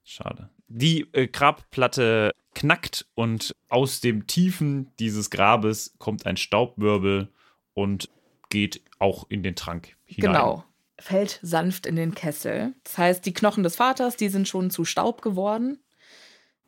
Schade. 0.03 0.49
Die 0.67 1.07
äh, 1.13 1.27
Grabplatte 1.27 2.31
knackt 2.53 3.05
und 3.15 3.55
aus 3.69 4.01
dem 4.01 4.27
Tiefen 4.27 4.91
dieses 4.99 5.29
Grabes 5.29 5.95
kommt 5.97 6.25
ein 6.25 6.37
Staubwirbel 6.37 7.29
und 7.73 8.09
geht 8.49 8.81
auch 8.99 9.25
in 9.29 9.43
den 9.43 9.55
Trank 9.55 9.95
hinein. 10.05 10.33
Genau. 10.33 10.63
Fällt 10.99 11.39
sanft 11.41 11.85
in 11.85 11.95
den 11.95 12.13
Kessel. 12.13 12.73
Das 12.83 12.97
heißt, 12.97 13.25
die 13.25 13.33
Knochen 13.33 13.63
des 13.63 13.75
Vaters, 13.75 14.15
die 14.15 14.29
sind 14.29 14.47
schon 14.47 14.69
zu 14.69 14.85
Staub 14.85 15.21
geworden. 15.21 15.79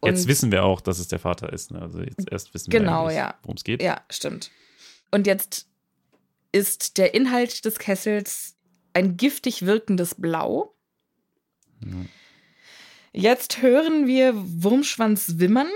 Und 0.01 0.11
Jetzt 0.11 0.27
wissen 0.27 0.51
wir 0.51 0.63
auch, 0.63 0.81
dass 0.81 0.99
es 0.99 1.07
der 1.07 1.19
Vater 1.19 1.51
ist. 1.51 1.71
Ne? 1.71 1.81
Also 1.81 2.01
jetzt 2.01 2.31
erst 2.31 2.53
wissen 2.53 2.71
wir 2.71 2.79
Genau, 2.79 3.03
eigentlich, 3.03 3.17
ja. 3.17 3.35
worum 3.41 3.55
es 3.55 3.63
geht. 3.63 3.81
Ja, 3.81 4.01
stimmt. 4.09 4.51
Und 5.11 5.25
jetzt 5.27 5.67
ist 6.51 6.97
der 6.97 7.13
Inhalt 7.13 7.65
des 7.65 7.79
Kessels 7.79 8.55
ein 8.93 9.17
giftig 9.17 9.65
wirkendes 9.65 10.15
Blau. 10.15 10.75
Mhm. 11.79 12.09
Jetzt 13.11 13.61
hören 13.61 14.07
wir 14.07 14.33
Wurmschwanz 14.35 15.33
wimmern. 15.37 15.69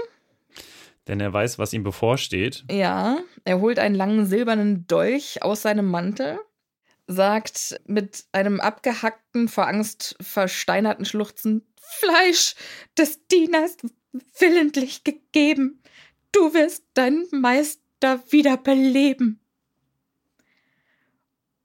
Denn 1.08 1.20
er 1.20 1.34
weiß, 1.34 1.58
was 1.58 1.74
ihm 1.74 1.84
bevorsteht. 1.84 2.66
Ja, 2.70 3.18
er 3.46 3.60
holt 3.62 3.80
einen 3.80 3.96
langen 3.96 4.26
silbernen 4.26 4.86
Dolch 4.88 5.42
aus 5.42 5.64
seinem 5.64 5.86
Mantel, 5.90 6.38
sagt 7.08 7.82
mit 7.88 8.26
einem 8.32 8.60
abgehackten, 8.60 9.48
vor 9.48 9.68
Angst 9.68 10.16
versteinerten 10.22 11.06
Schluchzen: 11.06 11.66
Fleisch 11.82 12.56
des 12.98 13.26
Dieners 13.28 13.78
willentlich 14.38 15.04
gegeben. 15.04 15.82
Du 16.32 16.54
wirst 16.54 16.84
deinen 16.94 17.28
Meister 17.32 18.24
wieder 18.30 18.58
beleben. 18.58 19.40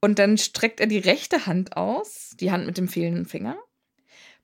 Und 0.00 0.18
dann 0.18 0.37
streckt 0.37 0.80
er 0.80 0.87
die 0.87 0.98
rechte 0.98 1.46
Hand 1.46 1.76
aus, 1.76 2.33
die 2.38 2.50
Hand 2.50 2.66
mit 2.66 2.76
dem 2.76 2.88
fehlenden 2.88 3.24
Finger, 3.24 3.57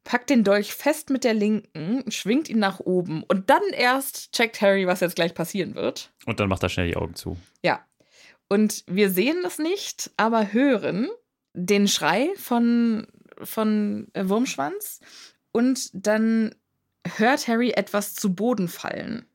packt 0.05 0.31
den 0.31 0.43
Dolch 0.43 0.73
fest 0.73 1.11
mit 1.11 1.23
der 1.23 1.35
linken, 1.35 2.11
schwingt 2.11 2.49
ihn 2.49 2.59
nach 2.59 2.81
oben 2.81 3.23
und 3.25 3.51
dann 3.51 3.63
erst 3.73 4.33
checkt 4.33 4.63
Harry, 4.63 4.87
was 4.87 5.01
jetzt 5.01 5.17
gleich 5.17 5.35
passieren 5.35 5.75
wird. 5.75 6.13
Und 6.25 6.41
dann 6.41 6.49
macht 6.49 6.63
er 6.63 6.71
schnell 6.71 6.89
die 6.89 6.97
Augen 6.97 7.15
zu. 7.15 7.37
Ja. 7.63 7.85
Und 8.49 8.85
wir 8.87 9.11
sehen 9.11 9.45
es 9.45 9.59
nicht, 9.59 10.11
aber 10.17 10.53
hören 10.53 11.09
den 11.53 11.89
Schrei 11.89 12.31
von, 12.37 13.07
von 13.43 14.09
äh, 14.15 14.29
Wurmschwanz 14.29 15.01
und 15.53 15.91
dann 15.93 16.55
hört 17.17 17.49
Harry 17.49 17.71
etwas 17.71 18.15
zu 18.15 18.35
Boden 18.35 18.69
fallen. 18.69 19.27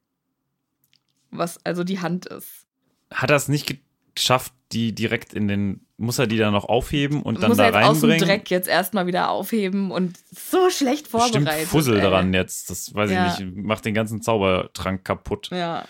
Was 1.32 1.63
also 1.66 1.84
die 1.84 1.99
Hand 1.99 2.26
ist. 2.28 2.66
Hat 3.13 3.30
er 3.30 3.36
es 3.36 3.47
nicht 3.47 3.78
schafft 4.18 4.53
die 4.72 4.95
direkt 4.95 5.34
in 5.34 5.47
den, 5.47 5.86
muss 5.97 6.20
er 6.20 6.28
die 6.28 6.38
dann 6.38 6.53
noch 6.53 6.66
aufheben 6.66 7.22
und 7.22 7.41
dann 7.43 7.49
Muss 7.49 7.57
da 7.57 7.66
er 7.66 7.74
jetzt 7.82 7.89
aus 7.89 7.99
dem 7.99 8.09
reinbringen? 8.11 8.38
Dreck 8.39 8.49
jetzt 8.51 8.68
erstmal 8.68 9.07
wieder 9.07 9.30
aufheben 9.30 9.91
und 9.91 10.18
so 10.34 10.70
schlecht 10.70 11.11
Bestimmt 11.11 11.34
vorbereitet. 11.34 11.68
Fussel 11.68 11.95
ey. 11.97 12.01
dran 12.01 12.34
jetzt. 12.34 12.70
Das 12.70 12.93
weiß 12.93 13.11
Ja. 13.11 13.34
ich 13.34 13.39
nicht. 13.39 13.55
Macht 13.57 13.84
den 13.86 13.93
ganzen 13.93 14.22
Zaubertrank 14.22 15.03
kaputt. 15.03 15.49
Ja. 15.51 15.86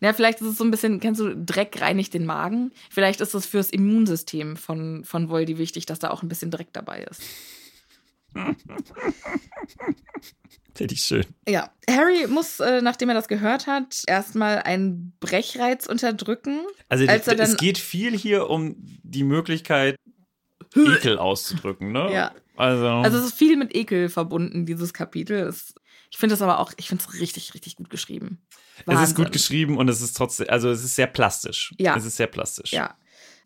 Ja, 0.00 0.12
vielleicht 0.14 0.40
ist 0.40 0.46
es 0.48 0.56
so 0.58 0.64
ein 0.64 0.70
bisschen, 0.70 0.98
kennst 0.98 1.20
du, 1.20 1.36
Dreck 1.36 1.80
reinigt 1.80 2.14
den 2.14 2.24
Magen. 2.26 2.72
Vielleicht 2.90 3.20
ist 3.20 3.34
es 3.34 3.44
fürs 3.46 3.70
Immunsystem 3.70 4.56
von, 4.56 5.04
von 5.04 5.28
Voldy 5.28 5.58
wichtig, 5.58 5.86
dass 5.86 5.98
da 5.98 6.10
auch 6.10 6.22
ein 6.22 6.28
bisschen 6.28 6.50
Dreck 6.50 6.68
dabei 6.72 7.04
ist. 7.04 7.22
Finde 10.74 10.94
ich 10.94 11.02
schön. 11.02 11.26
Ja, 11.48 11.70
Harry 11.88 12.26
muss, 12.26 12.60
äh, 12.60 12.80
nachdem 12.80 13.08
er 13.10 13.14
das 13.14 13.28
gehört 13.28 13.66
hat, 13.66 14.02
erstmal 14.06 14.62
einen 14.62 15.12
Brechreiz 15.20 15.86
unterdrücken. 15.86 16.60
Also 16.88 17.06
Als 17.06 17.26
er 17.26 17.38
es 17.38 17.56
geht 17.56 17.78
viel 17.78 18.16
hier 18.16 18.48
um 18.48 18.76
die 18.78 19.24
Möglichkeit, 19.24 19.96
Ekel 20.74 21.18
auszudrücken, 21.18 21.92
ne? 21.92 22.12
Ja. 22.12 22.32
Also, 22.56 22.86
Also 22.86 23.18
es 23.18 23.26
ist 23.26 23.34
viel 23.38 23.56
mit 23.56 23.74
Ekel 23.74 24.08
verbunden, 24.08 24.66
dieses 24.66 24.92
Kapitel. 24.92 25.38
Es, 25.40 25.74
ich 26.10 26.18
finde 26.18 26.34
es 26.34 26.42
aber 26.42 26.58
auch, 26.58 26.72
ich 26.76 26.88
finde 26.88 27.04
es 27.06 27.20
richtig, 27.20 27.54
richtig 27.54 27.76
gut 27.76 27.90
geschrieben. 27.90 28.42
es 28.78 28.82
ist 28.84 28.86
gut 28.86 29.26
Wahnsinn. 29.26 29.32
geschrieben 29.32 29.78
und 29.78 29.88
es 29.88 30.00
ist 30.00 30.16
trotzdem, 30.16 30.46
also 30.50 30.70
es 30.70 30.84
ist 30.84 30.94
sehr 30.94 31.06
plastisch. 31.06 31.74
Ja. 31.78 31.96
Es 31.96 32.04
ist 32.04 32.16
sehr 32.16 32.26
plastisch. 32.26 32.72
Ja. 32.72 32.96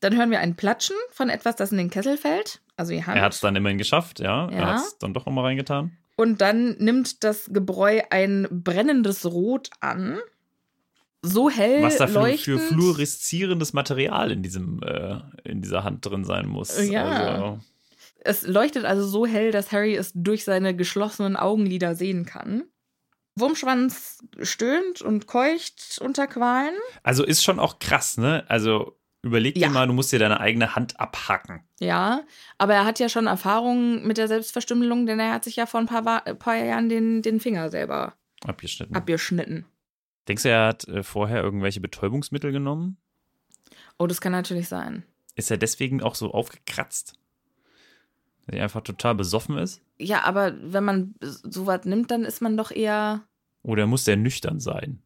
Dann 0.04 0.16
hören 0.18 0.30
wir 0.30 0.40
ein 0.40 0.54
Platschen 0.54 0.96
von 1.10 1.30
etwas, 1.30 1.56
das 1.56 1.72
in 1.72 1.78
den 1.78 1.88
Kessel 1.88 2.18
fällt. 2.18 2.60
Also 2.76 2.92
die 2.92 3.02
Hand. 3.04 3.16
Er 3.16 3.22
hat 3.22 3.32
es 3.32 3.40
dann 3.40 3.56
immerhin 3.56 3.78
geschafft, 3.78 4.20
ja. 4.20 4.48
Er 4.50 4.60
Ja. 4.60 4.66
hat 4.74 4.76
es 4.76 4.98
dann 4.98 5.14
doch 5.14 5.24
nochmal 5.24 5.44
reingetan. 5.46 5.96
Und 6.16 6.42
dann 6.42 6.76
nimmt 6.78 7.24
das 7.24 7.48
Gebräu 7.50 8.02
ein 8.10 8.46
brennendes 8.50 9.24
Rot 9.24 9.70
an. 9.80 10.18
So 11.22 11.48
hell 11.48 11.82
Was 11.82 11.96
da 11.96 12.06
für, 12.06 12.36
für 12.36 12.58
fluoreszierendes 12.58 13.72
Material 13.72 14.30
in 14.30 14.42
diesem, 14.42 14.82
äh, 14.82 15.20
in 15.44 15.62
dieser 15.62 15.82
Hand 15.84 16.04
drin 16.04 16.24
sein 16.24 16.46
muss. 16.46 16.78
Ja. 16.86 17.04
Also, 17.04 17.58
Es 18.20 18.42
leuchtet 18.46 18.84
also 18.84 19.06
so 19.06 19.24
hell, 19.24 19.50
dass 19.52 19.72
Harry 19.72 19.96
es 19.96 20.12
durch 20.14 20.44
seine 20.44 20.76
geschlossenen 20.76 21.36
Augenlider 21.36 21.94
sehen 21.94 22.26
kann. 22.26 22.64
Wurmschwanz 23.36 24.18
stöhnt 24.42 25.00
und 25.00 25.26
keucht 25.26 25.98
unter 26.02 26.26
Qualen. 26.26 26.74
also 27.02 27.24
ist 27.24 27.42
schon 27.42 27.58
auch 27.58 27.78
krass, 27.78 28.18
ne? 28.18 28.44
Also 28.48 28.98
überleg 29.24 29.56
Ja. 29.56 29.68
dir 29.68 29.74
mal, 29.74 29.86
du 29.86 29.92
musst 29.92 30.12
dir 30.12 30.18
deine 30.18 30.40
eigene 30.40 30.74
Hand 30.76 31.00
abhacken. 31.00 31.62
Ja, 31.80 32.22
aber 32.58 32.74
er 32.74 32.84
hat 32.84 32.98
ja 33.00 33.08
schon 33.08 33.26
Erfahrungen 33.26 34.06
mit 34.06 34.18
der 34.18 34.28
Selbstverstümmelung, 34.28 35.06
denn 35.06 35.18
er 35.20 35.32
hat 35.32 35.44
sich 35.44 35.56
ja 35.56 35.66
vor 35.66 35.80
ein 35.80 35.86
paar, 35.86 36.04
Wa- 36.04 36.22
äh, 36.24 36.34
paar 36.34 36.56
Jahren 36.56 36.88
den, 36.88 37.22
den 37.22 37.40
Finger 37.40 37.70
selber 37.70 38.14
Abgeschnitten. 38.46 38.94
abgeschnitten. 38.94 39.64
Denkst 40.28 40.42
du, 40.44 40.48
er 40.50 40.66
hat 40.68 40.86
äh, 40.88 41.02
vorher 41.02 41.42
irgendwelche 41.42 41.80
Betäubungsmittel 41.80 42.52
genommen? 42.52 42.96
Oh, 43.98 44.06
das 44.06 44.20
kann 44.20 44.32
natürlich 44.32 44.68
sein. 44.68 45.04
Ist 45.34 45.50
er 45.50 45.56
deswegen 45.56 46.02
auch 46.02 46.14
so 46.14 46.32
aufgekratzt? 46.32 47.14
Dass 48.46 48.56
er 48.56 48.62
einfach 48.64 48.82
total 48.82 49.14
besoffen 49.14 49.56
ist? 49.58 49.80
Ja, 49.98 50.22
aber 50.24 50.54
wenn 50.60 50.84
man 50.84 51.14
sowas 51.20 51.84
nimmt, 51.84 52.10
dann 52.10 52.24
ist 52.24 52.40
man 52.42 52.56
doch 52.56 52.70
eher. 52.70 53.22
Oder 53.62 53.86
muss 53.86 54.04
der 54.04 54.16
nüchtern 54.16 54.60
sein? 54.60 55.02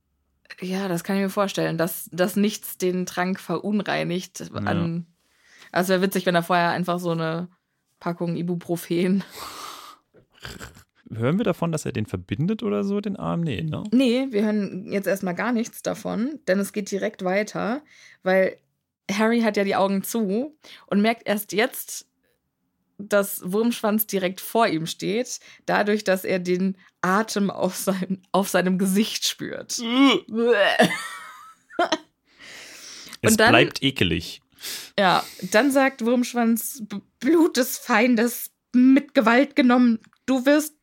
Ja, 0.61 0.89
das 0.89 1.05
kann 1.05 1.17
ich 1.17 1.23
mir 1.23 1.31
vorstellen, 1.31 1.79
dass, 1.79 2.09
dass 2.13 2.37
nichts 2.37 2.79
den 2.79 3.07
Trank 3.07 3.41
verunreinigt. 3.41 4.51
An, 4.55 5.07
Also 5.73 5.91
wäre 5.91 6.03
witzig, 6.03 6.27
wenn 6.27 6.35
er 6.35 6.43
vorher 6.43 6.71
einfach 6.71 6.99
so 6.99 7.11
eine 7.11 7.49
Packung 8.01 8.37
Ibuprofen. 8.37 9.25
Hören 11.11 11.39
wir 11.39 11.45
davon, 11.45 11.73
dass 11.73 11.87
er 11.87 11.93
den 11.93 12.07
verbindet 12.07 12.63
oder 12.63 12.85
so, 12.85 13.01
den 13.01 13.17
Arm? 13.17 13.41
Nee, 13.41 13.63
ne? 13.63 13.83
Nee, 13.93 14.27
wir 14.31 14.45
hören 14.45 14.91
jetzt 14.93 15.07
erstmal 15.07 15.35
gar 15.35 15.53
nichts 15.53 15.83
davon, 15.83 16.39
denn 16.47 16.59
es 16.59 16.73
geht 16.73 16.91
direkt 16.91 17.25
weiter, 17.25 17.83
weil 18.23 18.59
Harry 19.11 19.41
hat 19.41 19.57
ja 19.57 19.65
die 19.65 19.77
Augen 19.77 20.03
zu 20.03 20.59
und 20.87 21.01
merkt 21.01 21.27
erst 21.27 21.53
jetzt, 21.53 22.08
dass 22.99 23.41
Wurmschwanz 23.45 24.07
direkt 24.07 24.41
vor 24.41 24.67
ihm 24.67 24.87
steht, 24.87 25.41
dadurch, 25.67 26.05
dass 26.05 26.25
er 26.25 26.39
den 26.41 26.77
Atem 27.01 27.51
auf, 27.51 27.77
sein, 27.77 28.23
auf 28.33 28.49
seinem 28.49 28.77
Gesicht 28.79 29.27
spürt. 29.27 29.79
Es 33.21 33.33
Und 33.33 33.41
dann- 33.41 33.51
bleibt 33.51 33.83
ekelig. 33.83 34.41
Ja, 34.99 35.25
dann 35.51 35.71
sagt 35.71 36.05
Wurmschwanz, 36.05 36.83
"B- 36.89 36.99
Blut 37.21 37.57
des 37.57 37.79
Feindes 37.79 38.51
mit 38.73 39.15
Gewalt 39.15 39.57
genommen, 39.57 39.99
du 40.27 40.47
wirst 40.47 40.75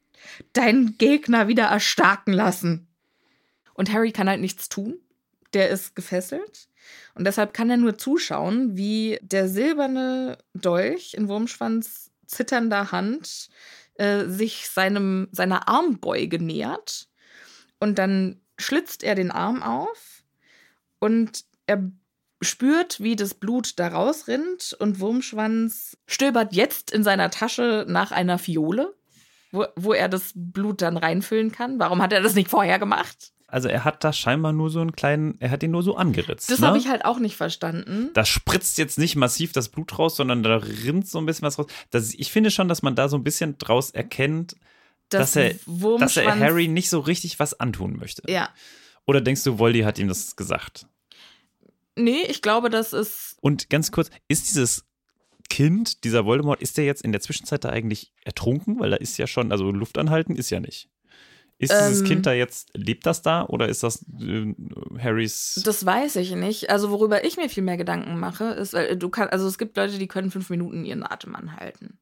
deinen 0.53 0.97
Gegner 0.97 1.47
wieder 1.47 1.65
erstarken 1.65 2.33
lassen. 2.33 2.87
Und 3.73 3.91
Harry 3.93 4.11
kann 4.11 4.29
halt 4.29 4.41
nichts 4.41 4.69
tun. 4.69 4.97
Der 5.53 5.69
ist 5.69 5.95
gefesselt. 5.95 6.67
Und 7.13 7.25
deshalb 7.25 7.53
kann 7.53 7.69
er 7.69 7.77
nur 7.77 7.97
zuschauen, 7.97 8.75
wie 8.77 9.17
der 9.21 9.47
silberne 9.49 10.37
Dolch 10.53 11.13
in 11.13 11.27
Wurmschwanz 11.27 12.04
zitternder 12.27 12.91
Hand 12.91 13.49
äh, 13.95 14.25
sich 14.25 14.69
seinem, 14.69 15.27
seiner 15.31 15.67
Armbeuge 15.67 16.39
nähert. 16.39 17.07
Und 17.79 17.97
dann 17.99 18.41
schlitzt 18.57 19.03
er 19.03 19.15
den 19.15 19.31
Arm 19.31 19.63
auf 19.63 20.23
und 20.99 21.43
er 21.67 21.91
spürt, 22.41 23.01
wie 23.01 23.15
das 23.15 23.33
Blut 23.33 23.79
da 23.79 23.87
rausrinnt 23.87 24.75
und 24.79 24.99
Wurmschwanz 24.99 25.97
stöbert 26.07 26.53
jetzt 26.53 26.91
in 26.91 27.03
seiner 27.03 27.31
Tasche 27.31 27.85
nach 27.87 28.11
einer 28.11 28.37
Fiole, 28.37 28.93
wo, 29.51 29.65
wo 29.75 29.93
er 29.93 30.09
das 30.09 30.31
Blut 30.35 30.81
dann 30.81 30.97
reinfüllen 30.97 31.51
kann. 31.51 31.79
Warum 31.79 32.01
hat 32.01 32.13
er 32.13 32.21
das 32.21 32.35
nicht 32.35 32.49
vorher 32.49 32.79
gemacht? 32.79 33.33
Also 33.47 33.67
er 33.67 33.85
hat 33.85 34.03
da 34.03 34.11
scheinbar 34.11 34.53
nur 34.53 34.69
so 34.69 34.81
einen 34.81 34.93
kleinen, 34.93 35.35
er 35.39 35.51
hat 35.51 35.61
ihn 35.61 35.71
nur 35.71 35.83
so 35.83 35.95
angeritzt. 35.95 36.49
Das 36.49 36.59
ne? 36.59 36.67
habe 36.67 36.77
ich 36.77 36.87
halt 36.87 37.05
auch 37.05 37.19
nicht 37.19 37.35
verstanden. 37.35 38.09
da 38.13 38.25
spritzt 38.25 38.77
jetzt 38.77 38.97
nicht 38.97 39.15
massiv 39.15 39.51
das 39.51 39.69
Blut 39.69 39.97
raus, 39.99 40.15
sondern 40.15 40.41
da 40.41 40.57
rinnt 40.57 41.07
so 41.07 41.19
ein 41.19 41.25
bisschen 41.25 41.45
was 41.45 41.59
raus. 41.59 41.67
Das, 41.91 42.13
ich 42.13 42.31
finde 42.31 42.49
schon, 42.49 42.67
dass 42.67 42.81
man 42.81 42.95
da 42.95 43.07
so 43.07 43.17
ein 43.17 43.23
bisschen 43.23 43.57
draus 43.57 43.91
erkennt, 43.91 44.55
dass, 45.09 45.35
er, 45.35 45.53
dass 45.99 46.17
er 46.17 46.39
Harry 46.39 46.67
nicht 46.67 46.89
so 46.89 46.99
richtig 46.99 47.39
was 47.39 47.59
antun 47.59 47.97
möchte. 47.97 48.23
Ja. 48.31 48.49
Oder 49.05 49.21
denkst 49.21 49.43
du, 49.43 49.59
Voldy 49.59 49.81
hat 49.81 49.99
ihm 49.99 50.07
das 50.07 50.35
gesagt? 50.35 50.87
Nee, 51.95 52.23
ich 52.27 52.41
glaube, 52.41 52.69
das 52.69 52.93
ist. 52.93 53.37
Und 53.41 53.69
ganz 53.69 53.91
kurz, 53.91 54.09
ist 54.27 54.49
dieses 54.49 54.85
Kind, 55.49 56.03
dieser 56.03 56.25
Voldemort, 56.25 56.61
ist 56.61 56.77
der 56.77 56.85
jetzt 56.85 57.03
in 57.03 57.11
der 57.11 57.21
Zwischenzeit 57.21 57.63
da 57.63 57.69
eigentlich 57.69 58.11
ertrunken? 58.23 58.79
Weil 58.79 58.89
da 58.89 58.97
ist 58.97 59.17
ja 59.17 59.27
schon, 59.27 59.51
also 59.51 59.71
Luft 59.71 59.97
anhalten 59.97 60.35
ist 60.35 60.49
ja 60.49 60.59
nicht. 60.59 60.89
Ist 61.57 61.71
dieses 61.71 62.01
Ähm. 62.01 62.07
Kind 62.07 62.25
da 62.25 62.33
jetzt, 62.33 62.69
lebt 62.75 63.05
das 63.05 63.21
da 63.21 63.45
oder 63.45 63.69
ist 63.69 63.81
das 63.83 64.05
äh, 64.19 64.53
Harrys? 64.99 65.61
Das 65.63 65.85
weiß 65.85 66.17
ich 66.17 66.35
nicht. 66.35 66.69
Also, 66.69 66.91
worüber 66.91 67.23
ich 67.23 67.37
mir 67.37 67.49
viel 67.49 67.63
mehr 67.63 67.77
Gedanken 67.77 68.19
mache, 68.19 68.45
ist, 68.45 68.73
weil 68.73 68.97
du 68.97 69.09
kannst, 69.09 69.31
also 69.31 69.47
es 69.47 69.57
gibt 69.57 69.77
Leute, 69.77 69.97
die 69.97 70.07
können 70.07 70.31
fünf 70.31 70.49
Minuten 70.49 70.83
ihren 70.83 71.03
Atem 71.03 71.35
anhalten. 71.35 71.97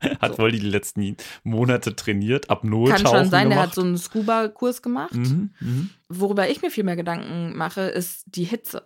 hat 0.20 0.38
Voldy 0.38 0.60
die 0.60 0.68
letzten 0.68 1.16
Monate 1.42 1.96
trainiert, 1.96 2.48
Kann 2.48 2.58
Apnoe-Tauchen 2.58 3.06
schon 3.06 3.30
sein, 3.30 3.48
der 3.48 3.56
gemacht? 3.56 3.68
hat 3.70 3.74
so 3.74 3.82
einen 3.82 3.98
Scuba-Kurs 3.98 4.80
gemacht. 4.82 5.14
mhm, 5.14 5.50
mhm. 5.58 5.90
Worüber 6.08 6.48
ich 6.48 6.62
mir 6.62 6.70
viel 6.70 6.84
mehr 6.84 6.96
Gedanken 6.96 7.56
mache, 7.56 7.80
ist 7.82 8.22
die 8.26 8.44
Hitze. 8.44 8.84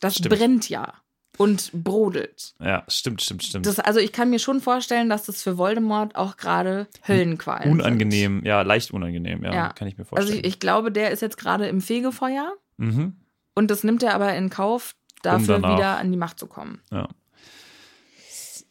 Das 0.00 0.16
Stimmt. 0.16 0.36
brennt 0.36 0.68
ja 0.68 0.92
und 1.40 1.70
brodelt. 1.72 2.54
Ja, 2.60 2.84
stimmt, 2.86 3.22
stimmt, 3.22 3.42
stimmt. 3.44 3.64
Das, 3.64 3.78
also 3.78 3.98
ich 3.98 4.12
kann 4.12 4.28
mir 4.28 4.38
schon 4.38 4.60
vorstellen, 4.60 5.08
dass 5.08 5.24
das 5.24 5.42
für 5.42 5.56
Voldemort 5.56 6.14
auch 6.14 6.36
gerade 6.36 6.86
Höllenqualen 7.08 7.72
unangenehm, 7.72 8.44
ja, 8.44 8.60
leicht 8.60 8.90
unangenehm, 8.90 9.42
ja, 9.42 9.54
Ja. 9.54 9.68
kann 9.72 9.88
ich 9.88 9.96
mir 9.96 10.04
Sind. 10.04 10.18
Also 10.18 10.26
vorstellen. 10.26 10.44
ich, 10.44 10.56
ich 10.56 10.60
glaube, 10.60 10.92
der 10.92 11.12
ist 11.12 11.22
jetzt 11.22 11.38
gerade 11.38 11.66
im 11.66 11.80
Fegefeuer 11.80 12.52
mhm. 12.76 13.16
und 13.54 13.70
das 13.70 13.84
nimmt 13.84 14.02
er 14.02 14.14
aber 14.14 14.34
in 14.34 14.50
Kauf, 14.50 14.94
dafür 15.22 15.58
danach. 15.58 15.78
wieder 15.78 15.96
an 15.96 16.10
die 16.10 16.18
Macht 16.18 16.38
zu 16.38 16.46
kommen. 16.46 16.82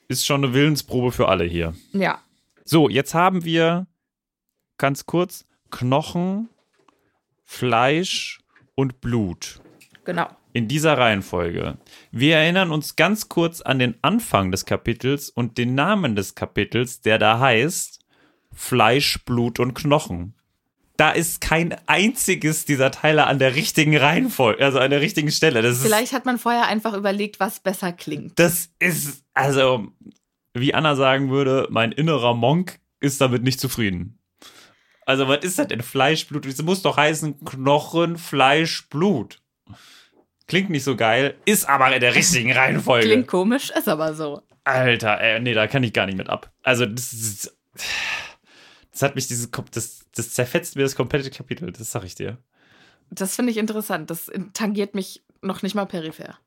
Ist 0.08 0.28
schon 0.28 0.44
eine 0.44 0.54
Willensprobe 0.54 1.12
für 1.12 1.28
alle 1.28 1.46
hier. 1.46 1.74
Ja. 1.94 2.20
So, 2.66 2.88
jetzt 2.88 3.16
haben 3.16 3.46
wir 3.46 3.88
ganz 4.78 5.08
kurz 5.08 5.46
Knochen, 5.72 6.50
Fleisch 7.46 8.42
und 8.76 9.02
Blut. 9.02 9.60
Genau. 10.06 10.30
In 10.52 10.68
dieser 10.68 10.98
Reihenfolge. 10.98 11.78
Wir 12.12 12.38
erinnern 12.38 12.72
uns 12.72 12.96
ganz 12.96 13.30
kurz 13.30 13.62
an 13.62 13.78
den 13.78 13.96
Anfang 14.02 14.52
des 14.52 14.66
Kapitels 14.66 15.30
und 15.30 15.58
den 15.58 15.76
Namen 15.76 16.16
des 16.16 16.34
Kapitels, 16.34 17.02
der 17.02 17.20
da 17.20 17.40
heißt 17.40 18.00
Fleisch, 18.52 19.20
Blut 19.26 19.60
und 19.60 19.76
Knochen. 19.76 20.34
Da 20.98 21.12
ist 21.12 21.40
kein 21.40 21.78
einziges 21.88 22.66
dieser 22.66 22.92
Teile 22.92 23.28
an 23.28 23.40
der 23.40 23.56
richtigen 23.56 23.96
Reihenfolge, 23.96 24.66
also 24.66 24.80
an 24.80 24.90
der 24.90 25.02
richtigen 25.02 25.32
Stelle. 25.32 25.62
Das 25.62 25.78
ist, 25.78 25.84
Vielleicht 25.84 26.14
hat 26.14 26.26
man 26.26 26.38
vorher 26.40 26.68
einfach 26.68 26.94
überlegt, 26.94 27.40
was 27.40 27.60
besser 27.60 27.94
klingt. 27.94 28.38
das 28.38 28.70
ist, 28.80 29.24
also, 29.34 29.88
wie 30.54 30.74
Anna 30.74 30.96
sagen 30.96 31.30
würde, 31.30 31.68
mein 31.70 31.92
innerer 31.94 32.34
Monk 32.34 32.80
ist 33.00 33.22
damit 33.22 33.44
nicht 33.44 33.62
zufrieden. 33.62 34.20
Also, 35.06 35.28
was 35.28 35.44
ist 35.44 35.58
das 35.58 35.68
denn? 35.68 35.82
Fleisch, 35.82 36.28
Blut? 36.28 36.46
Es 36.46 36.62
muss 36.62 36.82
doch 36.82 36.98
heißen 36.98 37.46
Knochen, 37.46 38.18
Fleisch, 38.18 38.90
Blut. 38.90 39.42
Klingt 40.50 40.70
nicht 40.70 40.84
so 40.84 40.96
geil, 40.96 41.36
ist 41.46 41.70
aber 41.70 41.94
in 41.94 42.02
der 42.02 42.16
richtigen 42.16 42.52
Reihenfolge. 42.52 43.06
Klingt 43.08 43.28
komisch, 43.28 43.70
ist 43.70 43.88
aber 43.88 44.14
so. 44.16 44.42
Alter, 44.64 45.22
ey, 45.22 45.40
nee, 45.40 45.54
da 45.54 45.68
kann 45.68 45.84
ich 45.84 45.94
gar 45.94 46.06
nicht 46.08 46.18
mit 46.18 46.28
ab. 46.28 46.52
Also, 46.64 46.86
das 46.86 47.14
ist. 47.14 47.56
Das 48.92 49.04
hat 49.04 49.16
mich 49.16 49.28
dieses. 49.28 49.50
Das, 49.72 50.06
das 50.16 50.34
zerfetzt 50.34 50.76
mir 50.76 50.82
das 50.82 50.96
komplette 50.96 51.30
Kapitel, 51.30 51.72
das 51.72 51.92
sag 51.92 52.04
ich 52.04 52.16
dir. 52.16 52.38
Das 53.12 53.36
finde 53.36 53.52
ich 53.52 53.58
interessant. 53.58 54.10
Das 54.10 54.30
tangiert 54.54 54.96
mich 54.96 55.24
noch 55.42 55.62
nicht 55.62 55.76
mal 55.76 55.86
peripher. 55.86 56.38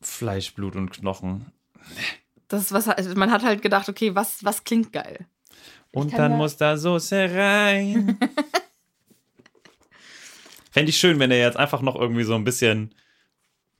Fleisch, 0.00 0.54
Blut 0.54 0.76
und 0.76 0.90
Knochen. 0.90 1.52
Das 2.48 2.62
ist 2.62 2.72
was, 2.72 2.88
also 2.88 3.14
man 3.14 3.30
hat 3.30 3.42
halt 3.42 3.62
gedacht, 3.62 3.88
okay, 3.88 4.14
was, 4.14 4.44
was 4.44 4.64
klingt 4.64 4.92
geil? 4.92 5.26
Und 5.92 6.16
dann 6.16 6.32
ja- 6.32 6.36
muss 6.36 6.56
da 6.56 6.76
Soße 6.76 7.30
rein. 7.34 8.16
Fände 10.70 10.90
ich 10.90 10.98
schön, 10.98 11.18
wenn 11.18 11.30
er 11.30 11.38
jetzt 11.38 11.56
einfach 11.56 11.82
noch 11.82 11.96
irgendwie 11.96 12.24
so 12.24 12.34
ein 12.34 12.44
bisschen 12.44 12.94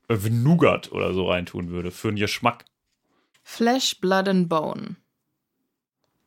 Nougat 0.09 0.91
oder 0.93 1.14
so 1.14 1.28
reintun 1.28 1.70
würde. 1.70 1.91
Für 1.91 2.09
einen 2.09 2.16
Geschmack. 2.16 2.64
Flesh, 3.43 4.01
Blood 4.01 4.28
and 4.28 4.49
Bone. 4.49 4.97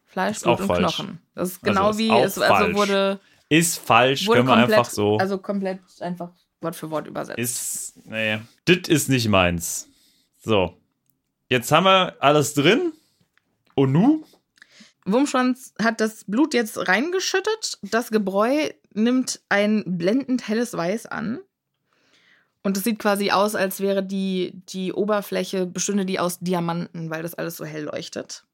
Fleisch, 0.06 0.42
Blut 0.42 0.60
und 0.62 0.68
falsch. 0.68 0.96
Knochen. 0.96 1.20
Das 1.36 1.50
ist 1.50 1.64
Also 1.64 1.74
genau 1.74 1.90
ist 1.92 1.98
wie 1.98 2.10
es 2.10 2.38
also 2.38 2.76
wurde, 2.76 3.20
Ist 3.50 3.80
falsch, 3.80 4.28
wurde 4.28 4.40
können 4.40 4.48
wir 4.50 4.56
komplett, 4.56 4.80
einfach 4.80 4.92
so. 4.92 5.18
also 5.18 5.38
komplett 5.38 5.80
einfach 6.02 6.32
Wort 6.62 6.76
für 6.76 6.92
Wort 6.92 7.08
übersetzt. 7.08 7.40
ist, 7.40 8.06
nee, 8.06 8.40
das 8.66 8.88
ist 8.88 9.10
nicht 9.10 9.28
meins. 9.28 9.90
So. 10.44 10.78
Jetzt 11.50 11.72
haben 11.72 11.86
wir 11.86 12.16
alles 12.20 12.54
drin. 12.54 12.94
Und 13.76 13.92
nu? 13.92 14.24
Wurmschwanz 15.06 15.74
hat 15.82 16.00
das 16.00 16.24
Blut 16.26 16.54
jetzt 16.54 16.88
reingeschüttet. 16.88 17.80
Das 17.82 18.10
Gebräu 18.12 18.70
nimmt 18.94 19.42
ein 19.50 19.84
blendend 19.86 20.48
helles 20.48 20.74
Weiß 20.74 21.06
an. 21.06 21.40
Und 22.64 22.78
es 22.78 22.84
sieht 22.84 23.00
quasi 23.00 23.32
aus, 23.32 23.56
als 23.56 23.82
wäre 23.82 24.04
die, 24.04 24.62
die 24.70 24.94
Oberfläche, 24.94 25.66
bestünde 25.66 26.06
die 26.06 26.20
aus 26.20 26.40
Diamanten, 26.40 27.10
weil 27.10 27.22
das 27.22 27.34
alles 27.36 27.58
so 27.58 27.66
hell 27.66 27.84
leuchtet. 27.84 28.46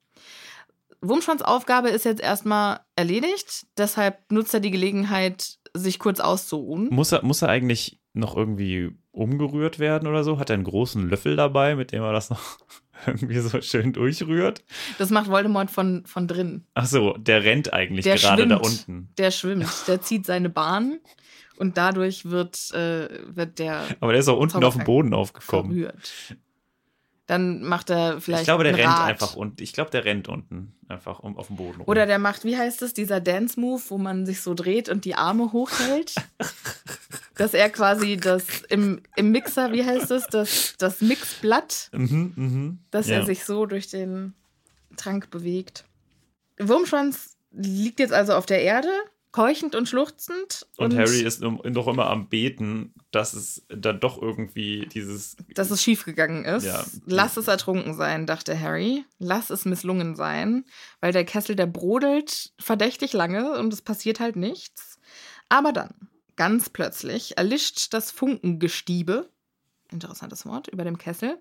Wurmschwanz 1.02 1.42
Aufgabe 1.42 1.90
ist 1.90 2.06
jetzt 2.06 2.22
erstmal 2.22 2.82
erledigt. 2.96 3.68
Deshalb 3.78 4.32
nutzt 4.32 4.54
er 4.54 4.60
die 4.60 4.72
Gelegenheit, 4.72 5.60
sich 5.74 6.00
kurz 6.00 6.20
auszuruhen. 6.20 6.90
Muss 6.92 7.12
er, 7.12 7.24
muss 7.24 7.42
er 7.42 7.50
eigentlich 7.50 8.00
noch 8.14 8.36
irgendwie 8.36 8.92
umgerührt 9.12 9.80
werden 9.80 10.08
oder 10.08 10.24
so? 10.24 10.40
Hat 10.40 10.50
er 10.50 10.56
einen 10.56 10.64
großen 10.64 11.08
Löffel 11.08 11.36
dabei, 11.36 11.76
mit 11.76 11.92
dem 11.92 12.02
er 12.02 12.12
das 12.12 12.30
noch 12.30 12.58
irgendwie 13.06 13.40
so 13.40 13.62
schön 13.62 13.94
durchrührt? 13.94 14.64
Das 14.98 15.10
macht 15.10 15.30
Voldemort 15.30 15.72
von, 15.72 16.06
von 16.06 16.28
drin. 16.28 16.66
Ach 16.74 16.86
so, 16.86 17.14
der 17.18 17.44
rennt 17.44 17.74
eigentlich 17.74 18.04
Der 18.04 18.18
gerade 18.18 18.42
schwimmt. 18.44 18.52
da 18.52 18.58
unten. 18.58 19.10
Der 19.18 19.32
schwimmt, 19.32 19.68
der 19.88 20.02
zieht 20.02 20.26
seine 20.26 20.50
Bahn 20.50 21.00
und 21.58 21.78
dadurch 21.78 22.26
wird, 22.26 22.72
äh, 22.74 23.10
wird 23.36 23.60
der 23.60 23.84
Aber 24.00 24.12
der 24.14 24.22
ist 24.22 24.28
auch 24.30 24.38
unten 24.40 24.64
auf 24.64 24.76
dem 24.76 24.84
Boden 24.86 25.14
aufgekommen. 25.14 25.72
verrührt. 25.72 26.36
Dann 27.30 27.62
macht 27.62 27.92
er 27.92 28.20
vielleicht. 28.22 28.42
Ich 28.42 28.48
glaube, 28.48 28.64
der 28.64 28.76
rennt 28.76 28.88
Rad. 28.90 29.08
einfach 29.08 29.36
unten. 29.36 29.62
Ich 29.62 29.72
glaube, 29.72 29.92
der 29.92 30.04
rennt 30.04 30.28
unten 30.28 30.74
einfach 30.88 31.20
um, 31.20 31.38
auf 31.38 31.46
dem 31.46 31.58
Boden 31.58 31.78
rum. 31.78 31.88
Oder 31.88 32.08
der 32.08 32.18
macht, 32.18 32.44
wie 32.44 32.58
heißt 32.58 32.82
es, 32.82 32.96
dieser 32.96 33.22
Dance-Move, 33.22 33.84
wo 33.90 34.00
man 34.00 34.26
sich 34.26 34.42
so 34.42 34.56
dreht 34.56 34.90
und 34.90 35.06
die 35.06 35.14
Arme 35.14 35.52
hochhält. 35.54 36.16
Dass 37.36 37.54
er 37.54 37.70
quasi 37.70 38.18
das 38.18 38.46
im, 38.70 39.04
im 39.16 39.30
Mixer, 39.30 39.72
wie 39.72 39.86
heißt 39.86 40.10
es, 40.10 40.26
das, 40.26 40.74
das 40.80 41.02
Mixblatt, 41.02 41.92
Mhm, 41.94 42.34
mhm. 42.36 42.80
dass 42.90 43.08
ja. 43.08 43.18
er 43.18 43.26
sich 43.28 43.46
so 43.46 43.68
durch 43.68 43.90
den 43.90 44.34
Trank 44.98 45.30
bewegt. 45.30 45.86
Wurmschwanz 46.60 47.38
liegt 47.52 48.00
jetzt 48.00 48.12
also 48.12 48.34
auf 48.34 48.48
der 48.48 48.64
Erde, 48.64 48.90
keuchend 49.32 49.76
und 49.76 49.88
schluchzend. 49.88 50.68
Und, 50.78 50.96
Harry 50.96 51.22
ist 51.22 51.42
noch 51.42 51.88
immer 51.88 52.10
am 52.10 52.30
Beten, 52.30 52.94
dass 53.12 53.34
es 53.34 53.66
dann 53.70 54.00
doch 54.00 54.22
irgendwie 54.22 54.88
dieses. 54.92 55.38
dass 55.54 55.72
es 55.72 55.84
schiefgegangen 55.84 56.46
ist. 56.46 56.66
Ja. 56.66 56.84
Lass 57.06 57.38
es 57.38 57.48
ertrunken 57.48 57.94
sein, 57.94 58.26
dachte 58.26 58.60
Harry. 58.60 59.06
Lass 59.20 59.50
es 59.50 59.66
misslungen 59.66 60.16
sein, 60.16 60.66
weil 61.00 61.14
der 61.14 61.26
Kessel, 61.26 61.56
der 61.56 61.68
brodelt 61.68 62.54
verdächtig 62.60 63.14
lange 63.14 63.58
und 63.58 63.72
es 63.74 63.82
passiert 63.82 64.20
halt 64.20 64.36
nichts. 64.36 65.00
Aber 65.48 65.74
dann, 65.74 65.94
ganz 66.36 66.70
plötzlich, 66.70 67.38
erlischt 67.38 67.94
das 67.94 68.12
Funkengestiebe, 68.12 69.30
interessantes 69.92 70.46
Wort, 70.46 70.68
über 70.68 70.84
dem 70.84 70.98
Kessel. 70.98 71.40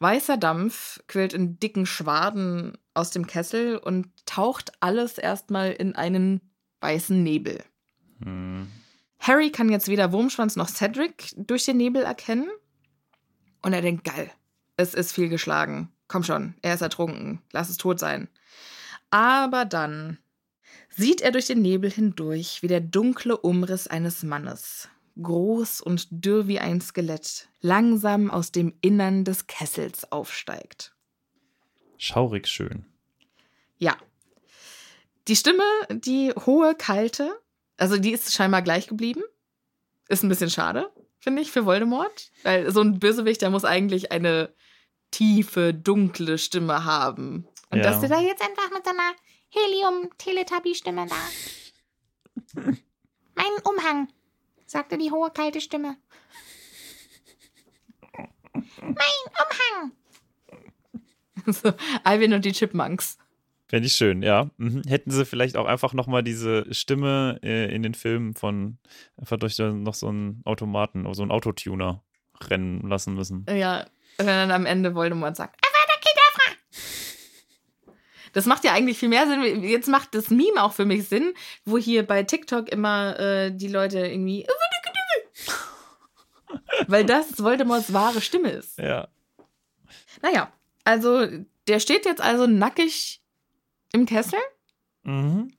Weißer 0.00 0.36
Dampf 0.36 1.00
quillt 1.06 1.32
in 1.32 1.58
dicken 1.58 1.86
Schwaden 1.86 2.76
aus 2.92 3.10
dem 3.10 3.26
Kessel 3.26 3.76
und 3.76 4.08
taucht 4.26 4.72
alles 4.80 5.18
erstmal 5.18 5.72
in 5.72 5.94
einen 5.94 6.40
weißen 6.84 7.22
Nebel. 7.22 7.64
Hm. 8.22 8.70
Harry 9.18 9.50
kann 9.50 9.70
jetzt 9.70 9.88
weder 9.88 10.12
Wurmschwanz 10.12 10.54
noch 10.54 10.68
Cedric 10.68 11.32
durch 11.38 11.64
den 11.64 11.78
Nebel 11.78 12.02
erkennen. 12.02 12.50
Und 13.62 13.72
er 13.72 13.80
denkt, 13.80 14.04
geil, 14.04 14.30
es 14.76 14.92
ist 14.92 15.12
viel 15.12 15.30
geschlagen. 15.30 15.90
Komm 16.08 16.24
schon, 16.24 16.52
er 16.60 16.74
ist 16.74 16.82
ertrunken. 16.82 17.40
Lass 17.50 17.70
es 17.70 17.78
tot 17.78 17.98
sein. 17.98 18.28
Aber 19.08 19.64
dann 19.64 20.18
sieht 20.90 21.22
er 21.22 21.32
durch 21.32 21.46
den 21.46 21.62
Nebel 21.62 21.90
hindurch 21.90 22.62
wie 22.62 22.68
der 22.68 22.82
dunkle 22.82 23.38
Umriss 23.38 23.86
eines 23.86 24.22
Mannes, 24.22 24.90
groß 25.22 25.80
und 25.80 26.06
dürr 26.10 26.46
wie 26.46 26.60
ein 26.60 26.82
Skelett, 26.82 27.48
langsam 27.62 28.30
aus 28.30 28.52
dem 28.52 28.74
Innern 28.82 29.24
des 29.24 29.46
Kessels 29.46 30.12
aufsteigt. 30.12 30.94
Schaurig 31.96 32.46
schön. 32.46 32.84
Ja. 33.78 33.96
Die 35.28 35.36
Stimme, 35.36 35.64
die 35.90 36.32
hohe, 36.46 36.74
kalte, 36.74 37.40
also 37.76 37.96
die 37.96 38.12
ist 38.12 38.32
scheinbar 38.32 38.62
gleich 38.62 38.86
geblieben. 38.86 39.22
Ist 40.08 40.22
ein 40.22 40.28
bisschen 40.28 40.50
schade, 40.50 40.92
finde 41.18 41.40
ich, 41.42 41.50
für 41.50 41.64
Voldemort. 41.64 42.30
Weil 42.42 42.70
so 42.70 42.80
ein 42.82 42.98
Bösewicht, 42.98 43.40
der 43.42 43.50
muss 43.50 43.64
eigentlich 43.64 44.12
eine 44.12 44.54
tiefe, 45.10 45.72
dunkle 45.72 46.36
Stimme 46.38 46.84
haben. 46.84 47.48
Und 47.70 47.78
Ja. 47.78 47.84
dass 47.84 48.00
der 48.00 48.10
da 48.10 48.20
jetzt 48.20 48.42
einfach 48.42 48.70
mit 48.70 48.84
seiner 48.84 49.12
Helium-Teletubby-Stimme 49.48 51.06
da. 51.06 51.16
mein 53.34 53.52
Umhang, 53.64 54.08
sagte 54.66 54.98
die 54.98 55.10
hohe, 55.10 55.30
kalte 55.30 55.60
Stimme. 55.60 55.96
Mein 58.80 58.96
Umhang. 59.42 59.92
so, 61.52 61.72
Alvin 62.04 62.34
und 62.34 62.44
die 62.44 62.52
Chipmunks. 62.52 63.18
Fände 63.74 63.88
ich 63.88 63.94
schön, 63.94 64.22
ja. 64.22 64.50
Mhm. 64.56 64.82
Hätten 64.86 65.10
sie 65.10 65.26
vielleicht 65.26 65.56
auch 65.56 65.66
einfach 65.66 65.94
nochmal 65.94 66.22
diese 66.22 66.72
Stimme 66.72 67.40
äh, 67.42 67.74
in 67.74 67.82
den 67.82 67.94
Filmen 67.94 68.34
von 68.34 68.78
einfach 69.16 69.36
durch 69.36 69.58
noch 69.58 69.94
so 69.94 70.06
einen 70.06 70.42
Automaten, 70.44 71.12
so 71.12 71.22
einen 71.22 71.32
Autotuner 71.32 72.04
rennen 72.40 72.88
lassen 72.88 73.14
müssen. 73.14 73.44
Ja, 73.50 73.84
wenn 74.18 74.28
dann 74.28 74.52
am 74.52 74.64
Ende 74.64 74.94
Voldemort 74.94 75.34
sagt! 75.34 75.60
Das 78.32 78.46
macht 78.46 78.62
ja 78.62 78.72
eigentlich 78.72 78.96
viel 78.96 79.08
mehr 79.08 79.26
Sinn. 79.26 79.64
Jetzt 79.64 79.88
macht 79.88 80.14
das 80.14 80.30
Meme 80.30 80.62
auch 80.62 80.72
für 80.72 80.84
mich 80.84 81.08
Sinn, 81.08 81.34
wo 81.64 81.76
hier 81.76 82.06
bei 82.06 82.22
TikTok 82.22 82.68
immer 82.68 83.18
äh, 83.18 83.50
die 83.50 83.66
Leute 83.66 84.06
irgendwie! 84.06 84.46
Weil 86.86 87.04
das 87.04 87.42
Voldemorts 87.42 87.92
wahre 87.92 88.20
Stimme 88.20 88.50
ist. 88.50 88.78
Ja. 88.78 89.08
Naja, 90.22 90.52
also 90.84 91.26
der 91.66 91.80
steht 91.80 92.04
jetzt 92.04 92.20
also 92.20 92.46
nackig 92.46 93.20
im 93.94 94.04
Kessel 94.06 94.38
Mhm. 95.04 95.52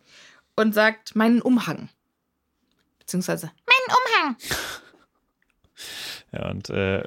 und 0.55 0.73
sagt 0.73 1.15
meinen 1.15 1.41
Umhang. 1.41 1.89
Beziehungsweise 2.99 3.51
Mein 3.65 3.95
Umhang. 3.95 4.37
Ja, 6.31 6.49
und 6.49 6.69
äh, 6.69 7.03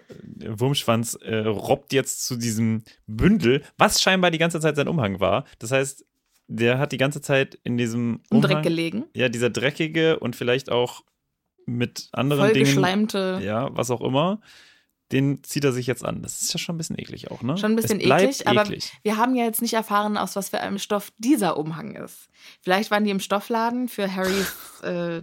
Wurmschwanz 0.46 1.14
äh, 1.22 1.36
robbt 1.38 1.92
jetzt 1.92 2.24
zu 2.26 2.36
diesem 2.36 2.82
Bündel, 3.06 3.62
was 3.76 4.00
scheinbar 4.00 4.30
die 4.30 4.38
ganze 4.38 4.60
Zeit 4.60 4.76
sein 4.76 4.88
Umhang 4.88 5.20
war. 5.20 5.44
Das 5.58 5.70
heißt, 5.72 6.04
der 6.46 6.78
hat 6.78 6.92
die 6.92 6.96
ganze 6.98 7.20
Zeit 7.20 7.58
in 7.64 7.76
diesem 7.76 8.20
Umhang, 8.30 8.50
Dreck 8.50 8.62
gelegen. 8.62 9.04
ja, 9.14 9.28
dieser 9.28 9.50
dreckige 9.50 10.18
und 10.18 10.36
vielleicht 10.36 10.70
auch 10.70 11.02
mit 11.66 12.08
anderen 12.12 12.52
Dingen, 12.54 13.08
ja, 13.42 13.68
was 13.76 13.90
auch 13.90 14.00
immer, 14.00 14.40
den 15.12 15.42
zieht 15.42 15.64
er 15.64 15.72
sich 15.72 15.86
jetzt 15.86 16.04
an. 16.04 16.22
Das 16.22 16.42
ist 16.42 16.52
ja 16.52 16.58
schon 16.58 16.74
ein 16.74 16.78
bisschen 16.78 16.98
eklig 16.98 17.30
auch, 17.30 17.42
ne? 17.42 17.56
Schon 17.56 17.72
ein 17.72 17.76
bisschen 17.76 18.00
eklig, 18.00 18.46
aber 18.46 18.62
eklig. 18.66 18.92
wir 19.02 19.16
haben 19.16 19.34
ja 19.34 19.44
jetzt 19.44 19.62
nicht 19.62 19.74
erfahren, 19.74 20.16
aus 20.18 20.36
was 20.36 20.50
für 20.50 20.60
einem 20.60 20.78
Stoff 20.78 21.12
dieser 21.18 21.56
Umhang 21.56 21.94
ist. 21.94 22.28
Vielleicht 22.60 22.90
waren 22.90 23.04
die 23.04 23.10
im 23.10 23.20
Stoffladen 23.20 23.88
für 23.88 24.14
Harrys 24.14 24.52
äh, 24.82 25.22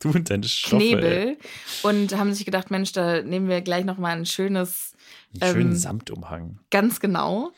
Du 0.00 0.10
und 0.10 0.28
deine 0.28 0.44
Stoffe, 0.46 0.82
ey. 0.82 0.90
Knebel 0.92 1.38
und 1.82 2.16
haben 2.16 2.34
sich 2.34 2.44
gedacht, 2.44 2.70
Mensch, 2.70 2.92
da 2.92 3.22
nehmen 3.22 3.48
wir 3.48 3.60
gleich 3.62 3.84
noch 3.84 3.96
mal 3.96 4.14
ein 4.16 4.26
schönes, 4.26 4.92
Einen 5.40 5.52
schönen 5.52 5.70
ähm, 5.70 5.76
Samtumhang. 5.76 6.58
ganz 6.70 7.00
genau 7.00 7.52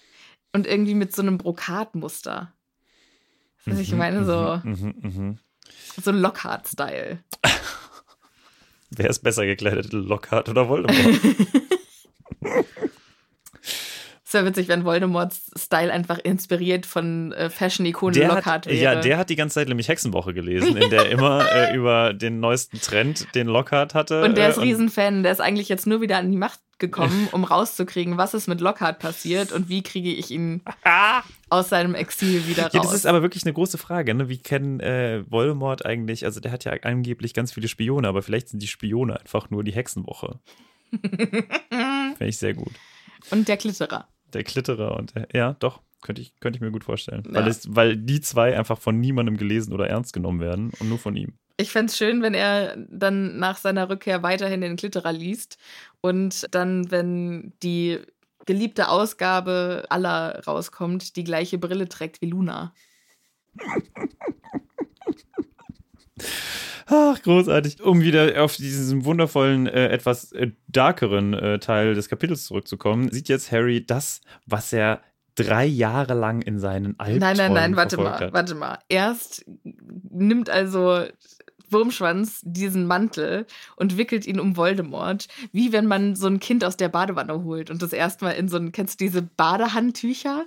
und 0.52 0.66
irgendwie 0.66 0.94
mit 0.94 1.14
so 1.14 1.22
einem 1.22 1.38
Brokatmuster. 1.38 2.52
Was 3.64 3.78
ich 3.80 3.92
meine, 3.92 4.24
so, 4.24 4.60
Mhm, 4.62 4.94
mhm. 5.00 5.38
so 6.00 6.12
Lockhart-Style. 6.12 7.18
Wer 8.90 9.10
ist 9.10 9.20
besser 9.20 9.46
gekleidet, 9.46 9.92
Lockhart 9.92 10.48
oder 10.48 10.68
Voldemort? 10.68 11.20
Wäre 14.36 14.44
witzig, 14.44 14.68
wenn 14.68 14.84
Voldemorts 14.84 15.50
Style 15.56 15.90
einfach 15.90 16.18
inspiriert 16.18 16.84
von 16.84 17.32
äh, 17.32 17.48
Fashion-Ikonen 17.48 18.12
Der 18.12 18.28
Lockhart 18.28 18.44
hat, 18.44 18.66
wäre. 18.66 18.76
ja, 18.76 18.94
der 18.96 19.16
hat 19.16 19.30
die 19.30 19.36
ganze 19.36 19.54
Zeit 19.54 19.68
nämlich 19.68 19.88
Hexenwoche 19.88 20.34
gelesen, 20.34 20.76
in 20.76 20.90
der 20.90 21.08
immer 21.08 21.50
äh, 21.50 21.74
über 21.74 22.12
den 22.12 22.38
neuesten 22.38 22.78
Trend, 22.78 23.34
den 23.34 23.46
Lockhart 23.46 23.94
hatte. 23.94 24.22
Und 24.22 24.36
der 24.36 24.48
äh, 24.48 24.50
ist 24.50 24.60
Riesenfan. 24.60 25.22
Der 25.22 25.32
ist 25.32 25.40
eigentlich 25.40 25.70
jetzt 25.70 25.86
nur 25.86 26.02
wieder 26.02 26.18
an 26.18 26.30
die 26.30 26.36
Macht 26.36 26.60
gekommen, 26.78 27.28
um 27.32 27.44
rauszukriegen, 27.44 28.18
was 28.18 28.34
ist 28.34 28.46
mit 28.46 28.60
Lockhart 28.60 28.98
passiert 28.98 29.52
und 29.52 29.70
wie 29.70 29.82
kriege 29.82 30.12
ich 30.12 30.30
ihn 30.30 30.60
aus 31.48 31.70
seinem 31.70 31.94
Exil 31.94 32.46
wieder 32.46 32.64
raus. 32.64 32.74
Ja, 32.74 32.82
das 32.82 32.92
ist 32.92 33.06
aber 33.06 33.22
wirklich 33.22 33.44
eine 33.44 33.54
große 33.54 33.78
Frage. 33.78 34.12
Ne? 34.12 34.28
Wie 34.28 34.36
kennen 34.36 34.80
äh, 34.80 35.24
Voldemort 35.30 35.86
eigentlich, 35.86 36.26
also 36.26 36.40
der 36.40 36.52
hat 36.52 36.64
ja 36.64 36.74
angeblich 36.82 37.32
ganz 37.32 37.54
viele 37.54 37.68
Spione, 37.68 38.06
aber 38.06 38.20
vielleicht 38.20 38.50
sind 38.50 38.62
die 38.62 38.66
Spione 38.66 39.18
einfach 39.18 39.48
nur 39.48 39.64
die 39.64 39.72
Hexenwoche. 39.72 40.40
Fände 41.70 42.16
ich 42.20 42.36
sehr 42.36 42.52
gut. 42.52 42.72
Und 43.30 43.48
der 43.48 43.56
Klitterer. 43.56 44.06
Der 44.32 44.44
Klitterer 44.44 44.96
und 44.96 45.14
der, 45.14 45.28
ja, 45.32 45.54
doch, 45.54 45.82
könnte 46.02 46.22
ich, 46.22 46.38
könnte 46.40 46.56
ich 46.56 46.60
mir 46.60 46.70
gut 46.70 46.84
vorstellen. 46.84 47.24
Ja. 47.26 47.34
Weil, 47.34 47.48
es, 47.48 47.74
weil 47.74 47.96
die 47.96 48.20
zwei 48.20 48.56
einfach 48.56 48.78
von 48.78 49.00
niemandem 49.00 49.36
gelesen 49.36 49.72
oder 49.72 49.88
ernst 49.88 50.12
genommen 50.12 50.40
werden 50.40 50.72
und 50.78 50.88
nur 50.88 50.98
von 50.98 51.16
ihm. 51.16 51.34
Ich 51.58 51.72
fände 51.72 51.90
es 51.90 51.96
schön, 51.96 52.22
wenn 52.22 52.34
er 52.34 52.76
dann 52.88 53.38
nach 53.38 53.56
seiner 53.56 53.88
Rückkehr 53.88 54.22
weiterhin 54.22 54.60
den 54.60 54.76
Klitterer 54.76 55.12
liest 55.12 55.58
und 56.02 56.46
dann, 56.50 56.90
wenn 56.90 57.54
die 57.62 57.98
geliebte 58.44 58.88
Ausgabe 58.88 59.84
aller 59.88 60.44
rauskommt, 60.46 61.16
die 61.16 61.24
gleiche 61.24 61.58
Brille 61.58 61.88
trägt 61.88 62.20
wie 62.20 62.26
Luna. 62.26 62.74
Ach, 66.86 67.20
großartig. 67.20 67.82
Um 67.82 68.00
wieder 68.00 68.42
auf 68.42 68.56
diesen 68.56 69.04
wundervollen, 69.04 69.66
äh, 69.66 69.88
etwas 69.88 70.32
äh, 70.32 70.52
darkeren 70.68 71.34
äh, 71.34 71.58
Teil 71.58 71.94
des 71.94 72.08
Kapitels 72.08 72.44
zurückzukommen, 72.44 73.10
sieht 73.10 73.28
jetzt 73.28 73.50
Harry 73.50 73.84
das, 73.84 74.20
was 74.46 74.72
er 74.72 75.00
drei 75.34 75.66
Jahre 75.66 76.14
lang 76.14 76.42
in 76.42 76.58
seinen 76.58 76.98
Albträumen 76.98 77.20
Nein, 77.20 77.36
nein, 77.36 77.52
nein, 77.52 77.76
warte 77.76 77.96
mal, 77.96 78.20
hat. 78.20 78.32
warte 78.32 78.54
mal. 78.54 78.78
Erst 78.88 79.44
nimmt 80.10 80.48
also 80.48 81.04
Wurmschwanz 81.68 82.40
diesen 82.44 82.86
Mantel 82.86 83.46
und 83.74 83.98
wickelt 83.98 84.26
ihn 84.26 84.40
um 84.40 84.56
Voldemort, 84.56 85.26
wie 85.52 85.72
wenn 85.72 85.86
man 85.86 86.14
so 86.14 86.28
ein 86.28 86.40
Kind 86.40 86.64
aus 86.64 86.76
der 86.76 86.88
Badewanne 86.88 87.42
holt 87.44 87.70
und 87.70 87.82
das 87.82 87.92
erstmal 87.92 88.34
in 88.34 88.48
so 88.48 88.56
ein, 88.56 88.72
kennst 88.72 89.00
du 89.00 89.04
diese 89.04 89.22
Badehandtücher? 89.22 90.46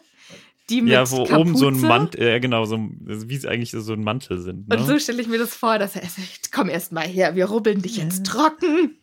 Die 0.69 0.81
mit 0.81 0.93
Ja, 0.93 1.09
wo 1.09 1.21
oben 1.23 1.55
so 1.55 1.67
ein 1.67 1.73
Kapuze? 1.73 1.87
Mantel, 1.87 2.21
äh, 2.21 2.39
genau, 2.39 2.65
so, 2.65 2.77
wie 2.99 3.35
es 3.35 3.45
eigentlich 3.45 3.71
so 3.71 3.93
ein 3.93 4.03
Mantel 4.03 4.39
sind. 4.39 4.67
Ne? 4.67 4.77
Und 4.77 4.85
so 4.85 4.99
stelle 4.99 5.21
ich 5.21 5.27
mir 5.27 5.39
das 5.39 5.55
vor, 5.55 5.79
dass 5.79 5.95
er 5.95 6.03
sagt, 6.03 6.51
komm 6.51 6.69
erst 6.69 6.91
mal 6.91 7.07
her, 7.07 7.35
wir 7.35 7.45
rubbeln 7.45 7.81
dich 7.81 7.97
jetzt 7.97 8.25
trocken. 8.25 8.99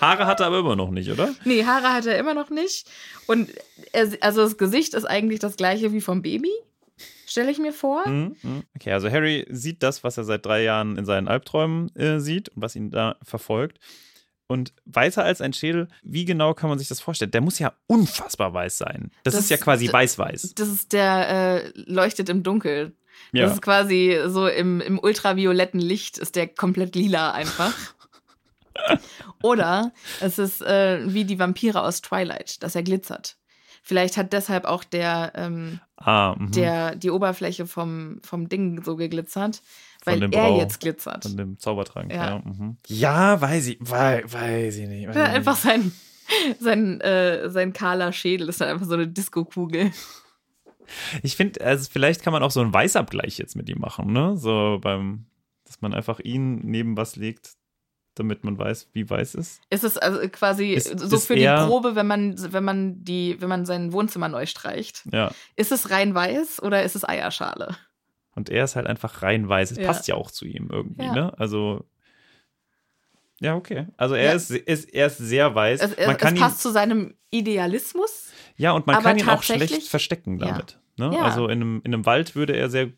Haare 0.00 0.26
hat 0.26 0.40
er 0.40 0.46
aber 0.46 0.58
immer 0.58 0.76
noch 0.76 0.90
nicht, 0.90 1.10
oder? 1.10 1.34
Nee, 1.44 1.64
Haare 1.64 1.92
hat 1.92 2.06
er 2.06 2.18
immer 2.18 2.34
noch 2.34 2.50
nicht. 2.50 2.88
Und 3.26 3.50
er, 3.92 4.10
also 4.20 4.42
das 4.42 4.58
Gesicht 4.58 4.94
ist 4.94 5.06
eigentlich 5.06 5.40
das 5.40 5.56
gleiche 5.56 5.92
wie 5.92 6.00
vom 6.00 6.20
Baby, 6.22 6.50
stelle 7.26 7.50
ich 7.50 7.58
mir 7.58 7.72
vor. 7.72 8.06
Mhm, 8.06 8.36
mhm. 8.42 8.62
Okay, 8.74 8.92
also 8.92 9.10
Harry 9.10 9.46
sieht 9.50 9.82
das, 9.82 10.04
was 10.04 10.18
er 10.18 10.24
seit 10.24 10.44
drei 10.44 10.62
Jahren 10.62 10.96
in 10.96 11.04
seinen 11.04 11.28
Albträumen 11.28 11.94
äh, 11.96 12.20
sieht 12.20 12.50
und 12.50 12.62
was 12.62 12.76
ihn 12.76 12.90
da 12.90 13.16
verfolgt. 13.22 13.78
Und 14.48 14.72
weißer 14.84 15.24
als 15.24 15.40
ein 15.40 15.52
Schädel, 15.52 15.88
wie 16.02 16.24
genau 16.24 16.54
kann 16.54 16.68
man 16.70 16.78
sich 16.78 16.86
das 16.88 17.00
vorstellen? 17.00 17.32
Der 17.32 17.40
muss 17.40 17.58
ja 17.58 17.72
unfassbar 17.88 18.54
weiß 18.54 18.78
sein. 18.78 19.10
Das, 19.24 19.34
Das- 19.34 19.44
ist 19.44 19.50
ja 19.50 19.56
quasi 19.56 19.92
weiß-weiß. 19.92 20.54
Das 20.54 20.68
ist 20.68 20.92
der 20.92 21.64
äh, 21.64 21.72
leuchtet 21.74 22.28
im 22.28 22.42
Dunkel. 22.44 22.94
Ja. 23.32 23.44
Das 23.44 23.54
ist 23.54 23.62
quasi 23.62 24.20
so 24.26 24.46
im, 24.46 24.80
im 24.80 24.98
ultravioletten 24.98 25.80
Licht 25.80 26.16
ist 26.18 26.36
der 26.36 26.46
komplett 26.46 26.94
lila 26.94 27.32
einfach. 27.32 27.72
Oder 29.42 29.92
es 30.20 30.38
ist 30.38 30.62
äh, 30.62 31.12
wie 31.12 31.24
die 31.24 31.38
Vampire 31.38 31.82
aus 31.82 32.02
Twilight, 32.02 32.62
dass 32.62 32.74
er 32.74 32.82
glitzert. 32.82 33.36
Vielleicht 33.88 34.16
hat 34.16 34.32
deshalb 34.32 34.64
auch 34.64 34.82
der, 34.82 35.30
ähm, 35.36 35.78
ah, 35.96 36.34
mhm. 36.36 36.50
der 36.50 36.96
die 36.96 37.10
Oberfläche 37.12 37.68
vom, 37.68 38.18
vom 38.24 38.48
Ding 38.48 38.82
so 38.82 38.96
geglitzert, 38.96 39.62
weil 40.04 40.20
er 40.22 40.28
Brau- 40.28 40.58
jetzt 40.58 40.80
glitzert. 40.80 41.22
Von 41.22 41.36
dem 41.36 41.56
Zaubertrank. 41.60 42.12
Ja, 42.12 42.30
Ja. 42.30 42.38
mhm. 42.44 42.76
ja 42.88 43.40
weiß 43.40 43.68
ich, 43.68 43.78
wei- 43.80 44.24
weiß 44.26 44.76
ich 44.78 44.88
nicht. 44.88 45.06
Weiß 45.06 45.14
Ja, 45.14 45.22
ich 45.22 45.28
nicht. 45.28 45.36
einfach 45.36 45.54
sein, 45.56 45.92
sein, 46.58 47.00
äh, 47.00 47.48
sein 47.48 47.72
kahler 47.72 48.12
Schädel 48.12 48.48
ist 48.48 48.60
dann 48.60 48.70
einfach 48.70 48.86
so 48.86 48.94
eine 48.94 49.06
Disco-Kugel. 49.06 49.92
Ich 51.22 51.36
finde, 51.36 51.60
also 51.64 51.88
vielleicht 51.90 52.22
kann 52.22 52.32
man 52.32 52.42
auch 52.42 52.50
so 52.50 52.60
einen 52.60 52.72
Weißabgleich 52.72 53.38
jetzt 53.38 53.54
mit 53.56 53.68
ihm 53.68 53.78
machen, 53.78 54.12
ne? 54.12 54.36
So 54.36 54.78
beim, 54.80 55.26
dass 55.64 55.80
man 55.80 55.94
einfach 55.94 56.18
ihn 56.20 56.58
neben 56.64 56.96
was 56.96 57.14
legt, 57.16 57.55
damit 58.16 58.42
man 58.44 58.58
weiß, 58.58 58.88
wie 58.92 59.08
weiß 59.08 59.34
ist. 59.36 59.60
Ist 59.70 59.84
es 59.84 59.96
also 59.98 60.20
quasi 60.28 60.72
Ist- 60.72 60.98
so 60.98 61.16
ist 61.16 61.26
für 61.26 61.36
die 61.36 61.46
Probe, 61.46 61.94
wenn 61.94 62.06
man, 62.06 62.34
wenn 62.52 62.64
man 62.64 63.04
die, 63.04 63.40
wenn 63.40 63.48
man 63.48 63.64
sein 63.66 63.92
Wohnzimmer 63.92 64.28
neu 64.28 64.46
streicht? 64.46 65.02
Ja. 65.12 65.30
Ist 65.54 65.70
es 65.70 65.90
rein 65.90 66.14
weiß 66.14 66.60
oder 66.62 66.82
ist 66.82 66.96
es 66.96 67.08
Eierschale? 67.08 67.76
Und 68.34 68.50
er 68.50 68.64
ist 68.64 68.74
halt 68.76 68.86
einfach 68.86 69.22
rein 69.22 69.48
weiß. 69.48 69.70
Es 69.70 69.78
Ja. 69.78 69.86
passt 69.86 70.08
ja 70.08 70.14
auch 70.14 70.30
zu 70.30 70.44
ihm 70.44 70.68
irgendwie, 70.72 71.04
Ja. 71.04 71.12
ne? 71.14 71.38
Also. 71.38 71.84
Ja, 73.40 73.54
okay. 73.54 73.86
Also 73.98 74.14
er, 74.14 74.24
Ja. 74.30 74.32
ist, 74.32 74.50
ist, 74.50 74.92
er 74.94 75.06
ist 75.08 75.18
sehr 75.18 75.54
weiß. 75.54 75.80
Es, 75.82 75.92
es, 75.92 76.06
man 76.06 76.16
kann 76.16 76.32
es 76.34 76.38
ihn, 76.38 76.42
passt 76.42 76.60
zu 76.62 76.70
seinem 76.70 77.14
Idealismus. 77.30 78.30
ja, 78.56 78.72
und 78.72 78.86
man 78.86 79.02
kann 79.02 79.18
ihn 79.18 79.28
auch 79.28 79.42
schlecht 79.42 79.82
verstecken 79.88 80.38
damit. 80.38 80.78
Ne? 80.96 81.10
Also 81.22 81.44
in 81.48 81.60
einem, 81.60 81.80
in 81.84 81.92
einem 81.92 82.06
Wald 82.06 82.34
würde 82.34 82.56
er 82.56 82.70
sehr 82.70 82.88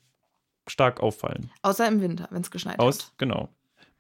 stark 0.68 1.00
auffallen. 1.00 1.50
Außer 1.62 1.88
im 1.88 2.00
Winter, 2.00 2.28
wenn 2.30 2.42
es 2.42 2.50
geschneit 2.52 2.78
Aus, 2.78 2.98
hat. 3.00 3.12
genau. 3.18 3.48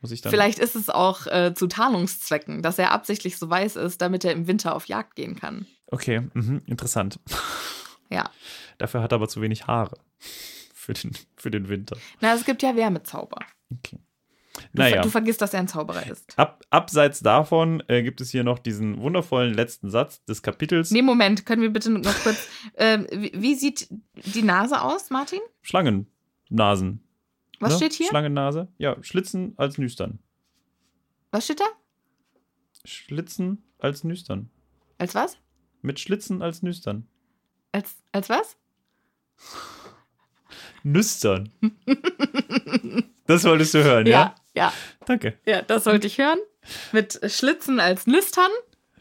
Muss 0.00 0.10
ich 0.12 0.20
dann. 0.20 0.30
Vielleicht 0.30 0.58
ist 0.58 0.76
es 0.76 0.90
auch 0.90 1.26
äh, 1.26 1.54
zu 1.54 1.66
Tarnungszwecken, 1.66 2.62
dass 2.62 2.78
er 2.78 2.92
absichtlich 2.92 3.36
so 3.38 3.50
weiß 3.50 3.76
ist, 3.76 4.00
damit 4.00 4.24
er 4.24 4.32
im 4.32 4.46
Winter 4.46 4.74
auf 4.74 4.86
Jagd 4.86 5.16
gehen 5.16 5.34
kann. 5.36 5.66
Okay, 5.86 6.22
mhm, 6.34 6.62
interessant. 6.66 7.18
Ja. 8.10 8.30
Dafür 8.78 9.02
hat 9.02 9.12
er 9.12 9.16
aber 9.16 9.28
zu 9.28 9.42
wenig 9.42 9.66
Haare. 9.66 9.98
Für 10.74 10.94
den, 10.94 11.10
für 11.36 11.50
den 11.50 11.68
Winter. 11.68 11.98
Na, 12.22 12.32
es 12.32 12.46
gibt 12.46 12.62
ja 12.62 12.74
Wärmezauber. 12.74 13.40
Okay. 13.70 13.98
Du, 14.72 14.80
Naja. 14.80 15.02
du 15.02 15.10
vergisst, 15.10 15.42
dass 15.42 15.52
er 15.52 15.60
ein 15.60 15.68
Zauberer 15.68 16.06
ist. 16.06 16.32
Ab, 16.38 16.64
abseits 16.70 17.20
davon 17.20 17.82
äh, 17.88 18.02
gibt 18.02 18.22
es 18.22 18.30
hier 18.30 18.44
noch 18.44 18.58
diesen 18.58 18.98
wundervollen 19.02 19.52
letzten 19.52 19.90
Satz 19.90 20.24
des 20.24 20.42
Kapitels. 20.42 20.90
Nee, 20.90 21.02
Moment, 21.02 21.44
können 21.44 21.60
wir 21.60 21.68
bitte 21.70 21.90
noch 21.90 22.18
kurz. 22.22 22.48
ähm, 22.78 23.06
wie, 23.12 23.32
wie 23.34 23.54
sieht 23.54 23.88
die 24.14 24.42
Nase 24.42 24.80
aus, 24.80 25.10
Martin? 25.10 25.40
Schlangennasen. 25.60 27.04
Was 27.60 27.72
ne? 27.72 27.76
steht 27.76 27.92
hier? 27.94 28.08
Schlangennase. 28.08 28.68
Ja, 28.78 28.96
Schlitzen 29.02 29.54
als 29.56 29.78
Nüstern. 29.78 30.18
Was 31.30 31.44
steht 31.44 31.60
da? 31.60 31.66
Schlitzen 32.84 33.64
als 33.78 34.04
Nüstern. 34.04 34.50
Als 34.98 35.14
was? 35.14 35.38
Mit 35.82 36.00
Schlitzen 36.00 36.42
als 36.42 36.62
Nüstern. 36.62 37.06
Als, 37.72 37.96
als 38.12 38.28
was? 38.28 38.56
Nüstern. 40.82 41.52
das 43.26 43.44
wolltest 43.44 43.74
du 43.74 43.84
hören, 43.84 44.06
ja? 44.06 44.34
ja, 44.54 44.72
Danke. 45.04 45.38
ja, 45.44 45.62
das 45.62 45.84
sollte 45.84 46.06
ich 46.06 46.18
hören. 46.18 46.38
Mit 46.92 47.20
Schlitzen 47.30 47.80
als 47.80 48.06
Nüstern. 48.06 48.50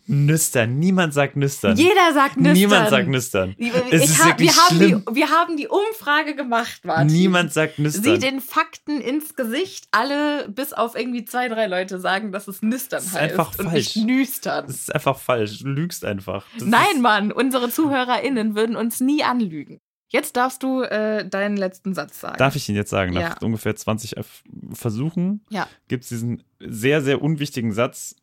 Nüstern. 0.09 0.79
Niemand 0.79 1.13
sagt 1.13 1.35
Nüstern. 1.35 1.75
Jeder 1.77 2.13
sagt 2.13 2.37
Nüstern. 2.37 2.53
Niemand 2.53 2.89
sagt 2.89 3.07
Nüstern. 3.07 3.55
Wirklich 3.57 4.09
wir, 4.39 4.55
haben 4.55 4.79
die, 4.79 4.95
wir 5.15 5.29
haben 5.29 5.57
die 5.57 5.67
Umfrage 5.67 6.35
gemacht, 6.35 6.85
Martin. 6.85 7.07
Niemand 7.07 7.51
sagt 7.53 7.77
Nüstern. 7.79 8.03
Sieh 8.03 8.17
den 8.19 8.39
Fakten 8.41 9.01
ins 9.01 9.35
Gesicht. 9.35 9.85
Alle, 9.91 10.47
bis 10.49 10.73
auf 10.73 10.95
irgendwie 10.97 11.25
zwei, 11.25 11.47
drei 11.49 11.67
Leute, 11.67 11.99
sagen, 11.99 12.31
dass 12.31 12.47
es 12.47 12.61
Nüstern 12.61 12.99
Das 12.99 13.07
ist 13.07 13.13
heißt 13.13 13.31
einfach 13.31 13.59
und 13.59 13.69
falsch. 13.69 13.95
nicht 13.95 14.05
Nüstern. 14.07 14.65
das 14.67 14.75
ist 14.77 14.95
einfach 14.95 15.19
falsch. 15.19 15.59
Du 15.59 15.67
lügst 15.67 16.05
einfach. 16.05 16.45
Das 16.57 16.67
Nein, 16.67 17.01
Mann, 17.01 17.31
unsere 17.31 17.69
ZuhörerInnen 17.69 18.55
würden 18.55 18.75
uns 18.75 18.99
nie 18.99 19.23
anlügen. 19.23 19.79
Jetzt 20.09 20.37
darfst 20.37 20.63
du 20.63 20.83
äh, 20.83 21.27
deinen 21.27 21.57
letzten 21.57 21.93
Satz 21.93 22.21
sagen. 22.21 22.37
Darf 22.37 22.55
ich 22.55 22.69
ihn 22.69 22.75
jetzt 22.75 22.89
sagen? 22.89 23.11
Nach 23.13 23.21
Ja. 23.21 23.35
ungefähr 23.41 23.75
20 23.75 24.15
F- 24.15 24.41
Versuchen 24.71 25.43
Ja. 25.49 25.67
gibt 25.89 26.03
es 26.03 26.09
diesen 26.09 26.43
sehr, 26.61 27.01
sehr 27.01 27.21
unwichtigen 27.21 27.73
Satz. 27.73 28.15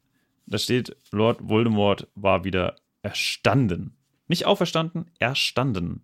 Da 0.46 0.58
steht, 0.58 0.96
Lord 1.10 1.48
Voldemort 1.48 2.08
war 2.14 2.44
wieder 2.44 2.76
erstanden. 3.02 3.96
Nicht 4.28 4.46
auferstanden, 4.46 5.10
erstanden. 5.18 6.02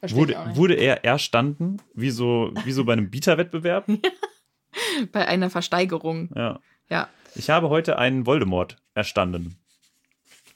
Wurde, 0.00 0.36
wurde 0.54 0.74
er 0.74 1.04
erstanden, 1.04 1.78
wie 1.94 2.10
so, 2.10 2.52
wie 2.64 2.72
so 2.72 2.84
bei 2.84 2.92
einem 2.92 3.10
Bieterwettbewerb? 3.10 3.88
Bei 5.12 5.26
einer 5.26 5.50
Versteigerung. 5.50 6.30
Ja. 6.36 6.60
Ja. 6.90 7.08
Ich 7.34 7.50
habe 7.50 7.68
heute 7.68 7.98
einen 7.98 8.26
Voldemort 8.26 8.76
erstanden. 8.94 9.56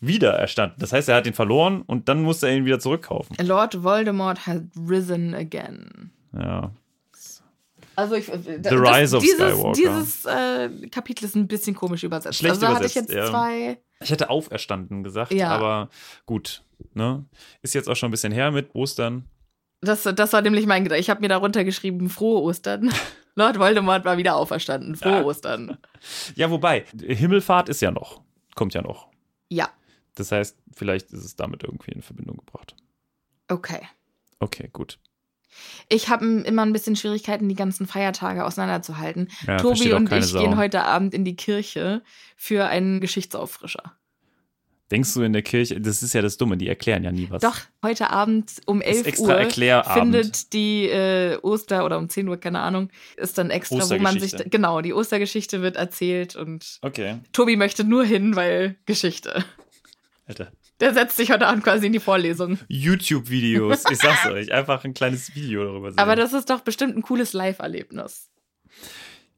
Wieder 0.01 0.33
erstanden. 0.33 0.77
Das 0.79 0.93
heißt, 0.93 1.09
er 1.09 1.17
hat 1.17 1.27
ihn 1.27 1.33
verloren 1.33 1.83
und 1.83 2.09
dann 2.09 2.23
musste 2.23 2.49
er 2.49 2.57
ihn 2.57 2.65
wieder 2.65 2.79
zurückkaufen. 2.79 3.37
Lord 3.45 3.83
Voldemort 3.83 4.47
has 4.47 4.63
risen 4.77 5.35
again. 5.35 6.11
Ja. 6.33 6.73
Also 7.97 8.15
ich, 8.15 8.27
The 8.27 8.69
Rise 8.75 9.17
of 9.17 9.23
dieses, 9.23 9.37
Skywalker. 9.39 9.73
Dieses 9.73 10.25
äh, 10.25 10.89
Kapitel 10.89 11.25
ist 11.25 11.37
ein 11.37 11.47
bisschen 11.47 11.75
komisch 11.75 12.05
übersetzt. 12.05 12.39
Schlecht 12.39 12.55
also 12.55 12.67
da 12.67 12.75
hatte 12.75 12.87
ich 12.87 12.97
übersetzt, 12.97 13.11
jetzt 13.15 13.27
ja. 13.27 13.31
zwei. 13.31 13.79
Ich 14.01 14.11
hätte 14.11 14.31
auferstanden 14.31 15.03
gesagt, 15.03 15.33
Ja. 15.33 15.51
aber 15.51 15.91
gut. 16.27 16.65
Ne? 16.95 17.25
Ist 17.63 17.75
jetzt 17.75 17.89
auch 17.89 17.95
schon 17.97 18.09
ein 18.09 18.11
bisschen 18.13 18.33
her 18.33 18.51
mit 18.51 18.75
Ostern. 18.75 19.27
Das, 19.81 20.03
das 20.03 20.33
war 20.33 20.43
nämlich 20.43 20.67
mein 20.67 20.85
Gedanke. 20.85 21.01
Ich 21.01 21.11
habe 21.11 21.21
mir 21.21 21.29
darunter 21.29 21.65
geschrieben, 21.65 22.09
frohe 22.09 22.41
Ostern. 22.43 22.93
Lord 23.35 23.59
Voldemort 23.59 24.05
war 24.05 24.17
wieder 24.17 24.37
auferstanden. 24.37 24.95
Frohe 24.97 25.13
Ja. 25.13 25.25
Ostern. 25.25 25.79
Ja, 26.35 26.51
wobei, 26.51 26.85
Himmelfahrt 27.01 27.69
ist 27.69 27.81
ja 27.81 27.91
noch. 27.91 28.21
Kommt 28.55 28.75
ja 28.75 28.83
noch. 28.83 29.09
Ja, 29.49 29.71
Das 30.15 30.33
heißt, 30.33 30.57
vielleicht 30.75 31.11
ist 31.13 31.25
es 31.25 31.37
damit 31.37 31.63
irgendwie 31.63 31.93
in 31.93 32.03
Verbindung 32.03 32.37
gebracht. 32.39 32.75
okay. 33.49 33.81
Okay, 34.41 34.69
gut. 34.73 34.99
Ich 35.89 36.09
habe 36.09 36.25
immer 36.25 36.63
ein 36.63 36.73
bisschen 36.73 36.97
Schwierigkeiten, 36.97 37.49
die 37.49 37.55
ganzen 37.55 37.87
Feiertage 37.87 38.45
auseinanderzuhalten. 38.45 39.29
Ja, 39.47 39.59
Tobi 39.59 39.93
und 39.93 40.11
ich 40.13 40.27
Sau. 40.27 40.41
gehen 40.41 40.57
heute 40.57 40.85
Abend 40.85 41.15
in 41.15 41.25
die 41.25 41.37
Kirche 41.37 42.03
für 42.37 42.67
einen 42.67 43.01
Geschichtsauffrischer. 43.01 43.97
Denkst 44.93 45.15
du 45.15 45.23
in 45.23 45.33
der 45.33 45.41
Kirche, 45.41 45.81
das 45.81 46.03
ist 46.03 46.13
ja 46.13 46.21
das 46.21 46.37
Dumme, 46.37 46.59
die 46.59 46.69
erklären 46.69 47.03
ja 47.03 47.11
nie 47.11 47.27
was. 47.31 47.41
Doch, 47.41 47.57
heute 47.83 48.11
Abend 48.11 48.61
um 48.67 48.83
11 48.83 49.07
extra 49.07 49.43
Uhr 49.43 49.85
findet 49.85 50.53
die 50.53 50.85
äh, 50.87 51.39
Oster 51.41 51.87
oder 51.87 51.97
um 51.97 52.11
10 52.11 52.29
Uhr, 52.29 52.37
keine 52.37 52.61
Ahnung, 52.61 52.91
ist 53.17 53.39
dann 53.39 53.49
extra, 53.49 53.89
wo 53.89 54.03
man 54.03 54.21
sich. 54.21 54.35
Genau, 54.51 54.83
die 54.83 54.93
Ostergeschichte 54.93 55.63
wird 55.63 55.77
erzählt 55.77 56.37
und 56.37 56.79
Okay, 56.83 57.21
Tobi 57.33 57.57
möchte 57.57 57.85
nur 57.85 58.05
hin, 58.05 58.37
weil 58.37 58.77
Geschichte. 58.85 59.43
Alter. 60.27 60.53
Der 60.83 60.93
setzt 60.93 61.17
sich 61.17 61.31
heute 61.31 61.47
Abend 61.47 61.65
quasi 61.65 61.87
in 61.87 61.93
die 61.93 62.01
Vorlesung. 62.01 62.59
YouTube-Videos, 62.69 63.85
ich 63.91 63.99
sag's 63.99 64.27
euch, 64.27 64.53
einfach 64.53 64.85
ein 64.85 64.93
kleines 64.93 65.35
Video 65.35 65.65
darüber 65.65 65.93
sehen. 65.93 65.99
Aber 65.99 66.17
das 66.17 66.33
ist 66.33 66.51
doch 66.51 66.61
bestimmt 66.61 66.97
ein 66.97 67.03
cooles 67.03 67.33
Live-Erlebnis. 67.33 68.31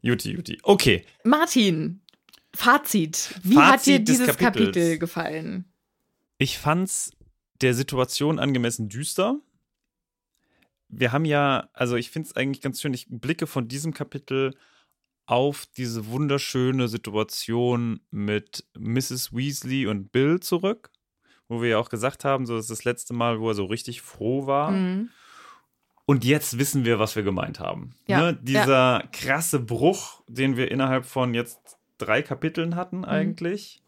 Juti, 0.01 0.33
Juti. 0.33 0.59
Okay, 0.63 1.05
Martin, 1.23 2.01
Fazit. 2.57 3.35
Wie 3.43 3.59
hat 3.59 3.73
Fazit 3.81 3.87
dir 3.93 4.05
des 4.05 4.19
dieses 4.19 4.37
Kapitels. 4.37 4.67
Kapitel 4.67 4.99
gefallen? 4.99 5.67
ich 6.39 6.59
fand's 6.59 7.13
der 7.61 7.75
Situation 7.75 8.39
angemessen 8.39 8.89
düster. 8.89 9.41
Wir 10.89 11.13
haben 11.13 11.25
ja, 11.25 11.69
also 11.73 11.97
ich 11.97 12.11
find's 12.11 12.37
eigentlich 12.37 12.61
ganz 12.61 12.81
schön, 12.81 12.95
ich 12.95 13.07
blicke 13.09 13.47
von 13.47 13.69
diesem 13.69 13.95
Kapitel 13.95 14.55
auf 15.27 15.67
diese 15.77 16.07
wunderschöne 16.07 16.89
Situation 16.89 18.01
mit 18.11 18.67
Mrs. 18.79 19.33
Weasley 19.33 19.87
und 19.87 20.13
Bill 20.13 20.41
zurück, 20.41 20.91
wo 21.49 21.63
wir 21.63 21.71
ja 21.71 21.79
auch 21.79 21.91
gesagt 21.91 22.25
haben, 22.25 22.47
so 22.47 22.57
das 22.57 22.65
ist 22.65 22.71
das 22.71 22.85
letzte 22.85 23.15
Mal, 23.15 23.41
wo 23.41 23.49
er 23.49 23.55
so 23.55 23.65
richtig 23.67 24.03
froh 24.03 24.47
war. 24.47 24.71
Mhm. 24.71 25.11
Und 26.07 26.25
jetzt 26.25 26.59
wissen 26.59 26.85
wir, 26.85 26.99
was 26.99 27.17
wir 27.17 27.23
gemeint 27.23 27.61
haben. 27.61 27.95
Ja, 28.07 28.21
ne? 28.21 28.39
Dieser 28.43 29.05
krasse 29.13 29.59
Bruch, 29.59 30.23
den 30.29 30.57
wir 30.57 30.71
innerhalb 30.71 31.07
von 31.07 31.33
jetzt 31.33 31.79
drei 31.99 32.23
Kapiteln 32.23 32.77
hatten 32.77 32.99
Mhm. 32.99 33.05
eigentlich. 33.05 33.83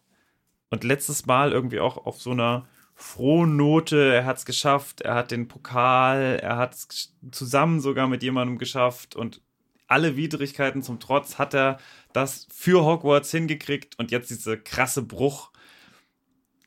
Und 0.71 0.83
letztes 0.83 1.27
Mal 1.27 1.53
irgendwie 1.53 1.81
auch 1.81 2.07
auf 2.07 2.21
so 2.21 2.31
einer 2.31 2.67
frohen 2.95 3.57
Note, 3.57 4.15
er 4.15 4.25
hat 4.25 4.39
es 4.39 4.47
geschafft, 4.47 5.03
er 5.03 5.15
hat 5.15 5.31
den 5.31 5.49
Pokal, 5.49 6.39
er 6.43 6.57
hat 6.57 6.75
es 6.75 7.15
zusammen 7.31 7.81
sogar 7.81 8.09
mit 8.09 8.23
jemandem 8.23 8.57
geschafft 8.59 9.15
und 9.15 9.43
alle 9.87 10.17
Widrigkeiten 10.17 10.83
zum 10.83 10.99
Trotz 10.99 11.39
hat 11.39 11.55
er 11.55 11.79
das 12.13 12.49
für 12.51 12.85
Hogwarts 12.85 13.31
hingekriegt 13.31 13.99
und 13.99 14.11
jetzt 14.11 14.31
dieser 14.31 14.57
krasse 14.57 15.03
Bruch, 15.03 15.53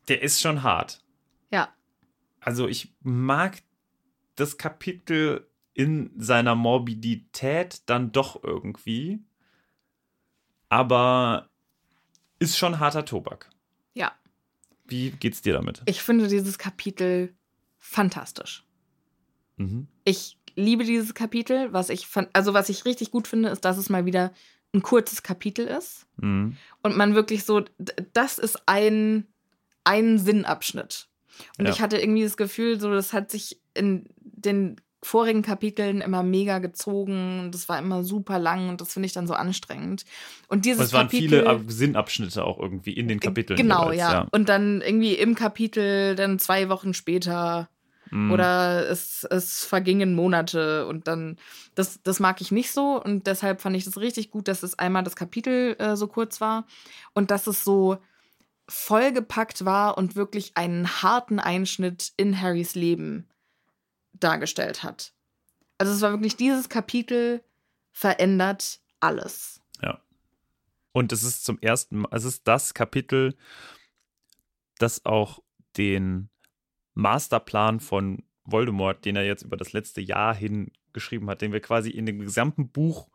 der 0.10 0.22
ist 0.22 0.42
schon 0.42 0.64
hart 0.64 1.04
Ja, 1.52 1.74
also 2.42 2.68
ich 2.68 2.94
mag 3.02 3.62
das 4.36 4.58
Kapitel 4.58 5.48
in 5.74 6.12
seiner 6.18 6.56
Morbidität 6.56 7.82
dann 7.88 8.12
doch 8.12 8.44
irgendwie, 8.44 9.20
aber 10.70 11.50
ist 12.40 12.58
schon 12.58 12.80
harter 12.80 13.06
Tobak. 13.06 13.50
ja. 13.94 14.12
Wie 14.86 15.12
geht's 15.12 15.44
dir 15.44 15.54
damit? 15.54 15.84
Ich 15.86 16.02
finde 16.02 16.28
dieses 16.28 16.58
Kapitel 16.58 17.36
fantastisch. 17.78 18.66
Mhm. 19.58 19.88
Ich 20.04 20.40
liebe 20.56 20.84
dieses 20.84 21.14
Kapitel. 21.14 21.72
Was 21.74 21.92
ich 21.92 22.08
also 22.34 22.56
was 22.56 22.70
ich 22.70 22.86
richtig 22.86 23.12
gut 23.12 23.28
finde, 23.28 23.50
ist, 23.50 23.66
dass 23.66 23.78
es 23.78 23.90
mal 23.90 24.06
wieder 24.08 24.34
ein 24.74 24.82
kurzes 24.82 25.22
Kapitel 25.22 25.68
ist 25.68 26.08
Mhm. 26.18 26.58
und 26.82 26.98
man 26.98 27.14
wirklich 27.14 27.44
so, 27.44 27.64
das 28.14 28.40
ist 28.40 28.64
ein, 28.68 29.28
ein 29.90 30.18
Sinnabschnitt. 30.20 31.08
Und 31.58 31.66
Ja. 31.66 31.72
ich 31.72 31.82
hatte 31.82 31.98
irgendwie 31.98 32.24
das 32.24 32.38
Gefühl, 32.38 32.80
so, 32.80 32.92
das 32.92 33.14
hat 33.14 33.32
sich 33.32 33.60
in 33.74 34.06
den 34.22 34.80
vorigen 35.02 35.42
Kapiteln 35.42 36.02
immer 36.02 36.24
mega 36.24 36.60
gezogen 36.60 37.40
und 37.40 37.52
das 37.56 37.70
war 37.70 37.80
immer 37.80 38.04
super 38.04 38.38
lang 38.38 38.68
und 38.68 38.82
das 38.82 38.92
finde 38.92 39.06
ich 39.08 39.14
dann 39.14 39.28
so 39.28 39.34
anstrengend. 39.34 40.04
Und 40.50 40.66
dieses 40.66 40.80
Und 40.80 40.86
es 40.88 40.94
waren 40.94 41.08
Kapitel, 41.08 41.30
viele 41.40 41.48
Ab- 41.50 41.62
Sinnabschnitte 41.68 42.44
auch 42.44 42.60
irgendwie 42.60 42.92
in 42.92 43.08
den 43.08 43.22
Kapiteln. 43.22 43.56
Genau, 43.56 43.86
jeweils, 43.92 44.00
ja. 44.00 44.28
Und 44.32 44.50
dann 44.50 44.82
irgendwie 44.82 45.14
im 45.14 45.36
Kapitel, 45.36 46.16
dann 46.16 46.38
zwei 46.40 46.68
Wochen 46.68 46.94
später 46.94 47.70
Mhm. 48.12 48.32
oder 48.32 48.90
es, 48.90 49.24
es 49.24 49.64
vergingen 49.64 50.16
Monate 50.16 50.88
und 50.88 51.08
dann, 51.08 51.38
das, 51.76 52.02
das 52.04 52.20
mag 52.20 52.42
ich 52.42 52.52
nicht 52.52 52.72
so 52.72 53.02
und 53.02 53.28
deshalb 53.28 53.62
fand 53.62 53.78
ich 53.78 53.86
das 53.86 53.98
richtig 54.00 54.32
gut, 54.32 54.48
dass 54.48 54.64
es 54.64 54.78
einmal 54.80 55.04
das 55.04 55.16
Kapitel 55.16 55.76
äh, 55.80 55.96
so 55.96 56.08
kurz 56.08 56.42
war 56.42 56.66
und 57.14 57.30
dass 57.32 57.46
es 57.48 57.64
so 57.64 58.00
vollgepackt 58.70 59.66
war 59.66 59.98
und 59.98 60.16
wirklich 60.16 60.56
einen 60.56 61.02
harten 61.02 61.40
Einschnitt 61.40 62.14
in 62.16 62.40
Harrys 62.40 62.76
Leben 62.76 63.28
dargestellt 64.14 64.84
hat. 64.84 65.14
Also 65.78 65.94
es 65.94 66.02
war 66.02 66.12
wirklich 66.12 66.38
dieses 66.38 66.70
Kapitel 66.70 67.44
verändert 67.92 68.80
alles. 69.00 69.62
Und 70.92 71.12
es 71.12 71.24
ist 71.24 71.46
zum 71.46 71.60
ersten 71.60 72.00
Mal, 72.00 72.10
es 72.12 72.24
ist 72.24 72.48
das 72.48 72.74
Kapitel, 72.74 73.36
das 74.78 75.06
auch 75.06 75.40
den 75.78 76.30
Masterplan 76.94 77.80
von 77.80 78.24
Voldemort, 78.44 79.06
den 79.06 79.16
er 79.16 79.26
jetzt 79.26 79.44
über 79.44 79.58
das 79.58 79.74
letzte 79.74 80.02
Jahr 80.02 80.36
hin 80.36 80.72
geschrieben 80.94 81.30
hat, 81.30 81.42
den 81.42 81.54
wir 81.54 81.60
quasi 81.60 81.90
in 81.90 82.06
dem 82.06 82.20
gesamten 82.20 82.70
Buch 82.70 83.10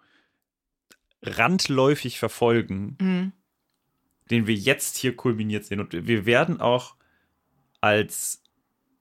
randläufig 1.22 2.18
verfolgen, 2.18 2.96
Mhm. 3.00 3.32
Den 4.30 4.46
wir 4.46 4.54
jetzt 4.54 4.96
hier 4.98 5.16
kulminiert 5.16 5.64
sehen. 5.64 5.80
Und 5.80 5.92
wir 5.92 6.26
werden 6.26 6.60
auch 6.60 6.94
als 7.80 8.42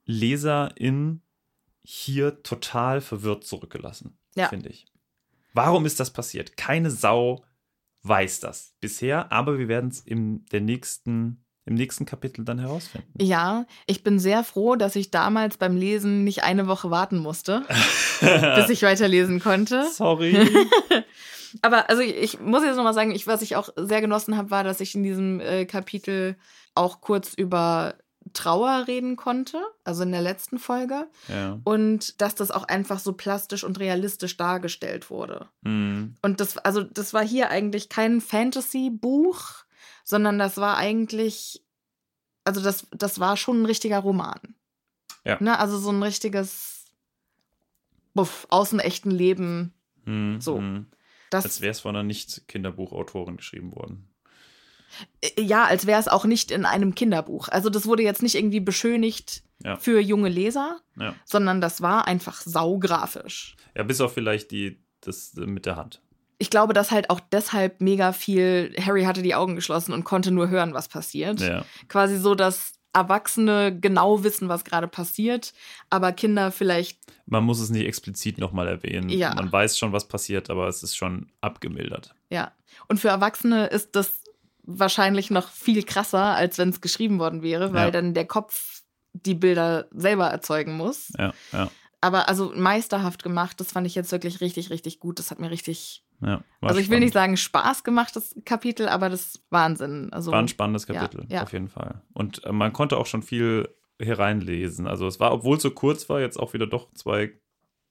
Leserin 0.06 1.22
hier 1.82 2.42
total 2.42 3.00
verwirrt 3.00 3.44
zurückgelassen, 3.44 4.16
Ja. 4.36 4.48
finde 4.48 4.68
ich. 4.70 4.86
Warum 5.52 5.86
ist 5.86 6.00
das 6.00 6.12
passiert? 6.12 6.56
Keine 6.56 6.90
Sau 6.90 7.44
weiß 8.02 8.40
das 8.40 8.74
bisher, 8.80 9.30
aber 9.32 9.58
wir 9.58 9.68
werden 9.68 9.88
es 9.90 10.00
im, 10.00 10.44
der 10.52 10.60
nächsten, 10.60 11.44
im 11.64 11.74
nächsten 11.74 12.04
Kapitel 12.04 12.44
dann 12.44 12.58
herausfinden. 12.58 13.08
Ja, 13.22 13.66
ich 13.86 14.02
bin 14.02 14.18
sehr 14.18 14.44
froh, 14.44 14.76
dass 14.76 14.96
ich 14.96 15.10
damals 15.10 15.56
beim 15.56 15.76
Lesen 15.76 16.24
nicht 16.24 16.42
eine 16.42 16.66
Woche 16.66 16.90
warten 16.90 17.18
musste, 17.18 17.62
bis 18.56 18.68
ich 18.68 18.82
weiterlesen 18.82 19.40
konnte. 19.40 19.88
Sorry. 19.90 20.36
Aber 21.62 21.88
also 21.88 22.02
ich, 22.02 22.40
muss 22.40 22.64
jetzt 22.64 22.76
nochmal 22.76 22.94
sagen, 22.94 23.12
ich, 23.12 23.26
was 23.26 23.42
ich 23.42 23.56
auch 23.56 23.68
sehr 23.76 24.00
genossen 24.00 24.36
habe, 24.36 24.50
war, 24.50 24.64
dass 24.64 24.80
ich 24.80 24.94
in 24.94 25.02
diesem 25.02 25.40
äh, 25.40 25.66
Kapitel 25.66 26.36
auch 26.74 27.00
kurz 27.00 27.34
über 27.34 27.94
Trauer 28.32 28.86
reden 28.88 29.16
konnte, 29.16 29.62
also 29.84 30.02
in 30.02 30.12
der 30.12 30.22
letzten 30.22 30.58
Folge. 30.58 31.08
ja. 31.28 31.60
Und 31.64 32.20
dass 32.20 32.34
das 32.34 32.50
auch 32.50 32.64
einfach 32.64 32.98
so 32.98 33.12
plastisch 33.12 33.64
und 33.64 33.78
realistisch 33.78 34.36
dargestellt 34.36 35.10
wurde. 35.10 35.48
Hm. 35.64 36.16
Und 36.22 36.40
das, 36.40 36.56
also 36.58 36.82
das 36.82 37.12
war 37.12 37.24
hier 37.24 37.50
eigentlich 37.50 37.88
kein 37.88 38.20
Fantasy-Buch, 38.20 39.64
sondern 40.04 40.38
das 40.38 40.56
war 40.56 40.76
eigentlich, 40.78 41.62
also 42.44 42.62
das, 42.62 42.86
das 42.92 43.20
war 43.20 43.36
schon 43.36 43.62
ein 43.62 43.66
richtiger 43.66 43.98
Roman. 43.98 44.40
Ja. 45.24 45.36
Ne? 45.40 45.58
Also 45.58 45.78
so 45.78 45.90
ein 45.90 46.02
richtiges 46.02 46.86
Buff, 48.14 48.46
aus 48.50 48.70
dem 48.70 48.78
echten 48.78 49.10
Leben. 49.10 49.74
Hm. 50.04 50.40
So. 50.40 50.58
Hm. 50.58 50.86
Das, 51.34 51.44
Als 51.44 51.60
wäre 51.60 51.70
es 51.72 51.80
von 51.80 51.94
einer 51.94 52.02
Nicht-Kinderbuchautorin 52.04 53.36
geschrieben 53.36 53.74
worden. 53.74 54.08
äh, 55.20 55.40
ja, 55.42 55.64
als 55.64 55.86
wäre 55.86 56.00
es 56.00 56.08
auch 56.08 56.24
nicht 56.24 56.50
in 56.50 56.64
einem 56.64 56.94
Kinderbuch. 56.94 57.48
Also 57.48 57.68
das 57.70 57.86
wurde 57.86 58.02
jetzt 58.02 58.22
nicht 58.22 58.34
irgendwie 58.36 58.60
beschönigt 58.60 59.42
Ja. 59.64 59.76
für 59.76 60.00
junge 60.00 60.28
Leser, 60.28 60.80
Ja. 60.98 61.14
sondern 61.24 61.60
das 61.60 61.80
war 61.82 62.06
einfach 62.06 62.40
saugrafisch. 62.42 63.56
Ja, 63.76 63.82
bis 63.82 64.00
auf 64.00 64.14
vielleicht 64.14 64.50
die, 64.50 64.80
das 65.00 65.34
äh, 65.36 65.40
mit 65.46 65.66
der 65.66 65.76
Hand. 65.76 66.00
Ich 66.38 66.50
glaube, 66.50 66.72
dass 66.74 66.90
halt 66.90 67.10
auch 67.10 67.20
deshalb 67.20 67.80
mega 67.80 68.12
viel, 68.12 68.74
Harry 68.80 69.04
hatte 69.04 69.22
die 69.22 69.34
Augen 69.34 69.54
geschlossen 69.54 69.92
und 69.92 70.04
konnte 70.04 70.30
nur 70.32 70.48
hören, 70.48 70.74
was 70.74 70.88
passiert. 70.88 71.40
Ja. 71.40 71.64
quasi 71.88 72.18
so, 72.18 72.34
dass 72.34 72.72
Erwachsene 72.94 73.76
genau 73.78 74.22
wissen, 74.24 74.48
was 74.48 74.64
gerade 74.64 74.88
passiert, 74.88 75.52
aber 75.90 76.12
Kinder 76.12 76.50
vielleicht, 76.52 76.98
Man 77.26 77.44
muss 77.44 77.60
es 77.60 77.70
nicht 77.70 77.86
explizit 77.86 78.38
nochmal 78.38 78.68
erwähnen. 78.68 79.08
Ja. 79.08 79.34
Man 79.34 79.50
weiß 79.52 79.76
schon, 79.78 79.92
was 79.92 80.06
passiert, 80.08 80.48
aber 80.50 80.68
es 80.68 80.82
ist 80.82 80.96
schon 80.96 81.30
abgemildert. 81.40 82.14
ja. 82.30 82.52
Und 82.88 82.98
für 82.98 83.08
Erwachsene 83.08 83.66
ist 83.66 83.94
das 83.94 84.24
wahrscheinlich 84.64 85.30
noch 85.30 85.48
viel 85.48 85.84
krasser, 85.84 86.34
als 86.34 86.58
wenn 86.58 86.70
es 86.70 86.80
geschrieben 86.80 87.18
worden 87.18 87.42
wäre, 87.42 87.72
weil 87.72 87.86
Ja. 87.86 87.90
dann 87.92 88.14
der 88.14 88.26
Kopf 88.26 88.82
die 89.12 89.34
Bilder 89.34 89.86
selber 89.92 90.26
erzeugen 90.26 90.76
muss. 90.76 91.12
Ja, 91.16 91.32
ja, 91.52 91.70
Aber 92.00 92.28
also 92.28 92.52
meisterhaft 92.56 93.22
gemacht, 93.22 93.60
das 93.60 93.70
fand 93.72 93.86
ich 93.86 93.94
jetzt 93.94 94.10
wirklich 94.10 94.40
richtig, 94.40 94.70
richtig 94.70 94.98
gut. 95.00 95.18
Das 95.20 95.30
hat 95.30 95.38
mir 95.38 95.50
richtig, 95.50 96.02
ja. 96.24 96.42
Also 96.60 96.78
ich 96.80 96.86
will 96.88 96.96
spannend. 96.96 97.00
nicht 97.04 97.12
sagen 97.14 97.36
Spaß 97.36 97.84
gemacht, 97.84 98.16
das 98.16 98.34
Kapitel, 98.44 98.88
aber 98.88 99.08
das 99.10 99.26
ist 99.26 99.44
Wahnsinn. 99.50 100.12
Also, 100.12 100.32
War 100.32 100.38
ein 100.40 100.48
spannendes 100.48 100.86
Ja, 100.88 100.94
Kapitel, 100.94 101.26
ja. 101.28 101.42
auf 101.42 101.52
jeden 101.52 101.68
Fall. 101.68 102.02
Und 102.12 102.42
äh, 102.44 102.52
man 102.52 102.72
konnte 102.72 102.96
auch 102.96 103.06
schon 103.06 103.22
viel 103.22 103.68
hereinlesen. 104.00 104.86
Also 104.86 105.06
es 105.06 105.20
war, 105.20 105.32
obwohl 105.32 105.56
es 105.56 105.62
so 105.62 105.70
kurz 105.70 106.08
war, 106.08 106.20
jetzt 106.20 106.38
auch 106.38 106.52
wieder 106.54 106.66
doch 106.66 106.92
zwei 106.94 107.32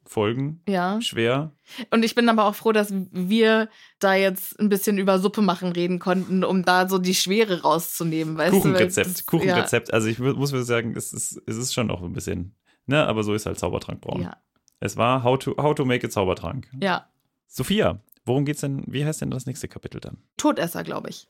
Folgen. 0.06 0.62
ja. 0.68 1.00
Schwer. 1.00 1.54
Und 1.90 2.04
ich 2.04 2.14
bin 2.14 2.28
aber 2.28 2.44
auch 2.46 2.56
froh, 2.56 2.74
dass 2.74 2.94
wir 3.12 3.70
da 4.00 4.14
jetzt 4.16 4.60
ein 4.60 4.68
bisschen 4.68 4.98
über 4.98 5.18
Suppe 5.18 5.42
machen 5.42 5.72
reden 5.72 6.00
konnten, 6.00 6.44
um 6.44 6.66
da 6.66 6.90
so 6.90 6.98
die 6.98 7.16
Schwere 7.16 7.62
rauszunehmen. 7.62 8.38
Weißt 8.38 8.54
Du, 8.54 8.58
Kuchenrezept, 8.62 9.08
das- 9.10 9.26
Kuchenrezept. 9.26 9.94
Also 9.94 10.08
ich 10.10 10.20
mu- 10.20 10.34
muss 10.34 10.52
mir 10.52 10.64
sagen, 10.64 10.94
es 10.98 11.14
ist, 11.14 11.42
es 11.46 11.56
ist 11.56 11.74
schon 11.74 11.90
auch 11.90 12.02
ein 12.04 12.12
bisschen, 12.12 12.56
ne, 12.86 13.06
aber 13.08 13.24
so 13.24 13.34
ist 13.34 13.46
halt 13.46 13.58
Zaubertrank 13.58 14.02
brauen. 14.02 14.24
Ja, 14.24 14.36
Es 14.82 14.98
war 14.98 15.24
how 15.24 15.40
to, 15.40 15.56
how 15.58 15.74
to 15.74 15.86
make 15.86 16.06
a 16.06 16.10
Zaubertrank. 16.10 16.68
ja. 16.74 16.80
ja. 16.82 17.08
Sophia, 17.48 18.02
worum 18.26 18.46
geht's 18.46 18.62
denn, 18.62 18.84
wie 18.88 19.06
heißt 19.06 19.22
denn 19.22 19.32
das 19.32 19.46
nächste 19.46 19.68
Kapitel 19.68 20.00
dann? 20.00 20.18
Todesser, 20.38 20.84
glaube 20.84 21.10
ich. 21.10 21.28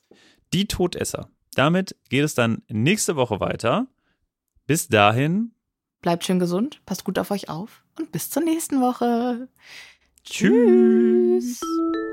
Die 0.54 0.68
Todesser. 0.68 1.30
damit 1.56 1.96
geht 2.10 2.24
es 2.24 2.36
dann 2.36 2.64
nächste 2.68 3.16
Woche 3.16 3.39
weiter. 3.39 3.88
Bis 4.66 4.88
dahin. 4.88 5.54
Bleibt 6.02 6.24
schön 6.26 6.39
gesund, 6.39 6.82
passt 6.86 7.04
gut 7.04 7.20
auf 7.20 7.32
euch 7.32 7.50
auf 7.50 7.84
und 7.98 8.12
bis 8.12 8.30
zur 8.30 8.44
nächsten 8.44 8.82
Woche. 8.82 9.48
Tschüss. 10.24 11.62
Even 11.62 12.12